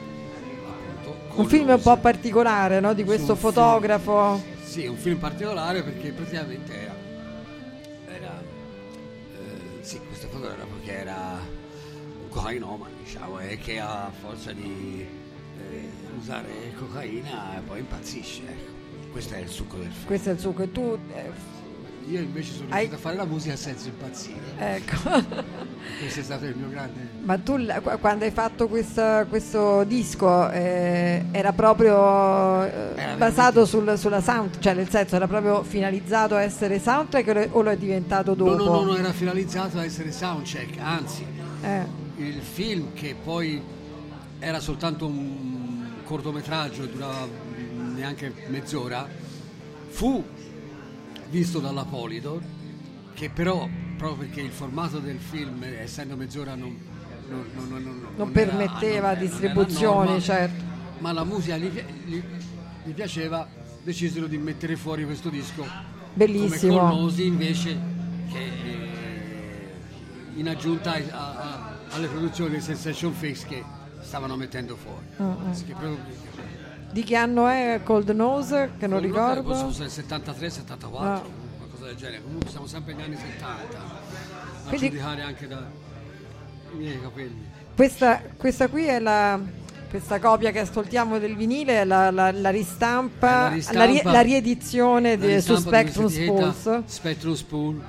appunto. 0.64 1.18
Un 1.41 1.48
film 1.48 1.68
un 1.68 1.81
po' 1.81 1.98
particolare, 1.98 2.80
no? 2.80 2.93
Di 2.93 3.03
questo 3.03 3.34
un 3.34 3.38
film. 3.38 3.52
fotografo. 3.52 4.41
Sì, 4.64 4.88
un 4.88 4.95
film 4.95 5.18
particolare 5.18 5.84
perché 5.84 6.14
praticamente 6.14 6.73
era, 6.73 6.95
era 8.07 8.41
eh, 9.35 9.84
sì, 9.84 9.99
questo 10.07 10.30
fotografo 10.30 10.76
che 10.85 10.98
era 10.98 11.39
un 12.22 12.30
cocainomane, 12.30 12.80
diciamo, 13.22 13.39
e 13.39 13.57
che 13.57 13.80
a 13.80 14.10
forza 14.19 14.52
di 14.52 15.06
eh, 15.69 15.89
usare 16.19 16.73
cocaina 16.77 17.61
poi 17.65 17.80
impazzisce. 17.80 18.41
Ecco. 18.48 18.80
Questo 19.11 19.34
è 19.35 19.38
il 19.39 19.49
succo 19.49 19.77
del 19.77 19.91
film. 19.91 20.06
Questo 20.06 20.30
è 20.30 20.34
il 20.34 20.39
suo 20.39 20.53
che 20.53 20.72
tu. 20.72 20.98
eh, 21.14 21.49
Io 22.10 22.19
invece 22.19 22.52
sono 22.53 22.65
Hai- 22.69 22.88
riuscito 22.88 22.95
a 22.95 22.98
fare 22.99 23.15
la 23.15 23.26
musica 23.26 23.56
senza 23.56 23.88
impazzire. 23.88 24.39
ecco. 24.57 24.95
Questo 25.99 26.19
è 26.19 26.23
stato 26.23 26.45
il 26.45 26.56
mio 26.56 26.69
grande... 26.69 27.10
Ma 27.23 27.38
tu 27.38 27.57
quando 27.99 28.26
hai 28.26 28.31
fatto 28.31 28.68
questa- 28.68 29.26
questo 29.26 29.84
disco 29.84 30.49
eh, 30.49 31.26
era 31.31 31.52
proprio 31.53 32.64
eh, 32.64 33.15
basato 33.18 33.65
sul- 33.65 33.98
sulla 33.98 34.22
sound, 34.22 34.57
cioè 34.60 34.73
nel 34.73 34.89
senso 34.89 35.15
era 35.15 35.27
proprio 35.27 35.61
finalizzato 35.64 36.35
a 36.35 36.41
essere 36.41 36.80
soundtrack 36.80 37.27
o 37.27 37.34
lo- 37.34 37.48
o 37.52 37.61
lo 37.61 37.69
è 37.69 37.77
diventato 37.77 38.34
dopo? 38.34 38.56
No, 38.56 38.64
no, 38.64 38.72
no, 38.81 38.84
no, 38.91 38.98
era 38.98 39.11
finalizzato 39.14 39.77
a 39.77 39.84
essere 39.84 40.11
soundcheck, 40.11 40.80
anzi, 40.80 41.26
Eh, 41.64 41.85
il 42.27 42.41
film 42.41 42.93
che 42.93 43.15
poi 43.22 43.61
era 44.39 44.60
soltanto 44.60 45.06
un 45.07 45.85
cortometraggio, 46.03 46.85
durava 46.85 47.27
neanche 47.95 48.34
mezz'ora, 48.48 49.07
fu 49.89 50.23
visto 51.30 51.60
dalla 51.60 51.85
Polydor, 51.85 52.41
che 53.14 53.30
però, 53.30 53.68
proprio 53.98 54.26
perché 54.27 54.41
il 54.41 54.52
formato 54.52 54.99
del 54.99 55.19
film, 55.19 55.64
essendo 55.64 56.15
mezz'ora, 56.15 56.56
non, 56.56 56.76
non, 57.30 57.45
non- 57.69 58.06
non- 58.15 58.31
permetteva 58.31 59.11
era- 59.11 59.19
era 59.39 59.53
norma, 60.03 60.19
certo. 60.19 60.64
Ma 60.99 61.11
la 61.14 61.23
musica 61.23 61.57
gli, 61.57 61.69
gli- 62.06 62.22
gli 62.84 62.91
piaceva, 62.91 63.48
decisero 63.84 64.27
di 64.27 64.38
mettere 64.38 64.76
fuori 64.76 65.06
questo 65.06 65.30
disco 65.30 65.65
Bellissimo. 66.14 66.77
come 66.77 66.89
Colnosi 66.91 67.26
invece 67.26 67.77
che 68.31 68.38
eh, 68.39 69.69
in 70.35 70.48
aggiunta 70.48 70.91
a- 70.93 70.99
a- 71.10 71.50
alle 71.91 72.07
produzioni 72.07 72.59
Sensation 72.61 73.13
Fix 73.13 73.45
che 73.45 73.63
stavano 74.01 74.35
mettendo 74.35 74.76
fuori. 74.76 75.05
Proprio- 75.15 75.97
Di 76.91 77.03
che 77.03 77.15
anno 77.15 77.47
è 77.47 77.80
Cold 77.84 78.09
Nose? 78.09 78.72
Che 78.77 78.85
non 78.88 78.99
Comunque 78.99 79.07
ricordo. 79.34 79.41
Possono 79.49 79.69
essere 79.72 79.89
73, 79.89 80.49
74, 80.49 81.09
Ah. 81.09 81.22
qualcosa 81.57 81.85
del 81.85 81.95
genere. 81.95 82.22
Comunque 82.23 82.49
siamo 82.49 82.68
sempre 82.68 82.93
negli 82.93 83.05
anni 83.05 83.15
70, 83.15 83.77
a 83.77 84.68
Quindi- 84.68 84.89
giudicare 84.89 85.22
anche 85.22 85.47
dai 85.47 85.63
miei 86.73 87.01
capelli. 87.01 87.49
Questa, 87.76 88.22
questa 88.38 88.68
qui 88.68 88.85
è 88.85 88.99
la 88.99 89.39
questa 89.89 90.19
copia 90.22 90.51
che 90.51 90.59
ascoltiamo 90.59 91.19
del 91.19 91.35
vinile 91.35 91.81
è 91.81 91.84
la, 91.84 92.11
la- 92.11 92.31
la 92.31 92.49
ristampa, 92.49 93.47
È 93.47 93.49
la 93.49 93.55
ristampa- 93.55 93.85
ri- 93.85 94.01
la 94.03 94.22
riedizione 94.22 95.18
di- 95.18 95.41
su 95.41 95.53
ristampa 95.53 95.84
di 95.84 95.89
Spectrum 95.91 96.07
Spools. 96.07 96.84
Spectrum 96.85 97.34
Spool. 97.34 97.81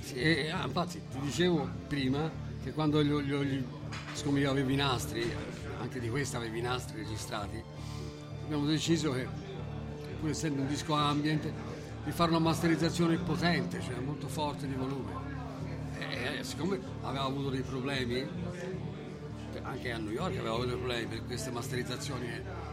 Sì, 0.00 0.48
ah, 0.52 0.64
infatti 0.66 1.00
ti 1.10 1.18
dicevo 1.20 1.68
prima 1.88 2.30
che 2.62 2.72
quando 2.72 3.02
gli, 3.02 3.10
gli, 3.10 3.64
siccome 4.12 4.40
io 4.40 4.50
avevo 4.50 4.70
i 4.70 4.76
nastri, 4.76 5.30
anche 5.80 6.00
di 6.00 6.08
questa 6.08 6.38
avevo 6.38 6.56
i 6.56 6.60
nastri 6.60 6.98
registrati, 6.98 7.62
abbiamo 8.44 8.66
deciso 8.66 9.12
che 9.12 9.26
pur 10.20 10.30
essendo 10.30 10.62
un 10.62 10.68
disco 10.68 10.94
ambient 10.94 11.50
di 12.04 12.10
fare 12.10 12.30
una 12.30 12.40
masterizzazione 12.40 13.16
potente, 13.18 13.80
cioè 13.80 13.98
molto 14.00 14.28
forte 14.28 14.66
di 14.66 14.74
volume. 14.74 15.26
E, 15.98 16.42
siccome 16.44 16.80
aveva 17.02 17.24
avuto 17.24 17.50
dei 17.50 17.62
problemi, 17.62 18.26
anche 19.62 19.92
a 19.92 19.98
New 19.98 20.12
York 20.12 20.36
aveva 20.36 20.54
avuto 20.54 20.68
dei 20.68 20.76
problemi 20.76 21.06
per 21.06 21.24
queste 21.26 21.50
masterizzazioni 21.50 22.26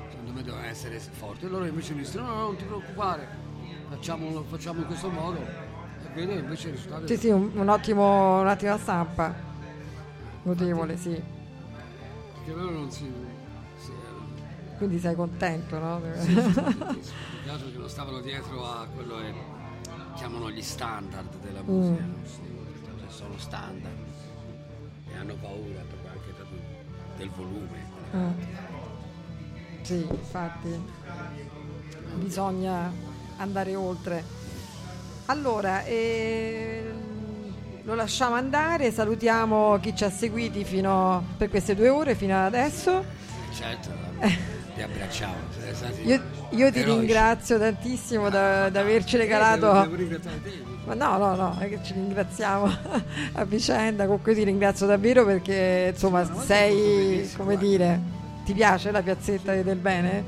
secondo 0.09 0.31
me 0.31 0.43
dovevano 0.43 0.67
essere 0.67 0.99
forti, 0.99 1.47
loro 1.47 1.65
invece 1.65 1.93
mi 1.93 2.01
dissero 2.01 2.23
no, 2.23 2.33
no, 2.33 2.41
non 2.41 2.55
ti 2.55 2.63
preoccupare, 2.63 3.27
facciamolo, 3.89 4.43
facciamo 4.49 4.79
in 4.79 4.85
questo 4.87 5.09
modo. 5.09 5.73
E 6.13 6.21
invece 6.21 6.69
il 6.69 6.75
risultato 6.75 7.07
Sì, 7.07 7.17
sì, 7.17 7.29
un, 7.29 7.51
un 7.53 7.67
ottimo, 7.67 8.39
un'ottima 8.39 8.77
stampa. 8.77 9.53
Notevole, 10.45 10.95
sì. 10.95 11.21
che 12.45 12.53
loro 12.53 12.69
non 12.69 12.91
si... 12.91 13.11
si 13.77 13.91
Quindi 14.77 14.99
sei 14.99 15.15
contento, 15.15 15.79
no? 15.79 15.99
Peccato 16.01 16.95
che 17.71 17.77
non 17.77 17.89
stavano 17.89 18.19
dietro 18.21 18.63
a 18.63 18.85
quello 18.93 19.15
che 19.17 19.33
chiamano 20.13 20.51
gli 20.51 20.61
standard 20.61 21.35
della 21.41 21.61
musica, 21.63 22.03
non 22.03 22.21
sono, 22.25 22.99
cioè 22.99 23.09
sono 23.09 23.37
standard 23.37 23.97
e 25.11 25.17
hanno 25.17 25.33
paura 25.41 25.81
proprio 25.87 26.11
anche 26.11 26.33
del 27.17 27.29
volume. 27.29 27.93
Sì, 29.81 30.05
infatti. 30.07 30.83
Bisogna 32.15 32.91
andare 33.37 33.75
oltre. 33.75 34.23
Allora, 35.25 35.83
ehm, 35.85 37.14
lo 37.85 37.93
lasciamo 37.93 38.35
andare, 38.35 38.91
salutiamo 38.91 39.77
chi 39.79 39.95
ci 39.95 40.03
ha 40.03 40.09
seguiti 40.09 40.63
fino 40.63 41.23
per 41.37 41.49
queste 41.49 41.75
due 41.75 41.89
ore, 41.89 42.15
fino 42.15 42.35
ad 42.35 42.45
adesso. 42.53 43.03
Certo, 43.53 43.89
vi 44.75 44.81
abbracciamo. 44.81 45.33
siete 45.51 45.75
stati 45.75 46.07
Io, 46.07 46.21
io 46.49 46.71
ti 46.71 46.81
ringrazio 46.83 47.59
tantissimo 47.59 48.29
da, 48.29 48.69
da 48.69 48.79
averci 48.79 49.15
Eh, 49.15 49.19
regalato. 49.19 49.87
te. 50.43 50.73
Ma 50.85 50.93
no, 50.95 51.17
no, 51.17 51.35
no, 51.35 51.57
è 51.59 51.69
che 51.69 51.79
ci 51.83 51.93
ringraziamo 51.93 52.65
a 53.33 53.45
vicenda, 53.45 54.05
comunque 54.05 54.33
ti 54.33 54.43
ringrazio 54.43 54.85
davvero 54.87 55.23
perché 55.25 55.91
insomma 55.93 56.23
sei, 56.43 57.29
come 57.37 57.57
dire, 57.57 57.99
ti 58.45 58.53
piace 58.53 58.91
la 58.91 59.01
piazzetta 59.01 59.53
del 59.53 59.77
bene? 59.77 60.23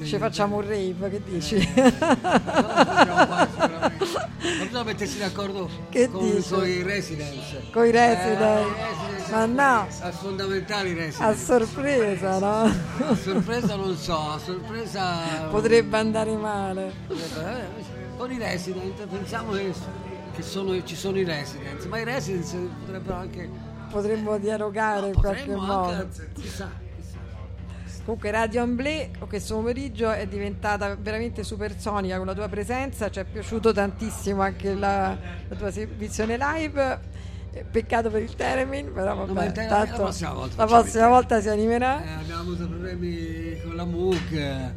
Eh, 0.00 0.04
Ci 0.04 0.16
facciamo 0.18 0.56
un 0.56 0.62
rave, 0.62 1.10
che 1.10 1.20
dici? 1.24 1.56
Ma 1.74 3.48
bisogna 4.40 4.82
mettersi 4.84 5.18
d'accordo 5.18 5.68
Che 5.88 6.08
con, 6.10 6.30
dici? 6.30 6.52
con 6.52 6.66
i 6.66 6.82
residence. 6.82 7.62
Con 7.72 7.84
i 7.86 7.90
resident. 7.90 8.40
Eh, 8.40 8.64
residence. 8.64 9.30
Ma 9.32 9.46
no, 9.46 9.86
È 9.88 10.10
fondamentale 10.10 10.88
i 10.88 10.92
a 10.92 10.96
residence. 10.96 11.44
sorpresa, 11.44 12.38
no? 12.38 12.62
A 13.08 13.16
sorpresa 13.16 13.74
non 13.76 13.96
so, 13.96 14.16
a 14.18 14.38
sorpresa... 14.38 15.48
Potrebbe 15.50 15.96
andare 15.96 16.36
male. 16.36 16.92
Eh, 17.08 17.86
Con 18.16 18.30
i 18.32 18.38
resident, 18.38 19.04
pensiamo 19.06 19.52
che, 19.52 19.72
che 20.34 20.42
sono- 20.42 20.82
ci 20.84 20.94
sono 20.96 21.18
i 21.18 21.24
residents, 21.24 21.84
ma 21.86 21.98
i 21.98 22.04
residents 22.04 22.54
potrebbero 22.84 23.16
anche... 23.16 23.50
Potremmo 23.90 24.36
dialogare 24.38 25.08
in 25.08 25.14
qualche 25.14 25.54
modo. 25.54 25.88
anche... 25.90 26.30
Chissà. 26.34 26.70
Comunque 28.08 28.30
Radio 28.30 28.62
Amblè 28.62 29.10
questo 29.28 29.56
pomeriggio 29.56 30.10
è 30.10 30.26
diventata 30.26 30.96
veramente 30.96 31.44
supersonica 31.44 32.16
con 32.16 32.24
la 32.24 32.32
tua 32.32 32.48
presenza, 32.48 33.10
ci 33.10 33.18
è 33.18 33.24
piaciuto 33.24 33.70
tantissimo 33.70 34.40
anche 34.40 34.72
la, 34.72 35.14
la 35.46 35.54
tua 35.54 35.68
esibizione 35.68 36.38
live. 36.38 37.00
Eh, 37.50 37.64
Peccato 37.70 38.08
per 38.08 38.22
il 38.22 38.34
Teremin, 38.34 38.94
però 38.94 39.14
vabbè, 39.14 39.32
ma 39.32 39.44
il 39.44 39.52
Teremin 39.52 39.76
tanto 39.76 39.90
la 39.90 40.02
prossima 40.04 40.32
volta 40.32 40.56
la 40.56 40.64
prossima 40.64 41.08
volta 41.08 41.40
si 41.42 41.48
animerà. 41.50 42.02
Eh, 42.02 42.12
abbiamo 42.12 42.40
avuto 42.40 42.66
problemi 42.66 43.60
con 43.62 43.76
la 43.76 43.84
MOOC 43.84 44.32
eh, 44.32 44.72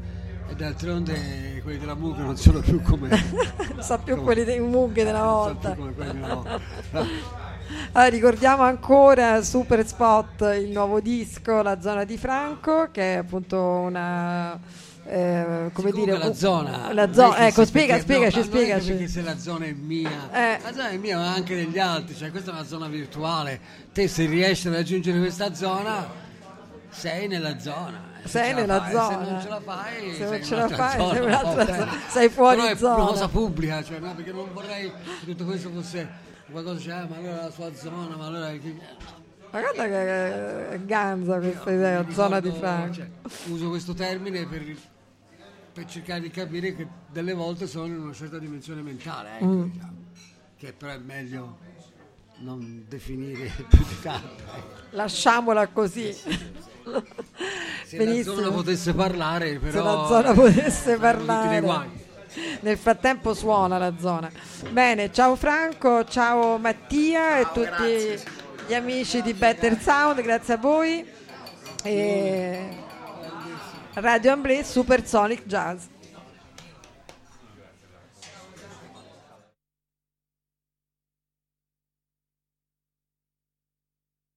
e 0.50 0.56
d'altronde 0.58 1.62
quelli 1.64 1.78
della 1.78 1.96
MOOC 1.96 2.18
non 2.18 2.36
sono 2.36 2.60
più 2.60 2.82
come... 2.82 3.08
Non 3.76 3.82
so 3.82 3.98
più 4.04 4.22
quelli 4.22 4.44
dei 4.44 4.60
mughe 4.60 5.06
della 5.06 5.22
non 5.24 5.30
so 5.30 5.54
volta. 5.54 5.72
più 5.72 5.80
come 5.80 5.94
quelli 5.94 6.12
della 6.20 6.36
volta. 6.36 6.60
Allora, 7.94 8.10
ricordiamo 8.10 8.64
ancora 8.64 9.42
Super 9.44 9.86
Spot, 9.86 10.42
il 10.62 10.70
nuovo 10.70 11.00
disco, 11.00 11.62
La 11.62 11.82
zona 11.82 12.04
di 12.04 12.18
Franco, 12.18 12.90
che 12.92 13.14
è 13.16 13.18
appunto 13.18 13.58
una. 13.60 14.58
eh, 15.06 15.70
come 15.74 15.92
dire, 15.92 16.18
la 16.18 16.34
zona 16.34 16.94
la 16.94 17.06
non 17.06 17.14
zo- 17.16 17.32
è 17.34 17.38
che 17.38 17.46
ecco 17.48 17.66
spiega, 17.66 17.96
perché- 17.96 18.04
spiegaci 18.14 18.36
no, 18.38 18.42
è 18.42 18.46
spiegaci 18.46 18.88
perché 18.92 19.08
se 19.08 19.22
la 19.24 19.38
zona 19.38 19.66
è 19.66 19.72
mia 19.72 20.10
Eh. 20.32 20.60
la 20.64 20.72
zona 20.74 20.90
è 20.90 20.98
mia 20.98 21.18
ma 21.18 21.34
anche 21.34 21.56
degli 21.56 21.80
altri 21.80 22.16
cioè 22.16 22.30
questa 22.30 22.52
è 22.52 22.54
una 22.54 22.64
zona 22.64 22.88
virtuale 22.88 23.60
te 23.92 24.08
se 24.08 24.26
riesci 24.28 24.68
a 24.68 24.72
raggiungere 24.74 25.18
questa 25.18 25.56
zona 25.56 26.08
sei 26.92 27.28
nella 27.28 27.58
zona 27.60 28.00
Eh, 28.24 28.28
se 28.28 28.38
Sei 28.44 28.54
nella 28.54 28.80
fai, 28.80 28.92
zona. 28.92 29.26
se 29.26 29.32
non 29.32 29.42
ce 29.42 29.50
la 29.50 29.62
fai 29.66 30.10
Se 30.12 30.16
sei 30.18 30.30
non 30.30 30.44
ce 30.44 30.56
la 30.56 30.68
fai, 30.70 30.98
zona, 31.00 31.14
sei 31.14 31.26
un'altra 31.26 31.66
zona. 31.76 31.92
Sei 32.08 32.30
fuori 32.30 32.58
però 32.58 32.70
è 32.70 32.76
zona. 32.78 32.96
una 32.96 33.06
cosa 33.06 33.28
pubblica 33.28 33.84
cioè, 33.84 34.00
no, 34.00 34.14
perché 34.14 34.32
non 34.32 34.50
vorrei 34.54 34.92
che 34.92 35.26
tutto 35.26 35.46
questo 35.46 35.72
fosse 35.74 36.08
qualcosa 36.52 36.80
cioè, 36.80 37.08
ma 37.08 37.16
allora 37.18 37.42
la 37.44 37.50
sua 37.52 37.74
zona 37.74 38.16
ma 38.16 38.26
allora 38.28 38.52
ma 39.54 39.60
guarda 39.60 39.86
che 39.86 40.70
è 40.70 40.80
ganza 40.86 41.38
questa 41.40 41.72
idea, 41.72 42.04
mi 42.04 42.14
zona 42.14 42.40
di 42.40 42.48
ricordo, 42.48 42.66
Franco. 42.66 42.94
cioè, 42.94 43.10
uso 43.48 43.68
questo 43.70 43.94
termine 43.94 44.46
per, 44.48 44.78
per 45.74 45.86
cercare 45.86 46.22
di 46.22 46.30
capire 46.30 46.74
che 46.74 46.88
delle 47.12 47.34
volte 47.34 47.68
sono 47.68 47.88
in 47.88 48.00
una 48.00 48.14
certa 48.14 48.38
dimensione 48.40 48.82
mentale, 48.82 49.36
ecco, 49.36 49.46
Mm. 49.46 49.70
diciamo, 49.72 49.94
che 50.58 50.72
però 50.74 50.94
è 50.94 50.98
meglio 51.00 51.58
non 52.38 52.86
definire 52.88 53.52
più 53.68 53.80
di 53.80 54.00
tanto. 54.02 54.44
Lasciamola 54.92 55.68
così. 55.68 56.14
Se 57.86 58.06
la 58.06 58.24
zona 58.24 58.52
potesse 58.52 58.94
parlare, 58.94 59.60
però... 59.60 59.72
Se 59.72 59.84
la 59.84 60.08
zona 60.08 60.34
potesse 60.34 60.96
parlare. 60.98 62.01
Nel 62.62 62.78
frattempo 62.78 63.34
suona 63.34 63.78
la 63.78 63.94
zona. 63.98 64.32
Bene, 64.70 65.12
ciao 65.12 65.36
Franco, 65.36 66.06
ciao 66.06 66.58
Mattia 66.58 67.40
e 67.40 67.48
tutti 67.54 68.24
gli 68.68 68.74
amici 68.74 69.22
di 69.22 69.34
Better 69.34 69.80
Sound, 69.80 70.22
grazie 70.22 70.54
a 70.54 70.58
voi. 70.58 71.06
E 71.84 72.78
Radio 73.94 74.32
Amblè 74.34 74.64
Supersonic 74.64 75.46
Jazz. 75.46 75.84